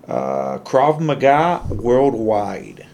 [0.07, 2.85] uh, Krav Maga Worldwide.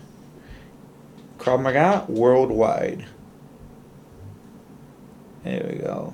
[1.37, 3.05] Krav Maga Worldwide.
[5.43, 6.13] There we go.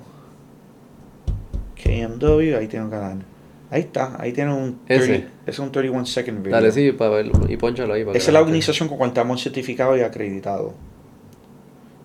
[1.82, 3.24] KMW, ahí tiene un canal.
[3.70, 5.26] Ahí está, ahí tiene un 30, Ese.
[5.46, 6.52] es un 31 second video.
[6.52, 7.40] Dale, sí, para verlo.
[7.48, 8.04] Y ponchalo ahí.
[8.04, 10.72] para Esa es la organización con cual estamos certificados y acreditados.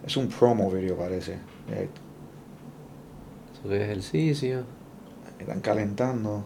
[0.06, 1.38] Es un promo video, parece.
[1.70, 1.88] Ahí
[3.54, 4.64] Eso es ejercicio.
[5.40, 6.44] Están calentando.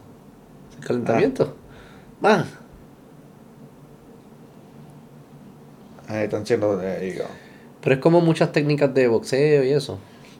[0.80, 1.56] Calentamiento.
[2.20, 2.46] Más.
[6.06, 6.80] Ahí están you go.
[7.80, 9.98] Pero es como muchas técnicas de boxeo y eso.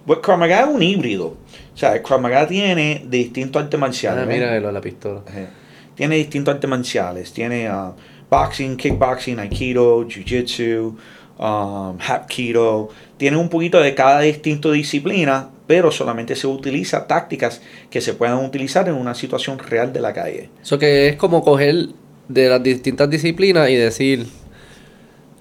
[0.08, 1.26] Pues Krav Maga es un híbrido.
[1.26, 4.24] O sea, Krav Maga tiene distintos artes marciales.
[4.24, 5.20] Ah, mira la pistola.
[5.28, 5.50] Ajá.
[5.94, 7.30] Tiene distintos artes marciales.
[7.30, 7.92] Tiene ah,
[8.30, 10.96] boxing, kickboxing, aikido, jiu-jitsu,
[11.38, 12.88] um, hapkido.
[13.18, 17.60] Tiene un poquito de cada distinto disciplina, pero solamente se utiliza tácticas
[17.90, 20.48] que se puedan utilizar en una situación real de la calle.
[20.62, 21.88] Eso que es como coger
[22.28, 24.26] de las distintas disciplinas y decir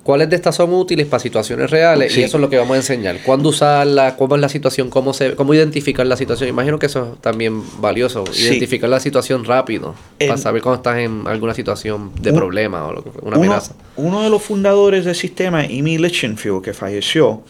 [0.07, 2.21] cuáles de estas son útiles para situaciones reales Sí.
[2.21, 3.19] y eso es lo que vamos a enseñar.
[3.23, 6.47] Cuándo usarla, cómo es la situación, cómo se, cómo identificar la situación.
[6.49, 8.45] Imagino que eso es también valioso, Sí.
[8.47, 12.87] identificar la situación rápido En- para saber cuando estás en alguna situación de Un- problema
[12.87, 13.75] o lo que, una uno, amenaza.
[13.97, 17.43] uno de los fundadores del sistema, Amy Lichtenfield, que falleció,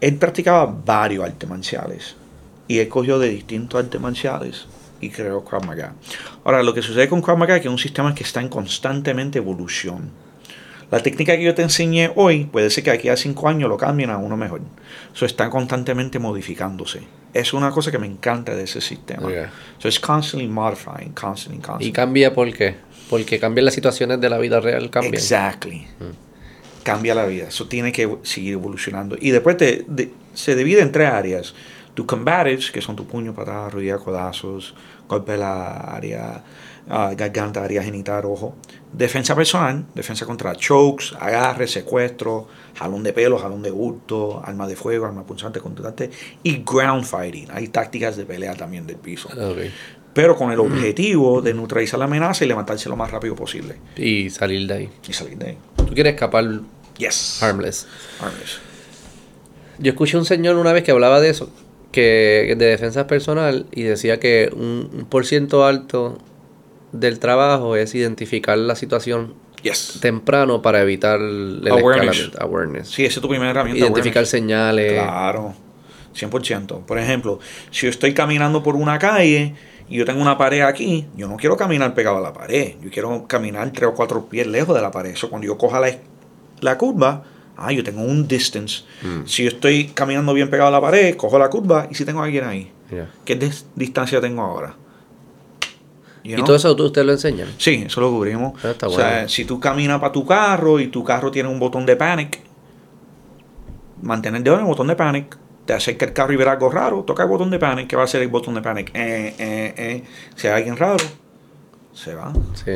[0.00, 2.16] él practicaba varios artes marciales.
[2.66, 4.66] Y él cogió de distintos artes marciales
[5.00, 5.92] y creó Krav Maga.
[6.42, 8.48] Ahora, lo que sucede con Krav Maga es que es un sistema que está en
[8.48, 10.10] constantemente evolución.
[10.92, 13.76] La técnica que yo te enseñé hoy puede ser que aquí a cinco años lo
[13.76, 14.60] cambien a uno mejor.
[15.14, 17.00] Eso está constantemente modificándose.
[17.34, 19.26] Es una cosa que me encanta de ese sistema.
[19.26, 19.32] Ok.
[19.78, 21.88] So it's constantly modifying, constantly, constantly.
[21.88, 22.76] Y cambia por qué.
[23.08, 25.14] Porque cambian las situaciones de la vida real, cambian.
[25.14, 25.86] Exactly.
[26.82, 27.48] Cambia la vida.
[27.48, 29.16] Eso tiene que seguir evolucionando.
[29.20, 31.54] Y después te- de- se divide en tres áreas.
[31.94, 34.74] Tu combatives, que son tu puño, patada, rodilla, codazos,
[35.08, 36.42] golpe de la área,
[36.88, 38.56] ah, garganta, área genital, ojo.
[38.92, 42.46] Defensa personal, defensa contra chokes, agarre, secuestro,
[42.76, 46.10] jalón de pelo, jalón de bulto, arma de fuego, arma punzante, contundente.
[46.42, 47.48] Y ground fighting.
[47.52, 49.28] Hay tácticas de pelea también del piso.
[49.28, 49.58] Ok.
[50.12, 53.76] Pero con el objetivo de neutralizar la amenaza y levantarse lo más rápido posible.
[53.96, 54.90] Y salir de ahí.
[55.08, 55.58] Y salir de ahí.
[55.76, 56.44] Tú quieres escapar
[56.98, 57.42] Yes.
[57.42, 57.86] harmless.
[58.20, 58.58] Harmless.
[59.78, 61.50] Yo escuché un señor una vez que hablaba de eso,
[61.92, 66.18] que de defensa personal, y decía que un, un por ciento alto
[66.92, 69.98] del trabajo es identificar la situación Yes.
[70.00, 71.62] temprano para evitar el
[72.40, 72.88] Awareness.
[72.88, 73.78] Sí, esa es tu primera herramienta.
[73.78, 74.28] Identificar awareness.
[74.30, 74.92] señales.
[74.94, 75.54] Claro.
[76.14, 76.80] 100%.
[76.84, 77.38] Por ejemplo,
[77.70, 79.54] si yo estoy caminando por una calle
[79.88, 82.74] y yo tengo una pared aquí, yo no quiero caminar pegado a la pared.
[82.82, 85.10] Yo quiero caminar tres o cuatro pies lejos de la pared.
[85.12, 85.90] Eso cuando yo coja la,
[86.60, 87.22] la curva,
[87.56, 88.82] ah, yo tengo un distance.
[89.02, 89.26] Mm.
[89.26, 92.20] Si yo estoy caminando bien pegado a la pared, cojo la curva y si tengo
[92.20, 92.70] a alguien ahí.
[93.24, 94.74] ¿Qué dis- distancia tengo ahora?
[96.24, 96.44] You Y know?
[96.46, 97.48] todo eso tú, usted lo enseñan.
[97.58, 98.52] Sí, eso lo cubrimos.
[98.64, 101.58] Ah, está o sea, si tú caminas para tu carro y tu carro tiene un
[101.58, 102.38] botón de panic,
[104.02, 105.36] mantén el dedo en el botón de panic.
[105.64, 107.86] Te acerca el carro y verá algo raro, toca el botón de panic.
[107.88, 108.90] ¿Qué va a hacer el botón de panic?
[108.94, 110.04] Eh, eh, eh.
[110.34, 111.04] Si hay alguien raro,
[111.92, 112.32] se va.
[112.54, 112.72] Sí.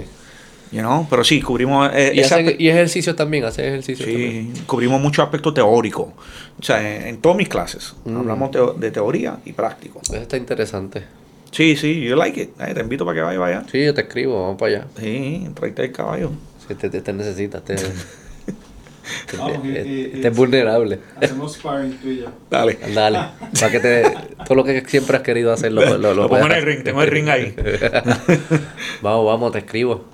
[0.72, 1.06] You know?
[1.10, 1.90] Pero sí, cubrimos.
[1.94, 4.54] eh, Y, esa- hace- y ejercicios también, hace ejercicios también.
[4.56, 6.14] sí, cubrimos mucho aspecto teórico.
[6.60, 8.16] O sea, en, en todas mis clases Mm.
[8.18, 10.00] hablamos teo- de teoría y práctico.
[10.02, 11.04] Eso está interesante.
[11.50, 12.50] Sí, sí, yo like it.
[12.60, 13.64] Eh, te invito para que vaya, vaya.
[13.70, 14.86] Sí, yo te escribo, vamos para allá.
[14.98, 16.30] Sí, tráete el caballo.
[16.68, 17.76] Si te, te, te necesitas, te,
[19.30, 20.98] te- Vamos, y- y- te- y- te es vulnerable.
[21.16, 22.26] Hacemos sparring tú y yo.
[22.50, 22.76] Dale.
[22.94, 23.18] Dale,
[23.60, 24.02] para que te,
[24.44, 26.82] todo lo que siempre has querido hacer lo, lo, lo Lo pongo en el ring,
[26.82, 27.54] tengo el ring ahí.
[29.02, 30.04] Vamos, vamos, te escribo.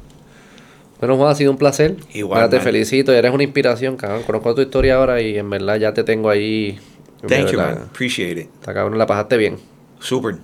[1.00, 1.96] Bueno, Juan, ha sido un placer.
[2.14, 4.22] Igual, Nada, te felicito, eres una inspiración, cabrón.
[4.22, 6.78] Conozco tu historia ahora y en verdad ya te tengo ahí
[7.26, 7.78] Thank you, man.
[7.90, 8.48] Appreciate it.
[8.60, 9.56] Está cabrón, la pasaste bien.
[9.98, 10.36] Super.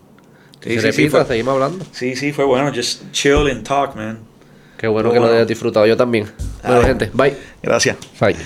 [0.62, 1.85] Si se repita, seguimos hablando.
[1.93, 2.72] sí, sí, fue bueno.
[2.74, 4.18] Just chill and talk, man.
[4.76, 5.36] Qué bueno que lo bueno.
[5.36, 5.86] hayas disfrutado.
[5.86, 6.26] Yo también.
[6.62, 6.86] Bueno, Ay.
[6.86, 7.36] gente, bye.
[7.62, 7.97] Gracias.
[8.20, 8.36] Bye.